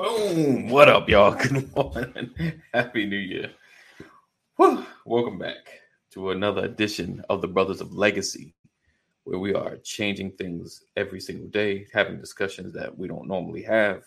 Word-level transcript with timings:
Boom. 0.00 0.70
What 0.70 0.88
up, 0.88 1.10
y'all? 1.10 1.34
Good 1.42 1.76
morning. 1.76 2.30
Happy 2.72 3.04
New 3.04 3.18
Year. 3.18 3.50
Whew. 4.56 4.86
Welcome 5.04 5.36
back 5.36 5.82
to 6.12 6.30
another 6.30 6.64
edition 6.64 7.22
of 7.28 7.42
the 7.42 7.48
Brothers 7.48 7.82
of 7.82 7.92
Legacy, 7.92 8.54
where 9.24 9.38
we 9.38 9.52
are 9.52 9.76
changing 9.84 10.30
things 10.30 10.84
every 10.96 11.20
single 11.20 11.48
day, 11.48 11.86
having 11.92 12.18
discussions 12.18 12.72
that 12.72 12.96
we 12.96 13.08
don't 13.08 13.28
normally 13.28 13.62
have, 13.62 14.02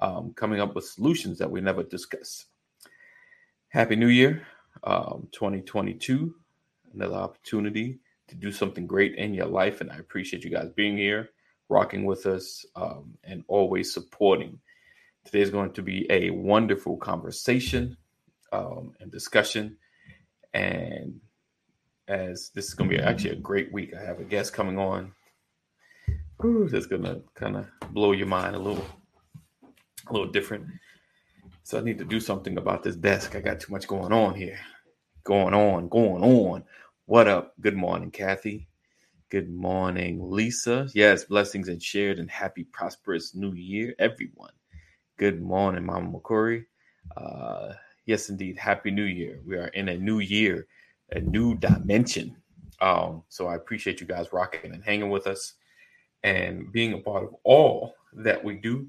um, 0.00 0.34
coming 0.34 0.60
up 0.60 0.74
with 0.74 0.84
solutions 0.84 1.38
that 1.38 1.50
we 1.50 1.62
never 1.62 1.82
discuss. 1.82 2.44
Happy 3.70 3.96
New 3.96 4.08
Year, 4.08 4.46
um, 4.84 5.28
2022. 5.32 6.34
Another 6.92 7.16
opportunity 7.16 8.00
to 8.28 8.34
do 8.34 8.52
something 8.52 8.86
great 8.86 9.14
in 9.14 9.32
your 9.32 9.46
life. 9.46 9.80
And 9.80 9.90
I 9.90 9.96
appreciate 9.96 10.44
you 10.44 10.50
guys 10.50 10.68
being 10.76 10.98
here, 10.98 11.30
rocking 11.70 12.04
with 12.04 12.26
us, 12.26 12.66
um, 12.76 13.14
and 13.24 13.42
always 13.48 13.94
supporting. 13.94 14.60
Today 15.24 15.40
is 15.40 15.50
going 15.50 15.72
to 15.72 15.82
be 15.82 16.06
a 16.10 16.30
wonderful 16.30 16.96
conversation 16.96 17.96
um, 18.52 18.94
and 19.00 19.10
discussion. 19.10 19.76
And 20.54 21.20
as 22.08 22.50
this 22.54 22.66
is 22.66 22.74
going 22.74 22.90
to 22.90 22.96
be 22.96 23.02
actually 23.02 23.30
a 23.30 23.36
great 23.36 23.72
week, 23.72 23.92
I 23.98 24.04
have 24.04 24.20
a 24.20 24.24
guest 24.24 24.52
coming 24.52 24.78
on 24.78 25.12
Ooh, 26.44 26.68
that's 26.68 26.86
going 26.86 27.04
to 27.04 27.22
kind 27.34 27.56
of 27.56 27.66
blow 27.92 28.12
your 28.12 28.26
mind 28.26 28.56
a 28.56 28.58
little, 28.58 28.84
a 30.08 30.12
little 30.12 30.30
different. 30.30 30.66
So 31.62 31.78
I 31.78 31.82
need 31.82 31.98
to 31.98 32.04
do 32.04 32.18
something 32.18 32.58
about 32.58 32.82
this 32.82 32.96
desk. 32.96 33.36
I 33.36 33.40
got 33.40 33.60
too 33.60 33.72
much 33.72 33.86
going 33.86 34.12
on 34.12 34.34
here. 34.34 34.58
Going 35.22 35.54
on, 35.54 35.88
going 35.88 36.24
on. 36.24 36.64
What 37.06 37.28
up? 37.28 37.54
Good 37.60 37.76
morning, 37.76 38.10
Kathy. 38.10 38.66
Good 39.30 39.50
morning, 39.54 40.18
Lisa. 40.20 40.88
Yes, 40.94 41.24
blessings 41.24 41.68
and 41.68 41.80
shared 41.80 42.18
and 42.18 42.28
happy, 42.28 42.64
prosperous 42.64 43.36
new 43.36 43.52
year, 43.52 43.94
everyone. 44.00 44.50
Good 45.18 45.42
morning, 45.42 45.84
Mama 45.84 46.10
McCory. 46.10 46.64
Uh, 47.16 47.74
yes, 48.06 48.30
indeed. 48.30 48.56
Happy 48.56 48.90
New 48.90 49.04
Year. 49.04 49.40
We 49.46 49.56
are 49.56 49.68
in 49.68 49.90
a 49.90 49.96
new 49.96 50.20
year, 50.20 50.66
a 51.10 51.20
new 51.20 51.56
dimension. 51.58 52.34
Um, 52.80 53.22
so 53.28 53.46
I 53.46 53.56
appreciate 53.56 54.00
you 54.00 54.06
guys 54.06 54.32
rocking 54.32 54.72
and 54.72 54.82
hanging 54.82 55.10
with 55.10 55.26
us 55.26 55.54
and 56.24 56.72
being 56.72 56.94
a 56.94 56.98
part 56.98 57.24
of 57.24 57.34
all 57.44 57.94
that 58.14 58.42
we 58.42 58.56
do. 58.56 58.88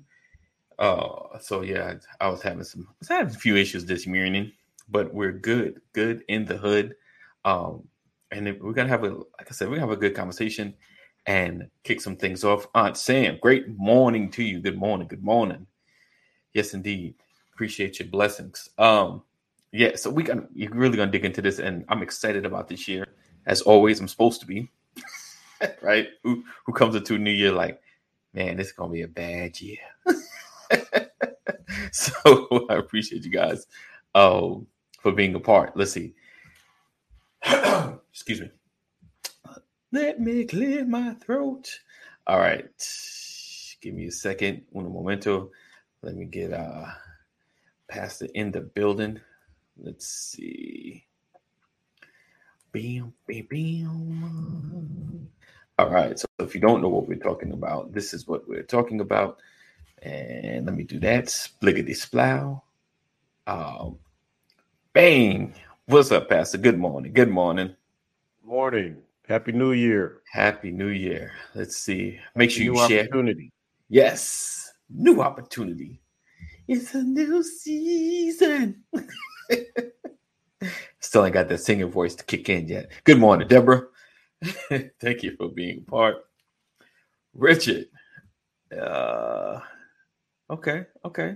Uh, 0.80 1.38
so 1.40 1.62
yeah, 1.62 1.96
I 2.22 2.30
was 2.30 2.42
having 2.42 2.64
some, 2.64 2.88
I 2.90 2.96
was 3.00 3.10
having 3.10 3.36
a 3.36 3.38
few 3.38 3.58
issues 3.58 3.86
this 3.86 4.08
morning, 4.08 4.54
but 4.90 5.14
we're 5.14 5.34
good, 5.34 5.82
good 5.92 6.24
in 6.30 6.46
the 6.46 6.58
hood. 6.58 6.96
Um, 7.44 7.84
and 8.32 8.58
we're 8.62 8.74
gonna 8.74 8.90
have 8.90 9.04
a, 9.04 9.10
like 9.10 9.50
I 9.50 9.52
said, 9.52 9.68
we're 9.68 9.76
gonna 9.76 9.88
have 9.88 9.98
a 9.98 10.02
good 10.02 10.16
conversation 10.16 10.74
and 11.26 11.70
kick 11.84 12.00
some 12.00 12.16
things 12.16 12.46
off. 12.46 12.66
Aunt 12.74 12.98
Sam, 12.98 13.38
great 13.42 13.68
morning 13.78 14.32
to 14.32 14.44
you. 14.44 14.62
Good 14.62 14.78
morning. 14.78 15.08
Good 15.08 15.24
morning. 15.24 15.68
Yes, 16.54 16.74
indeed. 16.74 17.16
Appreciate 17.54 18.00
your 18.00 18.08
blessings. 18.08 18.70
Um, 18.78 19.24
yeah, 19.72 19.96
so 19.96 20.10
we 20.10 20.24
got 20.24 20.38
you're 20.56 20.72
really 20.72 20.98
gonna 20.98 21.12
dig 21.12 21.26
into 21.26 21.42
this, 21.42 21.60
and 21.60 21.86
I'm 21.90 22.04
excited 22.04 22.46
about 22.46 22.68
this 22.68 22.88
year. 22.88 23.08
As 23.46 23.62
always, 23.62 24.00
I'm 24.00 24.08
supposed 24.08 24.40
to 24.42 24.48
be. 24.48 24.70
right? 25.82 26.08
Who 26.24 26.44
who 26.66 26.74
comes 26.74 26.96
into 26.96 27.16
a 27.16 27.20
new 27.20 27.32
year 27.32 27.52
like, 27.52 27.82
man, 28.34 28.58
this 28.58 28.68
is 28.68 28.74
gonna 28.74 28.92
be 28.92 29.02
a 29.02 29.08
bad 29.08 29.60
year. 29.60 29.80
so 31.92 32.68
I 32.70 32.76
appreciate 32.76 33.24
you 33.24 33.32
guys 33.32 33.66
uh, 34.16 34.56
for 35.00 35.12
being 35.12 35.36
a 35.36 35.40
part. 35.40 35.76
Let's 35.76 35.92
see. 35.92 36.14
Excuse 38.12 38.42
me. 38.42 38.52
Let 39.92 40.20
me 40.20 40.46
clear 40.46 40.86
my 40.86 41.14
throat. 41.16 41.80
All 42.26 42.40
right. 42.40 42.66
Give 43.82 43.94
me 43.94 44.08
a 44.08 44.12
second. 44.12 44.64
Un 44.76 44.92
momento. 44.92 45.52
Let 46.04 46.16
me 46.16 46.26
get 46.26 46.52
uh 46.52 46.86
past 47.88 48.20
the 48.20 48.36
end 48.36 48.56
of 48.58 48.74
building. 48.74 49.22
Let's 49.78 50.08
see. 50.08 51.06
Bam, 52.74 53.14
bam, 53.28 53.48
bam. 53.50 55.30
All 55.80 55.90
right. 55.90 56.20
So 56.20 56.26
if 56.40 56.54
you 56.54 56.62
don't 56.62 56.82
know 56.82 56.90
what 56.90 57.08
we're 57.08 57.18
talking 57.18 57.54
about, 57.54 57.94
this 57.94 58.14
is 58.14 58.28
what 58.28 58.48
we're 58.48 58.64
talking 58.64 59.00
about. 59.00 59.40
And 60.02 60.66
let 60.66 60.76
me 60.76 60.84
do 60.84 61.00
that. 61.00 61.26
Spliggity 61.26 61.92
splow. 61.92 62.62
Um, 63.48 63.98
bang. 64.94 65.54
What's 65.86 66.12
up, 66.12 66.30
Pastor? 66.30 66.58
Good 66.58 66.78
morning. 66.78 67.14
Good 67.14 67.30
morning. 67.30 67.76
Morning. 68.44 68.98
Happy 69.28 69.52
New 69.54 69.72
Year. 69.72 70.22
Happy 70.32 70.72
New 70.72 70.90
Year. 70.90 71.32
Let's 71.56 71.78
see. 71.78 72.20
Make 72.36 72.52
sure 72.52 72.66
New 72.66 72.74
you 72.74 72.88
share. 72.88 73.04
opportunity. 73.06 73.52
Yes. 73.90 74.63
New 74.94 75.22
opportunity. 75.22 76.00
It's 76.68 76.94
a 76.94 77.02
new 77.02 77.44
season. 77.44 78.84
Still 81.00 81.26
ain't 81.26 81.34
got 81.34 81.50
that 81.50 81.58
singing 81.60 81.90
voice 81.90 82.16
to 82.16 82.24
kick 82.24 82.48
in 82.48 82.68
yet. 82.68 82.92
Good 83.04 83.20
morning, 83.20 83.48
Deborah. 83.48 83.88
Thank 84.70 85.24
you 85.24 85.36
for 85.36 85.50
being 85.50 85.84
part. 85.84 86.18
Richard. 87.34 87.88
Uh 88.72 89.60
okay, 90.50 90.86
okay. 91.06 91.36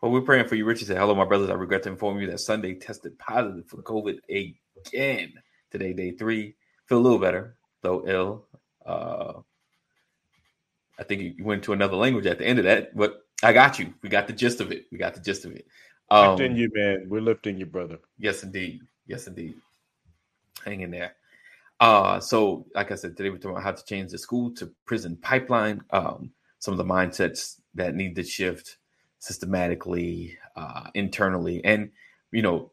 Well, 0.00 0.12
we're 0.12 0.20
praying 0.20 0.48
for 0.48 0.56
you. 0.56 0.64
Richard 0.64 0.88
said, 0.88 0.98
Hello, 0.98 1.14
my 1.14 1.24
brothers. 1.24 1.50
I 1.50 1.54
regret 1.54 1.84
to 1.84 1.88
inform 1.88 2.20
you 2.20 2.26
that 2.30 2.40
Sunday 2.40 2.74
tested 2.74 3.18
positive 3.18 3.66
for 3.66 3.82
COVID 3.82 4.18
again. 4.28 5.32
Today, 5.70 5.92
day 5.92 6.10
three. 6.10 6.56
Feel 6.86 6.98
a 6.98 7.00
little 7.00 7.18
better, 7.18 7.56
though 7.82 8.04
ill. 8.06 8.46
Uh, 8.84 9.40
I 10.98 11.02
think 11.02 11.36
you 11.38 11.44
went 11.44 11.62
to 11.64 11.72
another 11.72 11.96
language 11.96 12.26
at 12.26 12.38
the 12.38 12.46
end 12.46 12.58
of 12.58 12.64
that, 12.66 12.96
but 12.96 13.26
I 13.42 13.52
got 13.52 13.78
you. 13.78 13.92
We 14.02 14.08
got 14.08 14.26
the 14.26 14.32
gist 14.32 14.60
of 14.60 14.70
it. 14.72 14.86
We 14.90 14.98
got 14.98 15.14
the 15.14 15.20
gist 15.20 15.44
of 15.44 15.52
it. 15.52 15.66
Um, 16.10 16.30
lifting 16.30 16.56
you, 16.56 16.70
man. 16.72 17.06
We're 17.08 17.20
lifting 17.20 17.58
you, 17.58 17.66
brother. 17.66 17.98
Yes, 18.18 18.42
indeed. 18.42 18.82
Yes, 19.06 19.26
indeed. 19.26 19.54
Hang 20.64 20.80
in 20.80 20.90
there. 20.90 21.14
Uh, 21.80 22.20
so, 22.20 22.66
like 22.74 22.92
I 22.92 22.94
said, 22.94 23.16
today 23.16 23.30
we're 23.30 23.36
talking 23.36 23.52
about 23.52 23.64
how 23.64 23.72
to 23.72 23.84
change 23.84 24.12
the 24.12 24.18
school 24.18 24.50
to 24.52 24.72
prison 24.86 25.16
pipeline. 25.16 25.82
Um, 25.90 26.30
some 26.58 26.72
of 26.72 26.78
the 26.78 26.84
mindsets 26.84 27.60
that 27.74 27.94
need 27.94 28.14
to 28.16 28.22
shift 28.22 28.78
systematically, 29.18 30.38
uh, 30.56 30.88
internally, 30.94 31.64
and 31.64 31.90
you 32.30 32.42
know, 32.42 32.70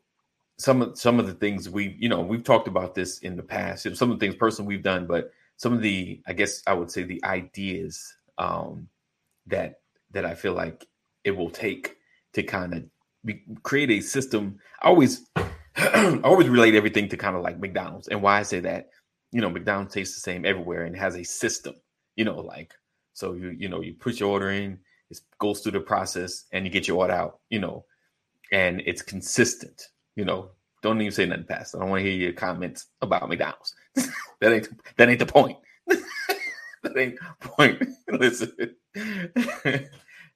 some 0.58 0.82
of 0.82 0.98
some 0.98 1.20
of 1.20 1.28
the 1.28 1.34
things 1.34 1.70
we, 1.70 1.96
you 2.00 2.08
know, 2.08 2.22
we've 2.22 2.44
talked 2.44 2.68
about 2.68 2.94
this 2.94 3.20
in 3.20 3.36
the 3.36 3.44
past. 3.44 3.84
Some 3.96 4.12
of 4.12 4.20
the 4.20 4.26
things 4.26 4.36
personally 4.36 4.76
we've 4.76 4.84
done, 4.84 5.08
but 5.08 5.32
some 5.62 5.74
of 5.74 5.82
the, 5.84 6.20
I 6.26 6.34
guess, 6.34 6.64
I 6.66 6.74
would 6.74 6.90
say 6.90 7.04
the 7.04 7.24
ideas 7.24 8.16
um, 8.40 8.88
that 9.46 9.76
that 10.10 10.26
I 10.26 10.34
feel 10.34 10.54
like 10.54 10.88
it 11.24 11.38
will 11.38 11.52
take 11.52 11.98
to 12.34 12.42
kind 12.42 12.74
of 12.74 13.36
create 13.62 13.92
a 13.92 14.02
system. 14.02 14.58
I 14.82 14.88
always, 14.88 15.24
I 15.76 16.20
always 16.24 16.50
relate 16.50 16.74
everything 16.74 17.10
to 17.10 17.18
kind 17.18 17.36
of 17.36 17.44
like 17.44 17.60
McDonald's, 17.60 18.08
and 18.08 18.24
why 18.24 18.40
I 18.40 18.42
say 18.42 18.62
that, 18.62 18.90
you 19.32 19.40
know, 19.40 19.52
McDonald's 19.52 19.94
tastes 19.94 20.16
the 20.16 20.22
same 20.22 20.48
everywhere 20.48 20.86
and 20.86 20.98
has 20.98 21.16
a 21.16 21.24
system. 21.24 21.76
You 22.16 22.26
know, 22.26 22.40
like 22.40 22.74
so 23.14 23.34
you 23.34 23.50
you 23.52 23.70
know 23.70 23.82
you 23.82 23.94
put 23.94 24.20
your 24.20 24.32
order 24.32 24.50
in, 24.50 24.80
it 25.12 25.20
goes 25.38 25.60
through 25.60 25.74
the 25.74 25.80
process, 25.82 26.46
and 26.52 26.66
you 26.66 26.72
get 26.72 26.88
your 26.88 26.98
order 26.98 27.14
out. 27.14 27.40
You 27.52 27.60
know, 27.60 27.86
and 28.52 28.82
it's 28.88 29.04
consistent. 29.04 29.90
You 30.16 30.26
know, 30.26 30.54
don't 30.82 31.00
even 31.00 31.12
say 31.12 31.28
nothing 31.28 31.46
past. 31.46 31.76
I 31.76 31.80
don't 31.80 31.92
want 31.92 32.04
to 32.04 32.10
hear 32.10 32.20
your 32.20 32.34
comments 32.34 32.88
about 33.00 33.30
McDonald's. 33.30 33.76
That 33.96 34.54
ain't 34.54 34.70
that 34.98 35.10
ain't 35.10 35.20
the 35.20 35.26
point. 35.26 35.58
that 35.88 36.98
ain't 36.98 37.20
the 37.20 37.48
point. 37.48 37.82
Listen. 38.08 38.52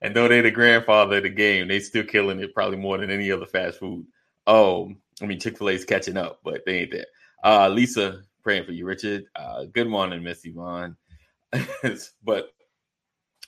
and 0.01 0.16
though 0.16 0.27
they're 0.27 0.41
the 0.41 0.51
grandfather 0.51 1.17
of 1.17 1.23
the 1.23 1.29
game, 1.29 1.67
they 1.67 1.79
still 1.79 2.03
killing 2.03 2.39
it 2.39 2.53
probably 2.53 2.77
more 2.77 2.97
than 2.97 3.09
any 3.09 3.31
other 3.31 3.45
fast 3.45 3.79
food. 3.79 4.05
Oh, 4.47 4.91
I 5.21 5.25
mean 5.25 5.39
Chick-fil-A's 5.39 5.85
catching 5.85 6.17
up, 6.17 6.39
but 6.44 6.61
they 6.65 6.81
ain't 6.81 6.91
there. 6.91 7.05
Uh 7.44 7.69
Lisa, 7.69 8.21
praying 8.44 8.65
for 8.65 8.71
you, 8.71 8.85
Richard. 8.85 9.25
Uh 9.35 9.65
good 9.65 9.88
morning, 9.88 10.23
Miss 10.23 10.45
Yvonne. 10.45 10.95
but 12.23 12.49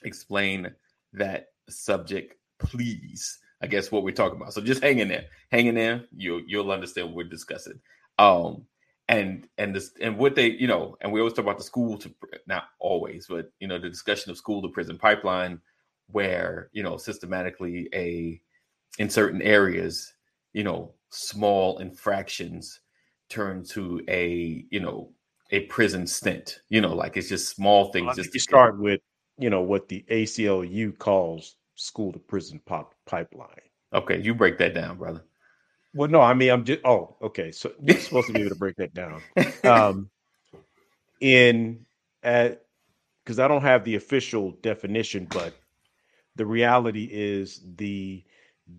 explain 0.02 0.72
that 1.12 1.48
subject, 1.68 2.34
please. 2.58 3.38
I 3.60 3.66
guess 3.66 3.90
what 3.90 4.04
we're 4.04 4.14
talking 4.14 4.40
about. 4.40 4.52
So 4.52 4.60
just 4.60 4.82
hang 4.82 5.00
in 5.00 5.08
there, 5.08 5.24
hang 5.50 5.66
in 5.66 5.74
there. 5.74 6.04
You'll 6.16 6.42
you'll 6.46 6.70
understand 6.70 7.08
what 7.08 7.16
we're 7.16 7.24
discussing. 7.24 7.80
Um, 8.18 8.64
and 9.08 9.48
and 9.56 9.74
this 9.74 9.92
and 10.00 10.18
what 10.18 10.34
they 10.34 10.50
you 10.50 10.66
know, 10.66 10.96
and 11.00 11.12
we 11.12 11.20
always 11.20 11.32
talk 11.32 11.44
about 11.44 11.58
the 11.58 11.64
school 11.64 11.96
to 11.98 12.14
not 12.46 12.64
always, 12.78 13.26
but 13.28 13.50
you 13.58 13.66
know, 13.66 13.78
the 13.78 13.88
discussion 13.88 14.30
of 14.30 14.36
school 14.36 14.62
to 14.62 14.68
prison 14.68 14.98
pipeline, 14.98 15.60
where 16.08 16.68
you 16.72 16.82
know 16.82 16.96
systematically 16.96 17.88
a 17.94 18.40
in 18.98 19.08
certain 19.08 19.40
areas, 19.42 20.12
you 20.52 20.64
know, 20.64 20.92
small 21.10 21.78
infractions 21.78 22.80
turn 23.30 23.64
to 23.64 24.02
a 24.08 24.64
you 24.70 24.80
know 24.80 25.10
a 25.50 25.60
prison 25.66 26.06
stint. 26.06 26.60
You 26.68 26.82
know, 26.82 26.94
like 26.94 27.16
it's 27.16 27.28
just 27.28 27.54
small 27.54 27.90
things. 27.92 28.06
Well, 28.06 28.14
just 28.14 28.34
you 28.34 28.40
start 28.40 28.78
with 28.78 29.00
you 29.38 29.48
know 29.48 29.62
what 29.62 29.88
the 29.88 30.04
ACLU 30.10 30.98
calls 30.98 31.56
school 31.76 32.12
to 32.12 32.18
prison 32.18 32.60
pop 32.66 32.94
pipeline. 33.06 33.48
Okay, 33.94 34.20
you 34.20 34.34
break 34.34 34.58
that 34.58 34.74
down, 34.74 34.98
brother. 34.98 35.24
Well, 35.94 36.08
no, 36.08 36.20
I 36.20 36.34
mean 36.34 36.50
I'm 36.50 36.64
just 36.64 36.80
oh, 36.84 37.16
okay. 37.22 37.50
So 37.50 37.72
you're 37.82 37.98
supposed 37.98 38.28
to 38.28 38.32
be 38.34 38.40
able 38.40 38.50
to 38.50 38.56
break 38.56 38.76
that 38.76 38.94
down. 38.94 39.22
Um 39.64 40.10
in 41.20 41.84
at 42.22 42.64
because 43.24 43.38
I 43.38 43.48
don't 43.48 43.62
have 43.62 43.84
the 43.84 43.96
official 43.96 44.52
definition, 44.62 45.26
but 45.30 45.54
the 46.36 46.46
reality 46.46 47.08
is 47.10 47.60
the 47.76 48.24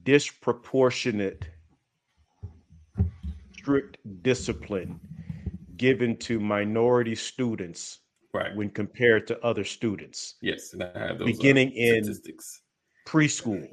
disproportionate 0.04 1.46
strict 3.54 3.98
discipline 4.24 5.00
given 5.78 6.16
to 6.18 6.40
minority 6.40 7.16
students 7.16 8.00
right 8.34 8.56
when 8.56 8.70
compared 8.70 9.28
to 9.28 9.40
other 9.44 9.64
students 9.64 10.36
yes 10.42 10.74
and 10.74 10.84
I 10.84 11.08
have 11.08 11.20
those, 11.20 11.28
uh, 11.28 11.32
beginning 11.32 11.72
in 11.72 12.04
statistics 12.04 12.62
preschool 13.08 13.68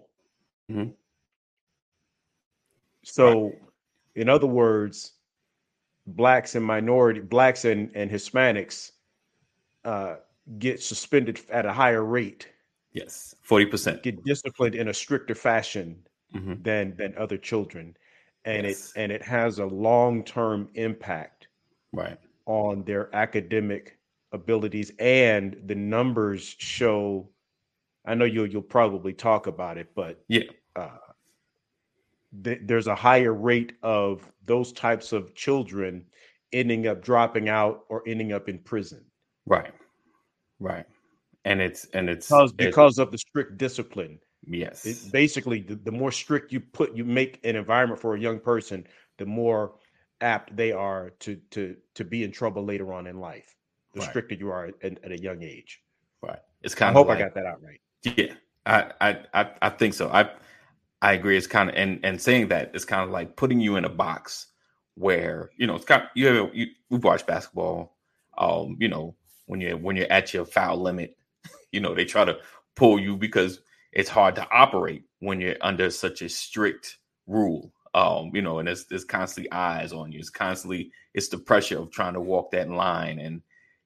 Mhm. 0.71 0.95
So 3.07 3.53
in 4.15 4.29
other 4.29 4.47
words 4.47 5.13
blacks 6.09 6.55
and 6.55 6.65
minority 6.65 7.21
blacks 7.21 7.65
and, 7.65 7.91
and 7.95 8.11
hispanics 8.11 8.93
uh, 9.85 10.17
get 10.59 10.81
suspended 10.83 11.41
at 11.51 11.67
a 11.67 11.73
higher 11.73 12.05
rate. 12.05 12.49
Yes 12.93 13.35
40% 13.49 14.03
get 14.03 14.23
disciplined 14.25 14.75
in 14.75 14.89
a 14.89 14.95
stricter 14.95 15.35
fashion 15.35 15.97
Mhm. 16.35 16.63
than 16.65 16.97
than 16.97 17.17
other 17.17 17.39
children. 17.39 17.97
And 18.45 18.67
Yes. 18.67 18.93
it 18.95 19.01
and 19.01 19.13
it 19.13 19.23
has 19.23 19.59
a 19.61 19.67
long-term 19.67 20.69
impact 20.75 21.47
right. 21.93 22.19
on 22.47 22.83
their 22.85 23.15
academic 23.15 23.99
abilities. 24.33 24.91
And 24.99 25.57
the 25.67 25.75
numbers 25.77 26.57
show 26.59 27.29
i 28.05 28.15
know 28.15 28.25
you'll 28.25 28.47
you'll 28.47 28.63
probably 28.79 29.13
talk 29.13 29.47
about 29.47 29.77
it 29.79 29.89
but 29.95 30.23
yeah. 30.29 30.43
uh, 30.77 30.99
th- 32.45 32.61
there's 32.65 32.87
a 32.87 32.95
higher 32.95 33.33
rate 33.33 33.73
of 33.83 34.31
those 34.45 34.73
types 34.73 35.13
of 35.13 35.35
children 35.35 36.05
ending 36.53 36.87
up 36.87 37.03
dropping 37.03 37.49
out 37.49 37.85
or 37.89 38.03
ending 38.07 38.33
up 38.33 38.49
in 38.49 38.59
prison. 38.59 39.05
Right. 39.47 39.73
Right. 40.61 40.87
And 41.45 41.61
it's 41.61 41.85
and 41.93 42.09
it's 42.09 42.29
because 42.29 42.51
it- 42.53 42.57
because 42.57 42.99
of 42.99 43.11
the 43.13 43.19
strict 43.19 43.59
discipline. 43.59 44.19
Yes. 44.49 44.87
It, 44.87 45.13
basically 45.13 45.61
the, 45.61 45.75
the 45.75 45.91
more 45.93 46.13
strict 46.13 46.53
you 46.53 46.61
put 46.61 46.95
you 46.95 47.05
make 47.05 47.41
an 47.45 47.57
environment 47.57 48.01
for 48.01 48.15
a 48.15 48.21
young 48.21 48.39
person 48.39 48.87
the 49.19 49.27
more 49.27 49.75
apt 50.21 50.55
they 50.57 50.71
are 50.71 51.11
to 51.21 51.37
to 51.51 51.77
to 51.95 52.05
be 52.05 52.23
in 52.23 52.31
trouble 52.31 52.65
later 52.65 52.93
on 52.93 53.07
in 53.09 53.19
life 53.19 53.57
the 53.95 54.01
Right. 54.01 54.09
stricter 54.11 54.35
you 54.37 54.49
are 54.51 54.67
at, 54.83 54.99
at 55.05 55.11
a 55.11 55.21
young 55.21 55.43
age. 55.43 55.81
Right. 56.23 56.39
It's 56.63 56.75
kind 56.75 56.91
i 56.91 56.93
kind 56.93 56.97
hope 56.97 57.07
of 57.07 57.09
like, 57.09 57.19
i 57.19 57.23
got 57.23 57.35
that 57.35 57.47
out 57.47 57.63
right. 57.63 57.81
Yeah, 58.05 58.35
I, 58.67 58.93
I, 59.01 59.41
I, 59.43 59.51
I 59.63 59.69
think 59.71 59.95
so. 59.95 60.09
I, 60.11 60.31
I 61.03 61.13
agree. 61.13 61.37
It's 61.37 61.47
kind 61.47 61.69
of 61.69 61.77
and 61.77 62.01
and 62.03 62.21
saying 62.21 62.49
that 62.49 62.71
it's 62.75 62.85
kind 62.85 63.03
of 63.03 63.11
like 63.11 63.37
putting 63.37 63.61
you 63.61 63.77
in 63.77 63.85
a 63.85 63.91
box 63.91 64.47
where 64.95 65.51
you 65.57 65.67
know 65.67 65.77
it's 65.77 65.85
kind. 65.85 66.03
Of, 66.03 66.09
you 66.15 66.27
have 66.27 66.55
you 66.55 66.67
we've 66.91 67.05
watched 67.05 67.27
basketball. 67.27 67.97
Um, 68.39 68.77
you 68.81 68.89
know 68.89 69.15
when 69.47 69.61
you 69.61 69.77
when 69.77 69.97
you're 69.97 70.11
at 70.11 70.33
your 70.35 70.45
foul 70.45 70.81
limit, 70.81 71.17
you 71.73 71.81
know 71.81 71.95
they 71.95 72.05
try 72.05 72.25
to 72.25 72.39
pull 72.77 72.99
you 72.99 73.17
because 73.17 73.61
it's 73.93 74.09
hard 74.11 74.35
to 74.37 74.49
operate 74.51 75.05
when 75.21 75.41
you're 75.41 75.57
under 75.61 75.91
such 75.91 76.23
a 76.23 76.29
strict 76.29 76.99
rule. 77.27 77.73
Um, 77.95 78.31
you 78.35 78.43
know, 78.43 78.59
and 78.59 78.69
it's 78.69 78.85
there's 78.85 79.05
constantly 79.05 79.51
eyes 79.53 79.93
on 79.93 80.13
you. 80.13 80.19
It's 80.19 80.31
constantly 80.31 80.93
it's 81.15 81.29
the 81.29 81.39
pressure 81.39 81.79
of 81.79 81.91
trying 81.91 82.15
to 82.15 82.21
walk 82.21 82.51
that 82.53 82.69
line, 82.71 83.19
and 83.19 83.43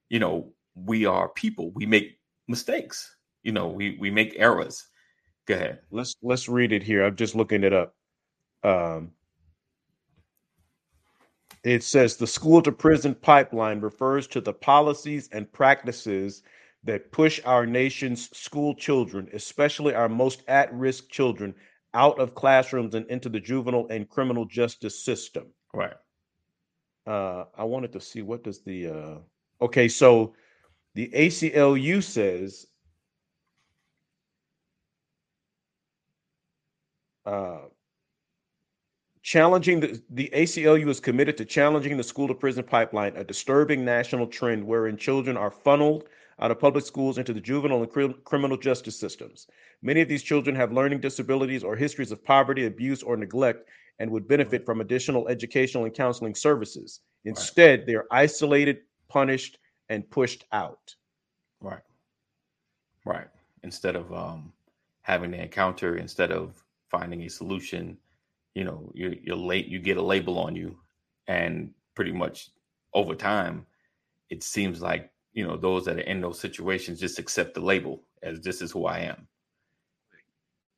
you 0.09 0.19
know 0.19 0.53
we 0.75 1.07
are 1.07 1.29
people. 1.29 1.73
We 1.75 1.87
make 1.87 2.19
mistakes 2.49 3.15
you 3.43 3.53
know 3.53 3.69
we 3.69 3.97
we 4.01 4.11
make 4.11 4.35
errors 4.37 4.87
go 5.51 5.57
ahead. 5.57 5.79
Let's 5.91 6.17
let's 6.23 6.49
read 6.49 6.73
it 6.73 6.83
here. 6.83 7.05
I'm 7.05 7.17
just 7.17 7.35
looking 7.35 7.65
it 7.65 7.73
up. 7.73 7.95
Um 8.63 9.13
it 11.63 11.83
says 11.83 12.17
the 12.17 12.27
school 12.27 12.63
to 12.63 12.73
prison 12.73 13.15
pipeline 13.15 13.81
refers 13.81 14.27
to 14.29 14.41
the 14.41 14.53
policies 14.53 15.29
and 15.33 15.53
practices 15.53 16.43
that 16.85 17.13
push 17.13 17.39
our 17.45 17.67
nation's 17.67 18.35
school 18.37 18.75
children 18.75 19.29
especially 19.35 19.95
our 19.95 20.09
most 20.09 20.43
at-risk 20.49 21.11
children 21.11 21.55
out 21.93 22.19
of 22.19 22.35
classrooms 22.35 22.95
and 22.95 23.05
into 23.07 23.29
the 23.29 23.41
juvenile 23.41 23.87
and 23.91 24.09
criminal 24.09 24.47
justice 24.47 25.05
system. 25.05 25.47
Right. 25.75 25.97
Uh 27.07 27.45
i 27.57 27.65
wanted 27.65 27.93
to 27.93 28.01
see 28.01 28.23
what 28.23 28.45
does 28.45 28.63
the 28.63 28.87
uh 28.89 29.19
okay 29.61 29.89
so 29.89 30.35
the 30.95 31.09
aclu 31.15 32.03
says 32.03 32.67
uh 37.27 37.59
challenging 39.23 39.81
the 39.81 40.03
the 40.11 40.31
aclu 40.35 40.89
is 40.89 41.01
committed 41.01 41.37
to 41.37 41.45
challenging 41.45 41.97
the 41.97 42.03
school 42.03 42.27
to 42.27 42.35
prison 42.35 42.65
pipeline 42.65 43.15
a 43.17 43.25
disturbing 43.25 43.85
national 43.85 44.27
trend 44.27 44.67
wherein 44.67 44.97
children 44.97 45.37
are 45.37 45.51
funneled 45.51 46.05
out 46.41 46.51
of 46.51 46.59
public 46.59 46.85
schools 46.85 47.19
into 47.19 47.33
the 47.33 47.41
juvenile 47.41 47.83
and 47.83 47.91
cri- 47.91 48.15
criminal 48.25 48.57
justice 48.57 48.99
systems. 48.99 49.47
Many 49.83 50.01
of 50.01 50.09
these 50.09 50.23
children 50.23 50.57
have 50.57 50.73
learning 50.73 51.01
disabilities 51.01 51.63
or 51.63 51.77
histories 51.77 52.13
of 52.13 52.25
poverty 52.25 52.67
abuse 52.67 53.03
or 53.03 53.17
neglect 53.17 53.69
and 53.99 54.11
would 54.11 54.27
benefit 54.27 54.65
from 54.65 54.81
additional 54.81 55.29
educational 55.29 55.85
and 55.85 55.95
counseling 55.95 56.35
services. 56.35 57.01
Instead 57.25 57.87
they 57.87 57.95
are 57.95 58.07
isolated 58.11 58.79
punished 59.09 59.59
and 59.91 60.09
pushed 60.11 60.45
out. 60.53 60.95
Right. 61.61 61.83
Right. 63.05 63.29
Instead 63.63 63.97
of 63.97 64.13
um 64.13 64.53
having 65.03 65.31
the 65.31 65.43
encounter 65.43 65.97
instead 65.97 66.33
of 66.33 66.65
finding 66.91 67.23
a 67.23 67.29
solution 67.31 67.97
you 68.55 68.65
know 68.65 68.91
you're, 68.95 69.15
you're 69.23 69.37
late 69.37 69.67
you 69.67 69.79
get 69.79 69.97
a 69.97 70.03
label 70.03 70.39
on 70.39 70.57
you 70.57 70.77
and 71.29 71.71
pretty 71.95 72.13
much 72.13 72.51
over 72.95 73.15
time 73.15 73.67
it 74.29 74.43
seems 74.43 74.81
like 74.81 75.11
you 75.33 75.47
know 75.47 75.57
those 75.57 75.85
that 75.85 75.97
are 75.97 76.01
in 76.01 76.21
those 76.21 76.41
situations 76.41 77.01
just 77.01 77.19
accept 77.19 77.55
the 77.55 77.61
label 77.61 78.03
as 78.23 78.41
this 78.41 78.63
is 78.63 78.71
who 78.71 78.87
i 78.87 78.99
am. 78.99 79.27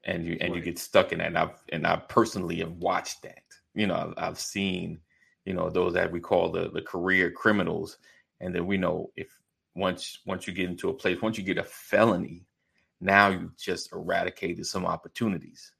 And 0.04 0.26
you 0.26 0.36
and 0.40 0.54
you 0.54 0.60
get 0.60 0.78
stuck 0.78 1.12
in 1.12 1.18
that 1.18 1.28
and 1.28 1.38
i've 1.38 1.62
and 1.70 1.86
i 1.86 1.96
personally 1.96 2.56
have 2.56 2.72
watched 2.72 3.22
that. 3.22 3.42
You 3.74 3.86
know 3.86 3.94
i've, 3.94 4.14
I've 4.16 4.38
seen 4.38 5.00
you 5.44 5.54
know 5.54 5.70
those 5.70 5.94
that 5.94 6.10
we 6.10 6.20
call 6.20 6.50
the 6.50 6.70
the 6.70 6.82
career 6.82 7.30
criminals 7.30 7.98
and 8.40 8.54
then 8.54 8.66
we 8.66 8.76
know 8.76 9.10
if 9.16 9.28
once 9.74 10.18
once 10.26 10.46
you 10.46 10.52
get 10.52 10.68
into 10.68 10.90
a 10.90 10.94
place 10.94 11.22
once 11.22 11.38
you 11.38 11.44
get 11.44 11.58
a 11.58 11.64
felony 11.64 12.44
now 13.00 13.28
you've 13.28 13.56
just 13.56 13.92
eradicated 13.92 14.66
some 14.66 14.84
opportunities 14.84 15.72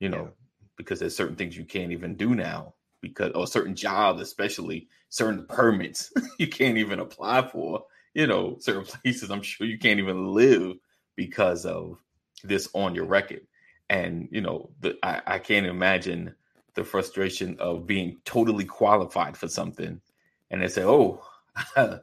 you 0.00 0.08
know 0.08 0.24
Yeah. 0.24 0.66
because 0.76 1.00
there's 1.00 1.16
certain 1.16 1.36
things 1.36 1.56
you 1.56 1.64
can't 1.64 1.92
even 1.92 2.16
do 2.16 2.34
now 2.34 2.74
because 3.00 3.32
or 3.32 3.46
certain 3.46 3.74
jobs 3.74 4.20
especially 4.20 4.88
certain 5.08 5.46
permits 5.46 6.12
you 6.38 6.48
can't 6.48 6.78
even 6.78 7.00
apply 7.00 7.46
for 7.48 7.84
you 8.14 8.26
know 8.26 8.56
certain 8.60 8.84
places 9.02 9.30
i'm 9.30 9.42
sure 9.42 9.66
you 9.66 9.78
can't 9.78 10.00
even 10.00 10.32
live 10.32 10.76
because 11.16 11.64
of 11.66 11.98
this 12.44 12.68
on 12.74 12.94
your 12.94 13.06
record 13.06 13.46
and 13.90 14.28
you 14.30 14.40
know 14.40 14.70
the 14.80 14.96
i, 15.02 15.22
I 15.26 15.38
can't 15.38 15.66
imagine 15.66 16.34
the 16.74 16.84
frustration 16.84 17.56
of 17.58 17.86
being 17.86 18.18
totally 18.24 18.64
qualified 18.64 19.36
for 19.36 19.48
something 19.48 20.00
and 20.50 20.62
they 20.62 20.68
say 20.68 20.84
oh 20.84 21.22
it 21.76 22.02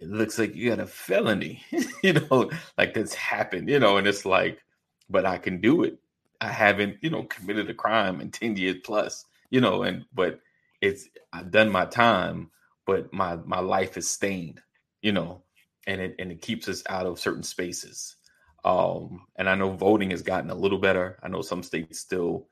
looks 0.00 0.38
like 0.38 0.54
you 0.54 0.68
got 0.70 0.80
a 0.80 0.86
felony 0.86 1.62
you 2.02 2.12
know 2.14 2.50
like 2.76 2.92
that's 2.94 3.14
happened 3.14 3.68
you 3.68 3.78
know 3.78 3.96
and 3.96 4.06
it's 4.06 4.26
like 4.26 4.62
but 5.08 5.24
i 5.24 5.38
can 5.38 5.60
do 5.60 5.82
it 5.84 5.98
i 6.44 6.52
haven't 6.52 6.96
you 7.02 7.10
know 7.10 7.24
committed 7.24 7.70
a 7.70 7.74
crime 7.74 8.20
in 8.20 8.30
10 8.30 8.56
years 8.56 8.76
plus 8.84 9.24
you 9.50 9.60
know 9.60 9.82
and 9.82 10.04
but 10.14 10.40
it's 10.80 11.08
i've 11.32 11.50
done 11.50 11.70
my 11.70 11.86
time 11.86 12.50
but 12.86 13.12
my 13.12 13.36
my 13.36 13.60
life 13.60 13.96
is 13.96 14.08
stained 14.08 14.60
you 15.02 15.12
know 15.12 15.42
and 15.86 16.00
it 16.00 16.14
and 16.18 16.32
it 16.32 16.40
keeps 16.40 16.68
us 16.68 16.82
out 16.88 17.06
of 17.06 17.18
certain 17.18 17.42
spaces. 17.42 18.16
Um 18.64 19.26
and 19.36 19.48
i 19.48 19.54
know 19.54 19.70
voting 19.70 20.10
has 20.10 20.22
gotten 20.22 20.50
a 20.50 20.54
little 20.54 20.78
better. 20.78 21.18
I 21.22 21.28
know 21.28 21.42
some 21.42 21.62
states 21.62 22.00
still 22.00 22.48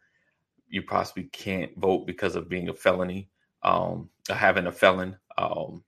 you 0.69 0.83
possibly 0.83 1.25
can't 1.25 1.77
vote 1.79 2.07
because 2.07 2.37
of 2.37 2.49
being 2.49 2.69
a 2.69 2.75
felony. 2.75 3.31
Um 3.63 4.11
having 4.29 4.67
a 4.67 4.73
felon 4.73 5.17
um 5.39 5.85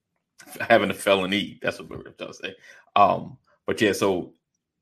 having 0.60 0.90
a 0.90 0.94
felony 0.94 1.58
that's 1.62 1.78
what 1.80 1.88
we're 1.88 2.02
trying 2.02 2.28
to 2.28 2.34
say. 2.34 2.54
Um 2.94 3.38
but 3.66 3.80
yeah 3.80 3.92
so 3.92 4.34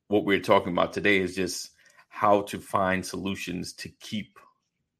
what 0.08 0.24
we're 0.24 0.40
talking 0.40 0.72
about 0.72 0.92
today 0.92 1.18
is 1.18 1.34
just 1.36 1.70
how 2.14 2.42
to 2.42 2.60
find 2.60 3.04
solutions 3.04 3.72
to 3.72 3.88
keep 3.98 4.38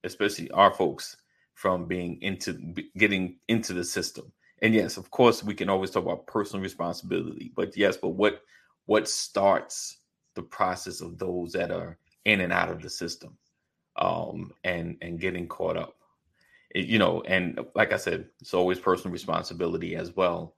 especially 0.02 0.50
our 0.50 0.73
folks 0.73 1.16
from 1.54 1.87
being 1.87 2.21
into 2.23 2.52
getting 2.99 3.37
into 3.47 3.73
the 3.73 3.85
system. 3.85 4.33
And 4.62 4.75
yes 4.75 4.97
of 4.97 5.11
course 5.12 5.44
we 5.44 5.54
can 5.54 5.68
always 5.68 5.90
talk 5.90 6.02
about 6.04 6.26
personal 6.26 6.62
responsibility 6.62 7.52
but 7.54 7.76
yes 7.76 7.97
but 7.97 8.11
what 8.11 8.42
what 8.87 9.09
starts 9.09 9.99
the 10.35 10.42
process 10.42 11.00
of 11.00 11.16
those 11.18 11.52
that 11.52 11.71
are 11.71 11.99
in 12.25 12.40
and 12.40 12.52
out 12.52 12.71
of 12.71 12.83
the 12.83 12.90
system 12.90 13.38
um 13.97 14.50
and 14.64 14.97
and 15.00 15.21
getting 15.21 15.47
caught 15.47 15.76
up? 15.76 15.94
It- 16.75 16.87
you 16.87 16.99
know 16.99 17.21
and 17.23 17.61
like 17.76 17.92
i 17.92 17.97
said 17.97 18.26
it's 18.40 18.54
always 18.54 18.80
personal 18.80 19.12
responsibility 19.12 19.94
as 19.94 20.16
well. 20.16 20.56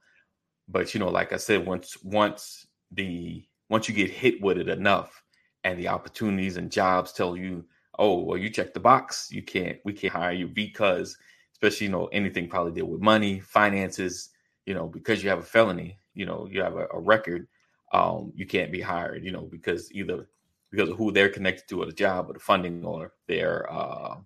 But 0.68 0.94
you 0.94 1.00
know 1.00 1.10
like 1.10 1.34
i 1.34 1.36
said 1.36 1.66
once 1.66 1.98
once 2.02 2.66
the 2.92 3.44
once 3.68 3.88
you 3.90 3.94
get 3.94 4.10
hit 4.10 4.40
with 4.40 4.56
it 4.56 4.68
enough 4.70 5.22
and 5.66 5.78
the 5.78 5.88
opportunities 5.88 6.56
and 6.56 6.70
jobs 6.70 7.12
tell 7.12 7.36
you 7.36 7.64
oh 7.98 8.20
well 8.20 8.38
you 8.38 8.48
check 8.48 8.72
the 8.72 8.80
box 8.80 9.28
you 9.30 9.42
can't 9.42 9.78
we 9.84 9.92
can't 9.92 10.12
hire 10.12 10.32
you 10.32 10.46
because 10.46 11.16
especially 11.52 11.86
you 11.86 11.92
know 11.92 12.06
anything 12.06 12.48
probably 12.48 12.72
deal 12.72 12.86
with 12.86 13.00
money 13.00 13.40
finances 13.40 14.30
you 14.64 14.74
know 14.74 14.86
because 14.86 15.22
you 15.22 15.28
have 15.28 15.38
a 15.38 15.50
felony 15.54 15.98
you 16.14 16.24
know 16.24 16.48
you 16.50 16.62
have 16.62 16.76
a, 16.76 16.86
a 16.92 16.98
record 16.98 17.46
um 17.92 18.32
you 18.34 18.46
can't 18.46 18.72
be 18.72 18.80
hired 18.80 19.24
you 19.24 19.32
know 19.32 19.48
because 19.50 19.92
either 19.92 20.26
because 20.70 20.90
of 20.90 20.98
who 20.98 21.12
they're 21.12 21.28
connected 21.28 21.68
to, 21.68 21.82
or 21.82 21.86
the 21.86 21.92
job, 21.92 22.28
or 22.28 22.34
the 22.34 22.38
funding, 22.38 22.84
or 22.84 23.12
their 23.26 23.70
uh, 23.72 24.16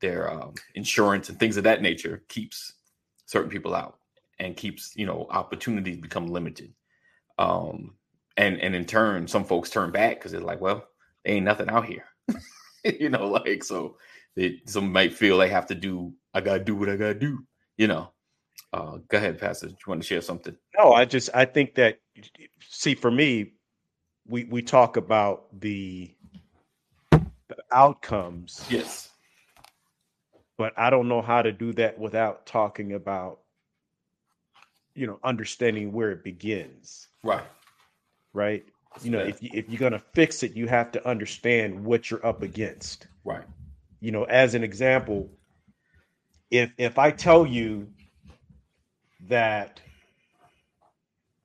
their 0.00 0.32
um, 0.32 0.54
insurance 0.74 1.28
and 1.28 1.38
things 1.38 1.56
of 1.56 1.64
that 1.64 1.82
nature, 1.82 2.22
keeps 2.28 2.74
certain 3.26 3.50
people 3.50 3.74
out 3.74 3.98
and 4.38 4.56
keeps 4.56 4.94
you 4.96 5.06
know 5.06 5.26
opportunities 5.30 5.98
become 5.98 6.26
limited. 6.26 6.72
Um, 7.38 7.94
and 8.36 8.60
and 8.60 8.74
in 8.74 8.84
turn, 8.84 9.28
some 9.28 9.44
folks 9.44 9.70
turn 9.70 9.90
back 9.90 10.16
because 10.16 10.32
they're 10.32 10.40
like, 10.40 10.60
well, 10.60 10.86
there 11.24 11.34
ain't 11.34 11.44
nothing 11.44 11.68
out 11.68 11.86
here, 11.86 12.04
you 12.84 13.08
know, 13.08 13.28
like 13.28 13.64
so. 13.64 13.96
They, 14.34 14.62
some 14.64 14.90
might 14.90 15.12
feel 15.12 15.36
they 15.36 15.50
have 15.50 15.66
to 15.66 15.74
do. 15.74 16.14
I 16.32 16.40
gotta 16.40 16.64
do 16.64 16.74
what 16.74 16.88
I 16.88 16.96
gotta 16.96 17.14
do, 17.14 17.44
you 17.76 17.86
know. 17.86 18.10
Uh, 18.72 18.98
go 19.08 19.18
ahead, 19.18 19.38
Pastor. 19.38 19.68
You 19.68 19.76
want 19.86 20.00
to 20.00 20.06
share 20.06 20.22
something? 20.22 20.56
No, 20.78 20.94
I 20.94 21.04
just 21.04 21.28
I 21.34 21.44
think 21.44 21.74
that 21.74 21.98
see 22.60 22.94
for 22.94 23.10
me, 23.10 23.52
we 24.26 24.44
we 24.44 24.62
talk 24.62 24.96
about 24.96 25.48
the 25.60 26.14
the 27.10 27.56
outcomes. 27.70 28.64
Yes. 28.70 29.10
But 30.56 30.72
I 30.76 30.90
don't 30.90 31.08
know 31.08 31.20
how 31.20 31.42
to 31.42 31.52
do 31.52 31.72
that 31.74 31.98
without 31.98 32.46
talking 32.46 32.94
about 32.94 33.40
you 34.94 35.06
know 35.06 35.18
understanding 35.22 35.92
where 35.92 36.10
it 36.10 36.24
begins. 36.24 37.08
Right. 37.22 37.44
Right. 38.32 38.64
You 39.02 39.10
know, 39.10 39.20
if 39.20 39.42
you, 39.42 39.50
if 39.52 39.68
you're 39.68 39.78
gonna 39.78 40.02
fix 40.12 40.42
it, 40.42 40.54
you 40.54 40.66
have 40.68 40.92
to 40.92 41.08
understand 41.08 41.84
what 41.84 42.10
you're 42.10 42.24
up 42.24 42.42
against. 42.42 43.06
Right. 43.24 43.44
You 44.00 44.12
know, 44.12 44.24
as 44.24 44.54
an 44.54 44.64
example, 44.64 45.30
if 46.50 46.70
if 46.76 46.98
I 46.98 47.10
tell 47.10 47.46
you 47.46 47.88
that 49.28 49.80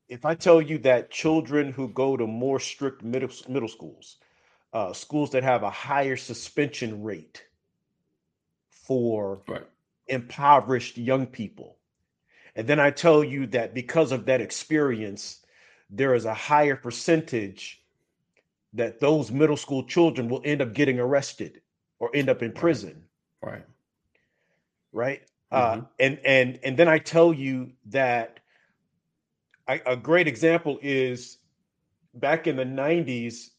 if 0.09 0.25
I 0.25 0.35
tell 0.35 0.61
you 0.61 0.77
that 0.79 1.11
children 1.11 1.71
who 1.71 1.89
go 1.89 2.17
to 2.17 2.27
more 2.27 2.59
strict 2.59 3.03
middle 3.03 3.29
middle 3.47 3.69
schools, 3.69 4.17
uh, 4.73 4.93
schools 4.93 5.31
that 5.31 5.43
have 5.43 5.63
a 5.63 5.69
higher 5.69 6.17
suspension 6.17 7.03
rate 7.03 7.43
for 8.69 9.41
right. 9.47 9.67
impoverished 10.07 10.97
young 10.97 11.25
people, 11.27 11.77
and 12.55 12.67
then 12.67 12.79
I 12.79 12.91
tell 12.91 13.23
you 13.23 13.47
that 13.47 13.73
because 13.73 14.11
of 14.11 14.25
that 14.25 14.41
experience, 14.41 15.45
there 15.89 16.13
is 16.13 16.25
a 16.25 16.33
higher 16.33 16.75
percentage 16.75 17.81
that 18.73 18.99
those 18.99 19.31
middle 19.31 19.57
school 19.57 19.83
children 19.83 20.29
will 20.29 20.41
end 20.43 20.61
up 20.61 20.73
getting 20.73 20.99
arrested 20.99 21.61
or 21.99 22.11
end 22.13 22.29
up 22.29 22.43
in 22.43 22.51
prison. 22.51 23.03
Right. 23.41 23.65
Right. 24.91 25.21
Mm-hmm. 25.51 25.79
Uh, 25.79 25.83
and 25.99 26.19
and 26.25 26.59
and 26.63 26.77
then 26.77 26.87
I 26.87 26.99
tell 26.99 27.33
you 27.33 27.71
that 27.87 28.39
I, 29.67 29.81
a 29.85 29.95
great 29.95 30.27
example 30.27 30.79
is 30.81 31.37
back 32.13 32.47
in 32.47 32.55
the 32.55 32.65
90s 32.65 33.49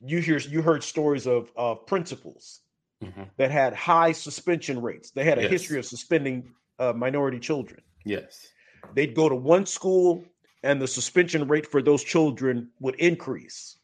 you 0.00 0.18
hear 0.18 0.38
you 0.38 0.62
heard 0.62 0.82
stories 0.82 1.26
of 1.26 1.52
of 1.56 1.86
principals 1.86 2.60
mm-hmm. 3.02 3.22
that 3.36 3.50
had 3.50 3.74
high 3.74 4.12
suspension 4.12 4.80
rates 4.80 5.10
they 5.10 5.24
had 5.24 5.38
a 5.38 5.42
yes. 5.42 5.50
history 5.50 5.78
of 5.78 5.84
suspending 5.84 6.50
uh, 6.78 6.92
minority 6.92 7.38
children 7.38 7.80
yes 8.04 8.48
they'd 8.94 9.14
go 9.14 9.28
to 9.28 9.34
one 9.34 9.66
school 9.66 10.24
and 10.62 10.80
the 10.80 10.88
suspension 10.88 11.46
rate 11.46 11.66
for 11.66 11.82
those 11.82 12.02
children 12.02 12.68
would 12.80 12.94
increase 12.96 13.76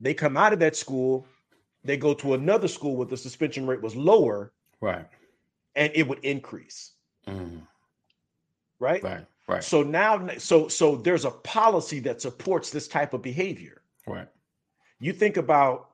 they 0.00 0.14
come 0.14 0.36
out 0.36 0.52
of 0.52 0.58
that 0.58 0.76
school 0.76 1.26
they 1.84 1.96
go 1.96 2.12
to 2.14 2.34
another 2.34 2.68
school 2.68 2.96
where 2.96 3.06
the 3.06 3.16
suspension 3.16 3.66
rate 3.66 3.82
was 3.82 3.94
lower 3.94 4.52
right 4.80 5.06
and 5.74 5.92
it 5.94 6.06
would 6.06 6.20
increase 6.20 6.92
mm. 7.28 7.60
right 8.78 9.02
right 9.02 9.26
Right. 9.48 9.62
So 9.62 9.82
now, 9.82 10.28
so 10.38 10.66
so 10.66 10.96
there's 10.96 11.24
a 11.24 11.30
policy 11.30 12.00
that 12.00 12.20
supports 12.20 12.70
this 12.70 12.88
type 12.88 13.14
of 13.14 13.22
behavior. 13.22 13.82
Right. 14.06 14.28
You 14.98 15.12
think 15.12 15.36
about 15.36 15.90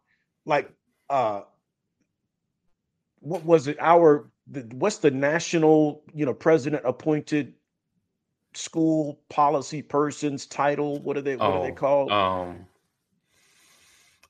like 0.47 0.73
uh 1.11 1.43
what 3.21 3.45
was 3.45 3.67
it? 3.69 3.76
Our 3.79 4.31
the, 4.47 4.61
what's 4.75 4.99
the 4.99 5.11
national 5.11 6.02
you 6.14 6.25
know 6.25 6.33
president 6.33 6.83
appointed 6.87 7.55
school 8.54 9.21
policy 9.28 9.82
person's 9.82 10.47
title? 10.47 11.00
What 11.00 11.16
are 11.16 11.23
they? 11.23 11.37
What 11.37 11.50
oh, 11.50 11.61
are 11.61 11.66
they 11.66 11.73
called? 11.73 12.11
Um. 12.12 12.66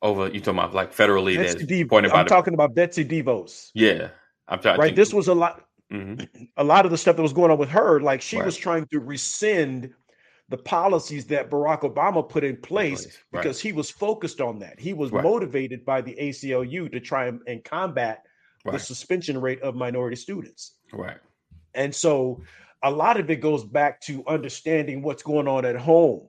Over 0.00 0.28
you 0.28 0.40
talking 0.40 0.58
about 0.58 0.74
like 0.74 0.92
federally? 0.92 1.36
Betsy 1.36 1.84
DeVos. 1.84 2.12
I'm 2.12 2.26
talking 2.26 2.54
about 2.54 2.74
Betsy 2.74 3.04
DeVos. 3.04 3.70
Yeah, 3.74 4.08
I'm 4.48 4.58
talking. 4.60 4.80
Right. 4.80 4.96
This 4.96 5.14
was 5.14 5.28
a 5.28 5.34
lot. 5.34 5.64
Mm-hmm. 5.92 6.44
A 6.56 6.64
lot 6.64 6.86
of 6.86 6.90
the 6.90 6.96
stuff 6.96 7.16
that 7.16 7.22
was 7.22 7.34
going 7.34 7.50
on 7.50 7.58
with 7.58 7.68
her, 7.68 8.00
like 8.00 8.22
she 8.22 8.38
right. 8.38 8.46
was 8.46 8.56
trying 8.56 8.86
to 8.86 8.98
rescind 8.98 9.92
the 10.48 10.56
policies 10.56 11.26
that 11.26 11.50
Barack 11.50 11.80
Obama 11.80 12.26
put 12.26 12.44
in 12.44 12.56
place 12.56 13.06
right. 13.06 13.42
because 13.42 13.60
he 13.60 13.72
was 13.72 13.90
focused 13.90 14.40
on 14.40 14.58
that. 14.60 14.80
He 14.80 14.92
was 14.92 15.10
right. 15.10 15.22
motivated 15.22 15.84
by 15.84 16.00
the 16.00 16.14
ACLU 16.14 16.90
to 16.92 17.00
try 17.00 17.26
and, 17.26 17.40
and 17.46 17.62
combat 17.62 18.24
the 18.70 18.78
suspension 18.78 19.40
rate 19.40 19.60
of 19.62 19.74
minority 19.74 20.16
students. 20.16 20.74
Right. 20.92 21.16
And 21.74 21.94
so 21.94 22.42
a 22.82 22.90
lot 22.90 23.18
of 23.18 23.30
it 23.30 23.36
goes 23.36 23.64
back 23.64 24.00
to 24.02 24.24
understanding 24.26 25.02
what's 25.02 25.22
going 25.22 25.48
on 25.48 25.64
at 25.64 25.76
home. 25.76 26.28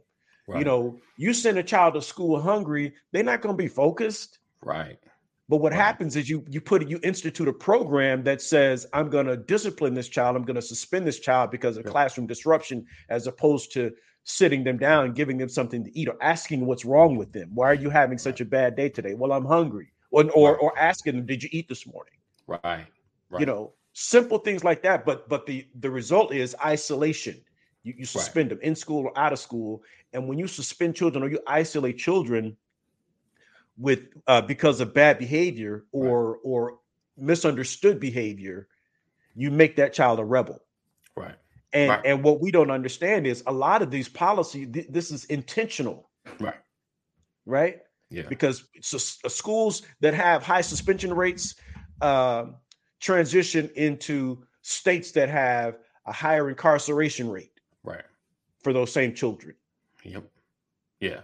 You 0.56 0.66
know, 0.66 1.00
you 1.18 1.34
send 1.34 1.58
a 1.58 1.64
child 1.64 1.94
to 1.94 2.02
school 2.02 2.40
hungry, 2.40 2.94
they're 3.12 3.24
not 3.24 3.42
going 3.42 3.56
to 3.56 3.64
be 3.64 3.70
focused. 3.70 4.40
Right. 4.62 5.00
But 5.50 5.58
what 5.58 5.74
happens 5.74 6.16
is 6.16 6.30
you 6.30 6.44
you 6.50 6.62
put 6.62 6.88
you 6.88 7.00
institute 7.04 7.48
a 7.48 7.54
program 7.54 8.24
that 8.24 8.42
says 8.42 8.86
I'm 8.94 9.10
going 9.10 9.26
to 9.28 9.38
discipline 9.38 9.94
this 9.94 10.10
child, 10.10 10.36
I'm 10.36 10.44
going 10.44 10.56
to 10.56 10.62
suspend 10.62 11.06
this 11.06 11.20
child 11.20 11.52
because 11.52 11.78
of 11.78 11.86
classroom 11.86 12.28
disruption, 12.28 12.86
as 13.10 13.28
opposed 13.28 13.72
to 13.74 13.92
sitting 14.24 14.64
them 14.64 14.78
down 14.78 15.06
and 15.06 15.16
giving 15.16 15.38
them 15.38 15.50
something 15.50 15.84
to 15.84 15.98
eat 15.98 16.08
or 16.08 16.16
asking 16.22 16.66
what's 16.66 16.86
wrong 16.86 17.18
with 17.18 17.34
them. 17.34 17.52
Why 17.54 17.68
are 17.68 17.74
you 17.76 17.90
having 17.90 18.18
such 18.18 18.42
a 18.42 18.46
bad 18.46 18.76
day 18.76 18.90
today? 18.90 19.14
Well, 19.16 19.34
I'm 19.34 19.46
hungry. 19.46 19.92
Or 20.12 20.30
or, 20.32 20.52
right. 20.54 20.60
or 20.62 20.80
asking 20.80 21.16
them, 21.16 21.26
did 21.26 21.44
you 21.44 21.50
eat 21.52 21.68
this 21.68 21.86
morning? 21.86 22.14
Right. 22.48 22.86
right. 23.30 23.40
You 23.40 23.46
know, 23.46 23.74
simple 23.94 24.40
things 24.40 24.64
like 24.64 24.84
that. 24.84 25.06
But 25.06 25.30
but 25.30 25.46
the 25.46 25.68
the 25.80 25.90
result 25.90 26.34
is 26.34 26.56
isolation. 26.64 27.42
You, 27.84 27.94
you 27.98 28.06
suspend 28.06 28.52
right. 28.52 28.60
them 28.60 28.70
in 28.70 28.76
school 28.76 29.06
or 29.06 29.18
out 29.18 29.34
of 29.34 29.40
school. 29.40 29.84
And 30.14 30.28
when 30.28 30.38
you 30.38 30.48
suspend 30.48 30.96
children 30.96 31.24
or 31.24 31.30
you 31.30 31.40
isolate 31.48 31.98
children, 31.98 32.56
with 33.78 34.02
uh, 34.28 34.42
because 34.42 34.80
of 34.80 34.94
bad 34.94 35.18
behavior 35.18 35.86
or 35.92 36.34
right. 36.34 36.40
or 36.44 36.80
misunderstood 37.18 38.00
behavior, 38.00 38.68
you 39.36 39.52
make 39.52 39.76
that 39.76 39.94
child 39.94 40.20
a 40.20 40.26
rebel. 40.26 40.62
Right. 41.16 41.36
And 41.74 41.90
right. 41.90 42.02
and 42.06 42.24
what 42.24 42.40
we 42.40 42.52
don't 42.52 42.72
understand 42.72 43.26
is 43.26 43.44
a 43.48 43.54
lot 43.54 43.82
of 43.82 43.90
these 43.90 44.08
policies. 44.08 44.68
Th- 44.72 44.88
this 44.90 45.12
is 45.12 45.26
intentional. 45.26 46.10
Right. 46.40 46.60
Right. 47.46 47.80
Yeah. 48.10 48.24
Because 48.30 48.66
so, 48.82 48.98
uh, 49.26 49.30
schools 49.30 49.82
that 50.02 50.14
have 50.14 50.44
high 50.44 50.62
suspension 50.62 51.14
rates 51.14 51.56
uh, 52.02 52.46
transition 53.04 53.70
into 53.76 54.42
states 54.62 55.12
that 55.12 55.28
have 55.28 55.78
a 56.06 56.14
higher 56.14 56.50
incarceration 56.50 57.30
rate. 57.30 57.60
Right. 57.84 58.06
For 58.64 58.72
those 58.72 58.94
same 58.94 59.14
children. 59.14 59.56
Yep. 60.06 60.24
Yeah. 61.02 61.20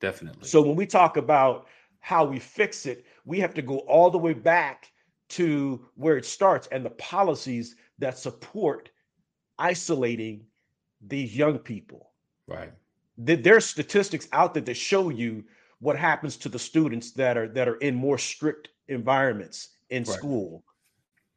Definitely. 0.00 0.48
So 0.48 0.62
when 0.62 0.74
we 0.74 0.86
talk 0.86 1.18
about 1.18 1.66
how 2.00 2.24
we 2.24 2.38
fix 2.38 2.86
it, 2.86 3.04
we 3.26 3.38
have 3.40 3.52
to 3.54 3.62
go 3.62 3.80
all 3.80 4.10
the 4.10 4.16
way 4.16 4.32
back 4.32 4.90
to 5.28 5.84
where 5.96 6.16
it 6.16 6.24
starts 6.24 6.66
and 6.68 6.82
the 6.84 6.90
policies 6.90 7.76
that 7.98 8.16
support 8.16 8.88
isolating 9.58 10.46
these 11.06 11.36
young 11.36 11.58
people. 11.58 12.12
Right. 12.46 12.72
There's 13.18 13.66
statistics 13.66 14.28
out 14.32 14.54
there 14.54 14.62
that 14.62 14.76
show 14.76 15.10
you 15.10 15.44
what 15.80 15.98
happens 15.98 16.38
to 16.38 16.48
the 16.48 16.58
students 16.58 17.10
that 17.12 17.36
are 17.36 17.48
that 17.48 17.68
are 17.68 17.76
in 17.76 17.94
more 17.94 18.18
strict 18.18 18.68
environments 18.88 19.70
in 19.90 20.04
right. 20.04 20.16
school. 20.16 20.64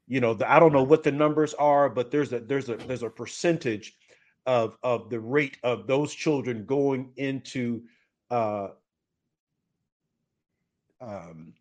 You 0.10 0.20
know, 0.20 0.34
the, 0.34 0.52
I 0.52 0.60
don't 0.60 0.74
know 0.74 0.84
what 0.84 1.04
the 1.04 1.12
numbers 1.12 1.54
are, 1.54 1.88
but 1.88 2.12
there's 2.12 2.34
a 2.34 2.40
there's 2.40 2.68
a 2.68 2.76
there's 2.76 3.04
a 3.04 3.10
percentage 3.10 3.96
of 4.46 4.76
of 4.84 5.10
the 5.10 5.20
rate 5.20 5.58
of 5.64 5.86
those 5.86 6.14
children 6.14 6.66
going 6.66 7.12
into 7.16 7.84
uh, 8.32 8.70
um, 11.00 11.54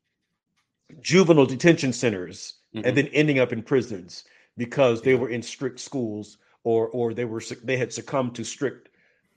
juvenile 1.00 1.46
detention 1.46 1.92
centers 1.92 2.54
mm-hmm. 2.74 2.86
and 2.86 2.96
then 2.96 3.08
ending 3.08 3.38
up 3.38 3.52
in 3.52 3.62
prisons 3.62 4.24
because 4.56 5.02
they 5.02 5.14
were 5.14 5.28
in 5.28 5.42
strict 5.42 5.78
schools 5.78 6.38
or 6.64 6.88
or 6.88 7.12
they 7.12 7.26
were 7.26 7.42
they 7.62 7.76
had 7.76 7.92
succumbed 7.92 8.34
to 8.34 8.44
strict 8.44 8.88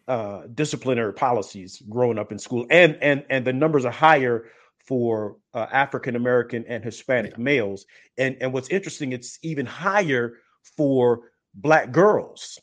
uh, 0.08 0.44
disciplinary 0.56 1.14
policies 1.14 1.82
growing 1.90 2.18
up 2.18 2.32
in 2.32 2.40
school 2.40 2.66
and 2.70 2.98
and 3.02 3.26
and 3.30 3.46
the 3.46 3.54
numbers 3.54 3.86
are 3.86 3.92
higher 3.92 4.46
for 4.86 5.38
uh, 5.54 5.68
African 5.72 6.16
American 6.16 6.66
and 6.68 6.84
Hispanic 6.84 7.34
yeah. 7.34 7.44
males 7.44 7.86
and 8.18 8.38
and 8.42 8.52
what's 8.54 8.70
interesting 8.70 9.14
it's 9.14 9.40
even 9.42 9.66
higher 9.66 10.38
for 10.78 11.32
black 11.56 11.92
girls 11.92 12.60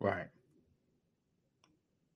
right 0.00 0.26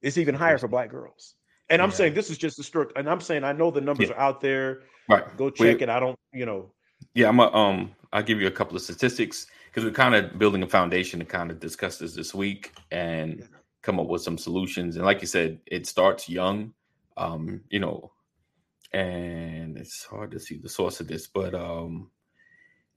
it's 0.01 0.19
even 0.19 0.35
higher 0.35 0.59
for 0.59 0.69
black 0.69 0.91
girls 0.91 1.35
and 1.73 1.81
I'm 1.81 1.91
saying 1.91 2.13
this 2.13 2.29
is 2.29 2.37
just 2.37 2.59
a 2.59 2.63
story. 2.63 2.89
And 2.97 3.09
I'm 3.09 3.21
saying 3.21 3.45
I 3.45 3.53
know 3.53 3.71
the 3.71 3.81
numbers 3.81 4.11
yeah. 4.11 4.15
are 4.15 4.21
out 4.21 4.41
there. 4.43 4.83
Right. 5.09 5.25
Go 5.39 5.49
check 5.49 5.79
we, 5.79 5.83
it. 5.85 5.89
I 5.89 5.99
don't, 5.99 6.19
you 6.33 6.45
know. 6.45 6.71
Yeah, 7.15 7.29
I'm 7.29 7.41
a, 7.41 7.51
um 7.53 7.93
I'll 8.13 8.23
give 8.23 8.41
you 8.41 8.47
a 8.47 8.51
couple 8.51 8.77
of 8.77 8.83
statistics 8.83 9.47
because 9.67 9.85
we're 9.85 9.91
kind 9.91 10.15
of 10.15 10.39
building 10.39 10.63
a 10.63 10.67
foundation 10.67 11.19
to 11.21 11.25
kind 11.25 11.51
of 11.51 11.61
discuss 11.61 11.97
this 11.97 12.15
this 12.15 12.35
week 12.35 12.73
and 12.91 13.39
yeah. 13.39 13.47
come 13.81 13.99
up 13.99 14.07
with 14.07 14.21
some 14.21 14.37
solutions. 14.37 14.97
And 14.97 15.07
like 15.07 15.23
you 15.23 15.27
said, 15.27 15.59
it 15.67 15.87
starts 15.87 16.29
young. 16.29 16.75
Um, 17.17 17.63
you 17.71 17.81
know, 17.81 18.13
and 18.93 19.77
it's 19.77 20.05
hard 20.05 20.31
to 20.33 20.41
see 20.41 20.57
the 20.57 20.69
source 20.69 21.01
of 21.01 21.09
this, 21.09 21.27
but 21.27 21.55
um, 21.55 22.11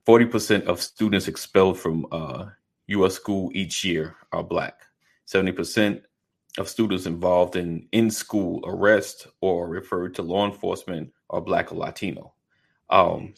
40% 0.08 0.66
of 0.66 0.82
students 0.82 1.28
expelled 1.28 1.80
from 1.80 2.06
uh, 2.12 2.48
U.S. 2.88 3.16
school 3.16 3.50
each 3.54 3.84
year 3.84 4.16
are 4.32 4.44
black. 4.44 4.82
70% 5.28 6.02
of 6.58 6.70
students 6.70 7.06
involved 7.06 7.56
in 7.56 7.88
in-school 7.92 8.62
arrest 8.66 9.28
or 9.42 9.68
referred 9.68 10.14
to 10.16 10.22
law 10.22 10.46
enforcement 10.46 11.12
are 11.30 11.42
black 11.42 11.72
or 11.72 11.76
Latino. 11.76 12.34
Um, 12.90 13.34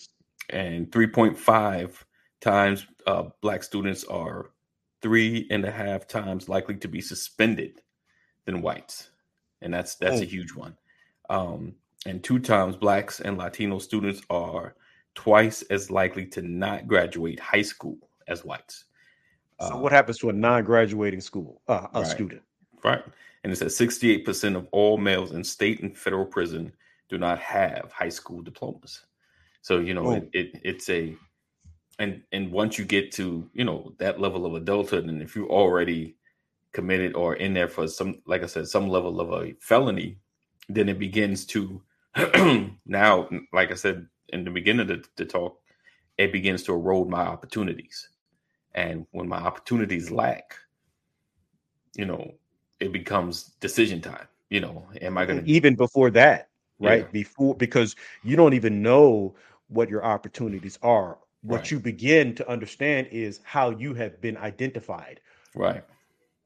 and 0.50 0.92
3.5 0.92 2.04
times 2.42 2.86
uh, 3.06 3.24
black 3.42 3.64
students 3.64 4.04
are 4.06 4.52
three 5.02 5.48
and 5.50 5.66
a 5.66 5.72
half 5.72 6.08
times 6.08 6.50
likely 6.50 6.76
to 6.76 6.88
be 6.88 7.02
suspended 7.02 7.82
than 8.46 8.62
whites, 8.62 9.10
and 9.62 9.74
that's 9.74 9.96
that's 9.96 10.20
oh. 10.20 10.24
a 10.24 10.26
huge 10.26 10.54
one. 10.54 10.76
Um, 11.30 11.76
and 12.06 12.24
two 12.24 12.40
times 12.40 12.76
blacks 12.76 13.20
and 13.20 13.38
Latino 13.38 13.80
students 13.80 14.22
are 14.30 14.76
twice 15.16 15.64
as 15.64 15.90
likely 15.90 16.26
to 16.28 16.42
not 16.42 16.88
graduate 16.88 17.40
high 17.40 17.62
school 17.62 17.98
as 18.28 18.46
whites. 18.46 18.86
So, 19.60 19.74
uh, 19.74 19.78
what 19.78 19.92
happens 19.92 20.20
to 20.20 20.30
a 20.30 20.34
non-graduating 20.34 21.22
school 21.22 21.62
uh, 21.68 21.88
a 21.94 22.02
right, 22.02 22.08
student? 22.08 22.44
Right, 22.84 23.04
and 23.44 23.52
it 23.52 23.56
says 23.56 23.78
68% 23.78 24.56
of 24.56 24.68
all 24.72 24.98
males 24.98 25.32
in 25.32 25.44
state 25.44 25.82
and 25.82 25.98
federal 25.98 26.26
prison 26.26 26.72
do 27.10 27.18
not 27.18 27.40
have 27.40 27.92
high 27.92 28.10
school 28.10 28.42
diplomas. 28.42 29.06
So 29.62 29.80
you 29.80 29.94
know, 29.94 30.08
oh. 30.08 30.12
it, 30.14 30.30
it, 30.34 30.62
it's 30.64 30.90
a 30.90 31.16
and 32.00 32.22
and 32.32 32.52
once 32.52 32.78
you 32.78 32.86
get 32.86 33.12
to 33.14 33.50
you 33.54 33.66
know 33.66 33.94
that 33.98 34.22
level 34.22 34.46
of 34.46 34.54
adulthood, 34.54 35.06
and 35.06 35.22
if 35.22 35.36
you 35.36 35.50
already 35.50 36.16
committed 36.74 37.16
or 37.16 37.36
in 37.36 37.54
there 37.54 37.68
for 37.68 37.88
some, 37.88 38.22
like 38.28 38.44
I 38.44 38.46
said, 38.46 38.68
some 38.68 38.88
level 38.88 39.20
of 39.20 39.32
a 39.32 39.54
felony, 39.60 40.20
then 40.70 40.90
it 40.90 41.00
begins 41.00 41.46
to 41.48 41.82
now, 42.86 43.30
like 43.54 43.72
I 43.72 43.76
said 43.76 44.08
in 44.30 44.44
the 44.44 44.52
beginning 44.52 44.82
of 44.82 44.88
the, 44.88 45.04
the 45.16 45.26
talk, 45.26 45.60
it 46.18 46.32
begins 46.32 46.64
to 46.64 46.74
erode 46.74 47.10
my 47.10 47.22
opportunities. 47.22 48.10
And 48.74 49.06
when 49.12 49.28
my 49.28 49.38
opportunities 49.38 50.12
lack, 50.12 50.56
you 51.96 52.06
know, 52.06 52.34
it 52.80 52.92
becomes 52.92 53.52
decision 53.60 54.02
time. 54.02 54.28
You 54.50 54.62
know, 54.62 54.88
am 55.02 55.18
I 55.18 55.26
going 55.26 55.44
to 55.44 55.50
even 55.50 55.76
before 55.76 56.10
that, 56.12 56.50
right? 56.80 57.04
Yeah. 57.04 57.12
Before 57.12 57.56
because 57.56 57.96
you 58.24 58.36
don't 58.36 58.54
even 58.54 58.82
know 58.82 59.36
what 59.68 59.90
your 59.90 60.06
opportunities 60.06 60.80
are. 60.82 61.18
What 61.42 61.58
right. 61.58 61.72
you 61.72 61.80
begin 61.80 62.34
to 62.36 62.50
understand 62.50 63.08
is 63.12 63.42
how 63.44 63.72
you 63.72 63.94
have 63.96 64.22
been 64.22 64.38
identified. 64.38 65.20
Right 65.54 65.84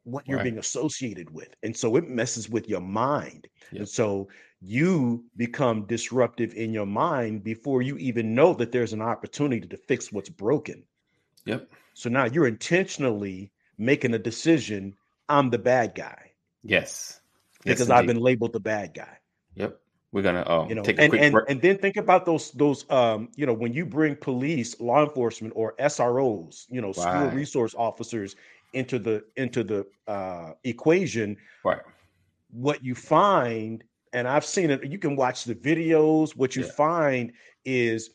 what 0.04 0.28
you're 0.28 0.38
right. 0.38 0.44
being 0.44 0.58
associated 0.58 1.30
with. 1.30 1.50
And 1.64 1.76
so 1.76 1.96
it 1.96 2.10
messes 2.10 2.50
with 2.50 2.68
your 2.68 2.82
mind. 2.82 3.48
Yep. 3.72 3.80
And 3.80 3.90
so 3.90 4.30
you 4.62 5.26
become 5.38 5.86
disruptive 5.86 6.54
in 6.54 6.74
your 6.74 6.86
mind 6.86 7.44
before 7.44 7.82
you 7.82 7.98
even 7.98 8.36
know 8.36 8.54
that 8.56 8.72
there's 8.72 8.94
an 8.94 9.02
opportunity 9.02 9.68
to 9.68 9.78
fix 9.78 10.12
what's 10.12 10.30
broken. 10.30 10.84
Yep. 11.46 11.72
So 11.94 12.10
now 12.10 12.26
you're 12.26 12.48
intentionally 12.48 13.52
making 13.78 14.14
a 14.14 14.20
decision 14.20 14.96
I'm 15.30 15.50
the 15.50 15.60
bad 15.60 15.96
guy. 15.96 16.32
Yes. 16.64 17.22
Because 17.64 17.90
I've 17.90 18.08
been 18.08 18.20
labeled 18.20 18.54
the 18.54 18.60
bad 18.60 18.94
guy. 18.94 19.18
Yep. 19.56 19.80
We're 20.12 20.24
gonna 20.24 20.44
um, 20.46 20.68
you 20.68 20.76
know, 20.76 20.84
take 20.84 20.98
a 20.98 21.04
and, 21.04 21.10
quick 21.10 21.22
and, 21.22 21.32
break. 21.32 21.50
and 21.50 21.62
then 21.62 21.78
think 21.78 21.96
about 21.96 22.26
those 22.26 22.52
those 22.52 22.90
um, 22.90 23.30
you 23.36 23.46
know, 23.46 23.54
when 23.54 23.72
you 23.72 23.86
bring 23.86 24.18
police, 24.18 24.80
law 24.82 25.04
enforcement, 25.04 25.54
or 25.56 25.74
SROs, 25.80 26.66
you 26.70 26.82
know, 26.82 26.88
right. 26.88 26.96
school 26.96 27.30
resource 27.30 27.74
officers 27.78 28.36
into 28.74 29.00
the 29.00 29.24
into 29.36 29.64
the 29.64 29.86
uh, 30.08 30.54
equation, 30.64 31.38
right? 31.64 31.82
What 32.52 32.84
you 32.84 32.96
find, 32.96 33.84
and 34.14 34.28
I've 34.28 34.46
seen 34.46 34.70
it. 34.70 34.84
You 34.86 34.98
can 34.98 35.16
watch 35.16 35.44
the 35.44 35.56
videos. 35.56 36.36
What 36.36 36.56
you 36.56 36.64
yeah. 36.64 36.72
find 36.72 37.34
is 37.66 38.12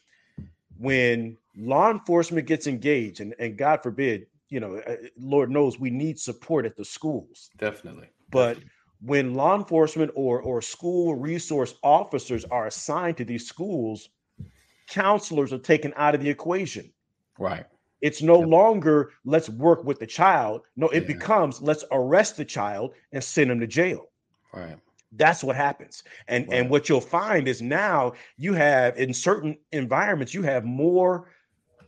when 0.79 1.37
law 1.57 1.91
enforcement 1.91 2.47
gets 2.47 2.67
engaged, 2.67 3.21
and 3.21 3.35
and 3.39 3.57
God 3.57 3.83
forbid, 3.83 4.27
you 4.49 4.61
know, 4.61 4.77
uh, 4.77 4.97
Lord 5.19 5.51
knows 5.51 5.79
we 5.79 5.91
need 5.91 6.19
support 6.19 6.67
at 6.67 6.77
the 6.77 6.85
schools. 6.85 7.51
Definitely, 7.59 8.09
but. 8.31 8.59
When 9.03 9.35
law 9.35 9.55
enforcement 9.55 10.11
or, 10.15 10.41
or 10.41 10.63
school 10.63 11.15
resource 11.15 11.75
officers 11.83 12.47
are 12.47 12.67
assigned 12.67 13.19
to 13.19 13.27
these 13.27 13.47
schools, 13.47 14.09
counselors 14.89 15.53
are 15.53 15.59
taken 15.59 15.93
out 15.97 16.15
of 16.15 16.23
the 16.23 16.31
equation. 16.31 16.91
Right 17.39 17.67
it's 18.01 18.23
no 18.23 18.41
yep. 18.41 18.49
longer 18.49 19.13
let's 19.25 19.49
work 19.49 19.85
with 19.85 19.99
the 19.99 20.07
child. 20.07 20.63
No, 20.77 20.89
it 20.89 21.03
yeah. 21.03 21.15
becomes 21.15 21.61
let's 21.63 21.85
arrest 21.91 22.37
the 22.37 22.45
child 22.45 22.95
and 23.13 23.23
send 23.23 23.51
him 23.51 23.61
to 23.61 23.67
jail. 23.67 24.11
Right. 24.53 24.77
That's 25.13 25.43
what 25.43 25.57
happens. 25.57 26.03
And 26.29 26.47
right. 26.49 26.59
and 26.59 26.71
what 26.71 26.89
you'll 26.89 27.01
find 27.01 27.49
is 27.49 27.63
now 27.63 28.13
you 28.37 28.53
have 28.55 28.97
in 28.99 29.15
certain 29.15 29.57
environments 29.73 30.35
you 30.35 30.43
have 30.43 30.65
more 30.65 31.31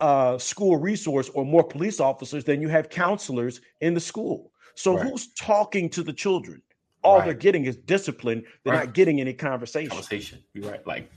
uh, 0.01 0.39
school 0.39 0.77
resource 0.77 1.29
or 1.31 1.45
more 1.45 1.65
police 1.65 2.01
officers 2.01 2.45
than 2.45 2.63
you 2.63 2.69
have 2.69 2.89
counselors 2.89 3.61
in 3.81 3.95
the 3.95 4.01
school. 4.01 4.53
So 4.75 4.97
right. 4.97 5.07
who's 5.07 5.29
talking 5.35 5.91
to 5.91 6.03
the 6.03 6.13
children? 6.13 6.63
All 7.03 7.19
right. 7.19 7.25
they're 7.27 7.35
getting 7.35 7.65
is 7.65 7.77
discipline. 7.77 8.45
They're 8.65 8.75
not 8.75 8.93
getting 8.93 9.21
any 9.21 9.33
conversation. 9.33 9.91
Conversation. 9.91 10.43
You're 10.53 10.71
right. 10.71 10.87
Like 10.87 11.11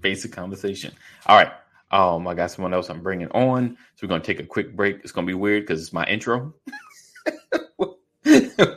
basic 0.00 0.32
conversation. 0.32 0.92
All 1.26 1.36
right. 1.36 1.52
Um, 1.90 2.26
I 2.26 2.34
got 2.34 2.50
someone 2.50 2.74
else 2.74 2.90
I'm 2.90 3.02
bringing 3.02 3.28
on, 3.28 3.76
so 3.94 4.06
we're 4.06 4.08
gonna 4.08 4.24
take 4.24 4.40
a 4.40 4.46
quick 4.46 4.74
break. 4.74 5.00
It's 5.02 5.12
gonna 5.12 5.26
be 5.26 5.34
weird 5.34 5.62
because 5.62 5.80
it's 5.80 5.92
my 5.92 6.04
intro, 6.04 6.52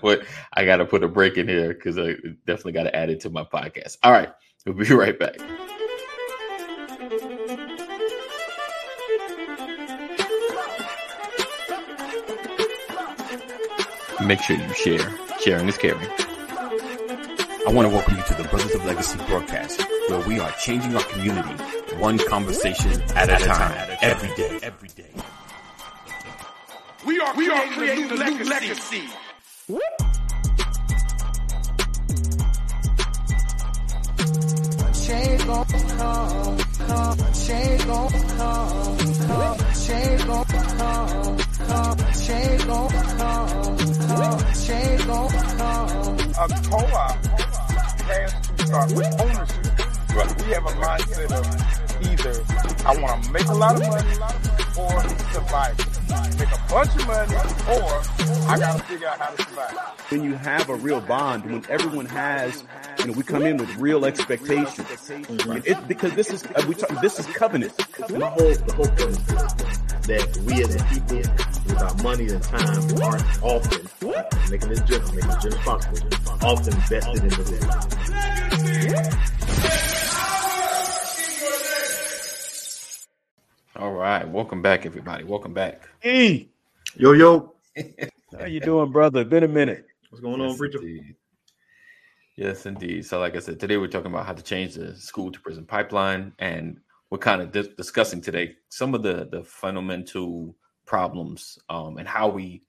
but 0.01 0.23
I 0.53 0.65
got 0.65 0.77
to 0.77 0.85
put 0.85 1.03
a 1.03 1.07
break 1.07 1.37
in 1.37 1.47
here 1.47 1.73
because 1.73 1.97
I 1.97 2.15
definitely 2.45 2.73
got 2.73 2.83
to 2.83 2.95
add 2.95 3.09
it 3.09 3.19
to 3.21 3.29
my 3.29 3.43
podcast. 3.43 3.97
All 4.03 4.11
right, 4.11 4.29
we'll 4.65 4.75
be 4.75 4.93
right 4.93 5.17
back. 5.17 5.37
Make 14.21 14.41
sure 14.41 14.57
you 14.57 14.73
share. 14.73 15.11
Sharing 15.39 15.67
is 15.67 15.77
caring. 15.77 16.28
I 17.69 17.71
want 17.71 17.87
to 17.87 17.93
welcome 17.93 18.17
you 18.17 18.23
to 18.23 18.33
the 18.33 18.45
Brothers 18.45 18.73
of 18.73 18.83
Legacy 18.83 19.19
broadcast, 19.27 19.79
where 20.09 20.27
we 20.27 20.39
are 20.39 20.51
changing 20.53 20.95
our 20.95 21.03
community 21.03 21.53
one 21.97 22.17
conversation 22.17 22.99
at, 23.15 23.29
at 23.29 23.41
a 23.43 23.45
time, 23.45 23.87
time, 23.87 23.97
every 24.01 24.35
day, 24.35 24.59
every 24.63 24.89
day. 24.89 25.11
We 27.05 27.19
are 27.19 27.35
we 27.35 27.47
are 27.47 27.67
creating 27.67 28.05
a 28.05 28.07
new, 28.07 28.17
legacy. 28.17 28.49
legacy. 28.49 29.03
Change 35.05 35.45
gon' 35.45 35.65
come, 35.67 36.57
come, 36.87 37.17
change 37.35 37.85
gon' 37.85 38.09
come, 38.09 38.97
come, 39.27 39.57
change 39.85 40.25
gon' 40.25 40.45
come, 40.45 41.37
come, 41.67 41.97
change 42.15 42.65
gon' 42.65 42.89
come, 42.89 43.77
come, 44.07 44.53
change 44.55 45.05
gon' 45.05 45.29
come. 45.29 46.19
A 46.39 46.47
co-op 46.69 47.58
to 48.09 48.65
start 48.65 48.91
with 48.93 49.21
ownership. 49.21 50.15
Right. 50.15 50.43
We 50.43 50.51
have 50.53 50.65
a 50.65 50.73
mindset 50.81 51.31
of 51.31 51.45
either 52.01 52.43
I 52.87 52.99
want 52.99 53.23
to 53.23 53.31
make 53.31 53.45
a 53.45 53.53
lot 53.53 53.75
of 53.75 53.81
money 53.81 54.17
or 54.77 55.01
survive. 55.31 55.77
Make 56.39 56.49
a 56.49 56.61
bunch 56.69 56.95
of 56.95 57.07
money 57.07 57.35
or 57.69 58.01
I 58.49 58.57
got 58.57 58.77
to 58.77 58.83
figure 58.85 59.07
out 59.07 59.19
how 59.19 59.29
to 59.29 59.43
survive. 59.43 59.77
When 60.09 60.23
you 60.23 60.33
have 60.33 60.69
a 60.69 60.75
real 60.75 61.01
bond, 61.01 61.45
when 61.45 61.63
everyone 61.69 62.07
has, 62.07 62.63
you 62.99 63.07
know, 63.07 63.13
we 63.13 63.21
come 63.21 63.43
in 63.43 63.57
with 63.57 63.75
real 63.77 64.05
expectations. 64.05 64.77
Mm-hmm. 64.77 65.61
It, 65.65 65.87
because 65.87 66.13
this 66.15 66.31
is, 66.31 66.43
uh, 66.43 66.65
we 66.67 66.73
talk, 66.73 66.89
this 67.01 67.19
is 67.19 67.27
covenant. 67.27 67.77
The 67.77 68.25
whole, 68.25 68.53
the 68.55 68.73
whole 68.73 68.87
is 69.07 69.17
that 70.07 70.37
we 70.47 70.63
as 70.63 70.75
a 70.75 70.83
people, 70.85 71.21
with 71.65 71.81
our 71.81 71.93
money 72.03 72.27
and 72.29 72.41
time, 72.43 73.01
aren't 73.01 73.43
often, 73.43 73.89
making 74.49 74.69
this 74.69 74.81
general, 74.81 75.13
making 75.13 75.29
this 75.29 75.43
general 75.43 75.61
possible, 75.63 75.99
often 76.41 76.73
vested 76.81 77.23
in 77.23 77.29
the 77.29 77.99
All 83.75 83.93
right, 83.93 84.27
welcome 84.27 84.61
back, 84.61 84.85
everybody. 84.85 85.23
Welcome 85.23 85.53
back. 85.53 85.87
Hey, 85.99 86.49
yo, 86.95 87.13
yo. 87.13 87.53
How 88.37 88.45
you 88.45 88.59
doing, 88.59 88.91
brother? 88.91 89.23
Been 89.23 89.43
a 89.43 89.47
minute. 89.47 89.85
What's 90.09 90.21
going 90.21 90.41
yes, 90.41 90.51
on, 90.51 90.57
Preacher? 90.57 90.79
Indeed. 90.79 91.15
Yes, 92.35 92.65
indeed. 92.65 93.05
So, 93.05 93.19
like 93.19 93.35
I 93.35 93.39
said, 93.39 93.59
today 93.59 93.77
we're 93.77 93.87
talking 93.87 94.11
about 94.11 94.25
how 94.25 94.33
to 94.33 94.43
change 94.43 94.75
the 94.75 94.95
school 94.95 95.31
to 95.31 95.39
prison 95.39 95.65
pipeline, 95.65 96.33
and 96.39 96.79
we're 97.09 97.17
kind 97.17 97.41
of 97.41 97.51
di- 97.51 97.73
discussing 97.77 98.21
today 98.21 98.55
some 98.69 98.95
of 98.95 99.03
the 99.03 99.27
the 99.31 99.43
fundamental 99.43 100.55
problems 100.89 101.59
um, 101.69 101.97
and 101.97 102.07
how 102.07 102.27
we 102.27 102.63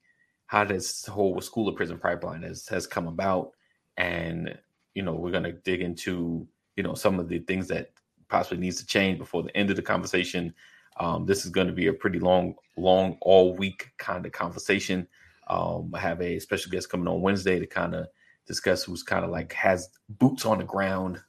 how 0.47 0.63
this 0.63 1.05
whole 1.05 1.41
school 1.41 1.67
of 1.67 1.75
prison 1.75 1.97
pipeline 1.97 2.43
has 2.43 2.67
has 2.67 2.87
come 2.87 3.07
about, 3.07 3.51
and 3.97 4.57
you 4.95 5.03
know 5.03 5.13
we're 5.13 5.31
gonna 5.31 5.51
dig 5.51 5.81
into 5.81 6.47
you 6.77 6.83
know 6.83 6.93
some 6.93 7.19
of 7.19 7.27
the 7.27 7.39
things 7.39 7.67
that 7.67 7.91
possibly 8.29 8.59
needs 8.59 8.77
to 8.77 8.85
change 8.85 9.17
before 9.17 9.43
the 9.43 9.57
end 9.57 9.69
of 9.69 9.75
the 9.75 9.81
conversation 9.81 10.53
um, 11.01 11.25
this 11.25 11.45
is 11.45 11.51
going 11.51 11.67
to 11.67 11.73
be 11.73 11.87
a 11.87 11.93
pretty 11.93 12.19
long, 12.19 12.55
long 12.77 13.17
all 13.21 13.55
week 13.55 13.91
kind 13.97 14.25
of 14.25 14.31
conversation. 14.31 15.07
Um, 15.47 15.91
I 15.93 15.99
have 15.99 16.21
a 16.21 16.39
special 16.39 16.71
guest 16.71 16.89
coming 16.89 17.07
on 17.07 17.21
Wednesday 17.21 17.59
to 17.59 17.65
kind 17.65 17.95
of 17.95 18.07
discuss 18.45 18.83
who's 18.83 19.03
kind 19.03 19.23
of 19.23 19.31
like 19.31 19.53
has 19.53 19.89
boots 20.09 20.45
on 20.45 20.59
the 20.59 20.63
ground 20.63 21.21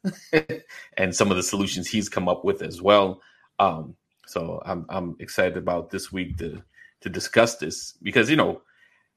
and 0.96 1.14
some 1.14 1.30
of 1.30 1.36
the 1.36 1.42
solutions 1.42 1.88
he's 1.88 2.08
come 2.08 2.28
up 2.28 2.44
with 2.44 2.62
as 2.62 2.82
well. 2.82 3.20
Um, 3.58 3.96
so 4.26 4.62
I'm 4.64 4.86
I'm 4.88 5.16
excited 5.20 5.56
about 5.56 5.90
this 5.90 6.12
week 6.12 6.36
to 6.38 6.62
to 7.02 7.08
discuss 7.08 7.56
this 7.56 7.94
because 8.02 8.30
you 8.30 8.36
know 8.36 8.62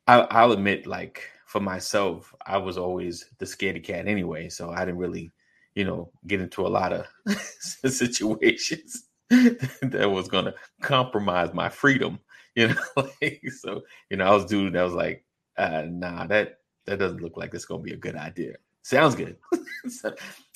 I, 0.08 0.22
I'll 0.22 0.52
admit 0.52 0.88
like 0.88 1.30
for 1.46 1.60
myself 1.60 2.34
I 2.46 2.58
was 2.58 2.78
always 2.78 3.26
the 3.40 3.46
scaredy 3.46 3.84
cat 3.84 4.08
anyway, 4.08 4.50
so 4.50 4.72
I 4.72 4.86
didn't 4.86 5.00
really 5.00 5.32
you 5.76 5.86
know 5.86 6.12
get 6.28 6.42
into 6.42 6.66
a 6.66 6.70
lot 6.70 6.94
of 6.94 7.06
situations 7.38 9.08
that 9.30 10.10
was 10.12 10.28
gonna 10.28 10.54
compromise 10.82 11.54
my 11.54 11.70
freedom. 11.70 12.20
You 12.56 12.70
know, 12.70 12.82
like, 13.22 13.42
so 13.60 13.82
you 14.10 14.18
know 14.18 14.26
I 14.26 14.34
was 14.34 14.46
dude 14.46 14.74
that 14.74 14.84
was 14.84 14.94
like, 14.94 15.26
uh, 15.58 15.84
nah, 15.90 16.26
that 16.28 16.60
that 16.86 17.00
doesn't 17.00 17.22
look 17.22 17.38
like 17.38 17.54
it's 17.54 17.66
gonna 17.66 17.84
be 17.84 17.94
a 17.94 17.98
good 17.98 18.16
idea. 18.16 18.56
Sounds 18.82 19.16
good. 19.16 19.38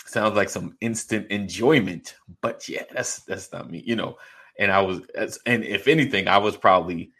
Sounds 0.06 0.36
like 0.36 0.50
some 0.50 0.78
instant 0.82 1.28
enjoyment, 1.30 2.16
but 2.42 2.68
yeah, 2.70 2.84
that's 2.92 3.22
that's 3.24 3.52
not 3.52 3.70
me. 3.70 3.84
You 3.86 3.96
know, 3.96 4.18
and 4.60 4.72
I 4.72 4.82
was, 4.82 5.02
and 5.46 5.64
if 5.64 5.88
anything, 5.88 6.28
I 6.28 6.38
was 6.38 6.58
probably, 6.58 7.12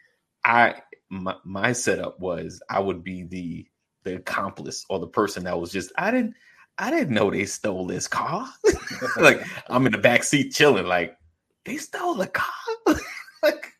I 0.44 0.82
my, 1.10 1.34
my 1.44 1.72
setup 1.72 2.20
was 2.20 2.62
I 2.68 2.80
would 2.80 3.02
be 3.04 3.24
the 3.24 3.66
the 4.04 4.16
accomplice 4.16 4.86
or 4.88 4.98
the 4.98 5.06
person 5.06 5.44
that 5.44 5.60
was 5.60 5.72
just 5.72 5.92
I 5.96 6.10
didn't 6.10 6.34
I 6.78 6.90
didn't 6.90 7.14
know 7.14 7.30
they 7.30 7.44
stole 7.44 7.86
this 7.86 8.08
car. 8.08 8.48
like 9.18 9.44
I'm 9.68 9.86
in 9.86 9.92
the 9.92 9.98
back 9.98 10.24
seat 10.24 10.52
chilling, 10.52 10.86
like 10.86 11.16
they 11.64 11.76
stole 11.76 12.14
the 12.14 12.26
car. 12.26 12.46
like 13.42 13.72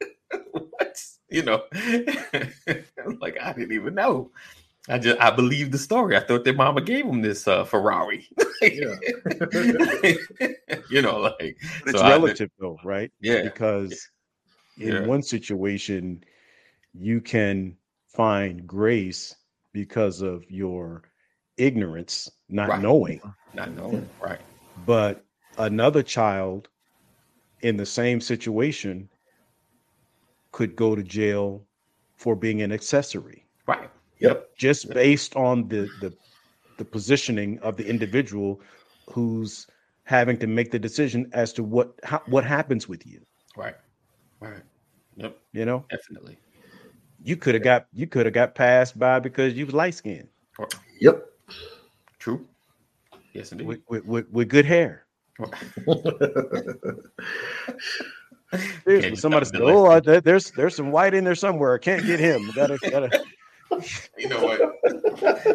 what? 0.53 1.03
You 1.31 1.43
know, 1.43 1.63
like 3.21 3.39
I 3.41 3.53
didn't 3.53 3.73
even 3.73 3.95
know. 3.95 4.33
I 4.89 4.99
just 4.99 5.21
I 5.21 5.31
believed 5.31 5.73
the 5.73 5.79
story. 5.79 6.17
I 6.17 6.21
thought 6.21 6.45
their 6.45 6.55
mama 6.55 6.81
gave 6.81 7.07
them 7.07 7.23
this 7.23 7.47
uh, 7.47 7.65
Ferrari. 7.65 8.29
you 8.63 8.99
know, 11.03 11.21
like 11.21 11.57
but 11.85 11.95
it's 11.95 12.01
so 12.01 12.09
relative 12.09 12.51
though, 12.59 12.79
right? 12.83 13.13
Yeah, 13.21 13.43
because 13.43 14.09
in 14.79 14.93
yeah. 14.93 15.07
one 15.07 15.23
situation 15.23 16.25
you 16.93 17.21
can 17.21 17.77
find 18.09 18.67
grace 18.67 19.37
because 19.73 20.21
of 20.21 20.45
your 20.51 21.03
ignorance, 21.57 22.31
not 22.49 22.69
right. 22.69 22.83
knowing, 22.83 23.21
not 23.55 23.73
knowing, 23.73 24.09
right? 24.21 24.41
But 24.87 25.25
another 25.59 26.03
child 26.03 26.69
in 27.63 27.77
the 27.77 27.87
same 27.87 28.21
situation 28.21 29.09
could 30.53 30.75
go 30.75 30.95
to 30.95 31.03
jail 31.03 31.65
for 32.17 32.35
being 32.35 32.63
an 32.63 32.73
accessory. 32.73 33.47
Right. 33.67 33.91
Yep. 34.19 34.57
Just 34.57 34.87
yep. 34.87 34.95
based 34.95 35.37
on 35.37 35.69
the, 35.69 35.89
the 36.01 36.13
the 36.77 36.85
positioning 36.85 37.59
of 37.61 37.77
the 37.77 37.87
individual 37.87 38.61
who's 39.13 39.67
having 40.05 40.39
to 40.39 40.47
make 40.47 40.71
the 40.71 40.79
decision 40.79 41.31
as 41.33 41.53
to 41.53 41.63
what 41.63 41.99
how, 42.05 42.23
what 42.27 42.45
happens 42.45 42.89
with 42.89 43.07
you. 43.07 43.21
Right. 43.57 43.77
Right. 44.41 44.63
Yep. 45.17 45.37
You 45.53 45.65
know? 45.67 45.85
Definitely. 45.91 46.39
You 47.23 47.37
could 47.37 47.55
have 47.55 47.63
got 47.63 47.87
you 47.93 48.07
could 48.07 48.27
have 48.27 48.35
got 48.35 48.55
passed 48.55 48.99
by 48.99 49.19
because 49.19 49.55
you 49.55 49.67
was 49.67 49.75
light 49.75 49.95
skinned. 49.95 50.29
Oh. 50.59 50.67
Yep. 51.01 51.27
True. 52.19 52.47
Yes, 53.33 53.53
indeed. 53.53 53.67
With, 53.67 53.81
with, 53.89 54.05
with, 54.05 54.31
with 54.31 54.49
good 54.49 54.67
hair. 54.67 55.05
Oh. 55.87 56.03
Seriously, 58.85 59.15
somebody 59.17 59.47
said, 59.47 59.61
"Oh, 59.61 59.87
I, 59.87 60.01
there's 60.01 60.51
there's 60.51 60.75
some 60.75 60.91
white 60.91 61.15
in 61.15 61.23
there 61.23 61.37
somewhere. 61.37 61.75
I 61.75 61.79
can't 61.79 62.05
get 62.05 62.19
him. 62.19 62.51
Gotta 62.55 62.79
gotta." 62.79 63.25
You 64.19 64.29
know 64.29 64.43
what? 64.43 64.59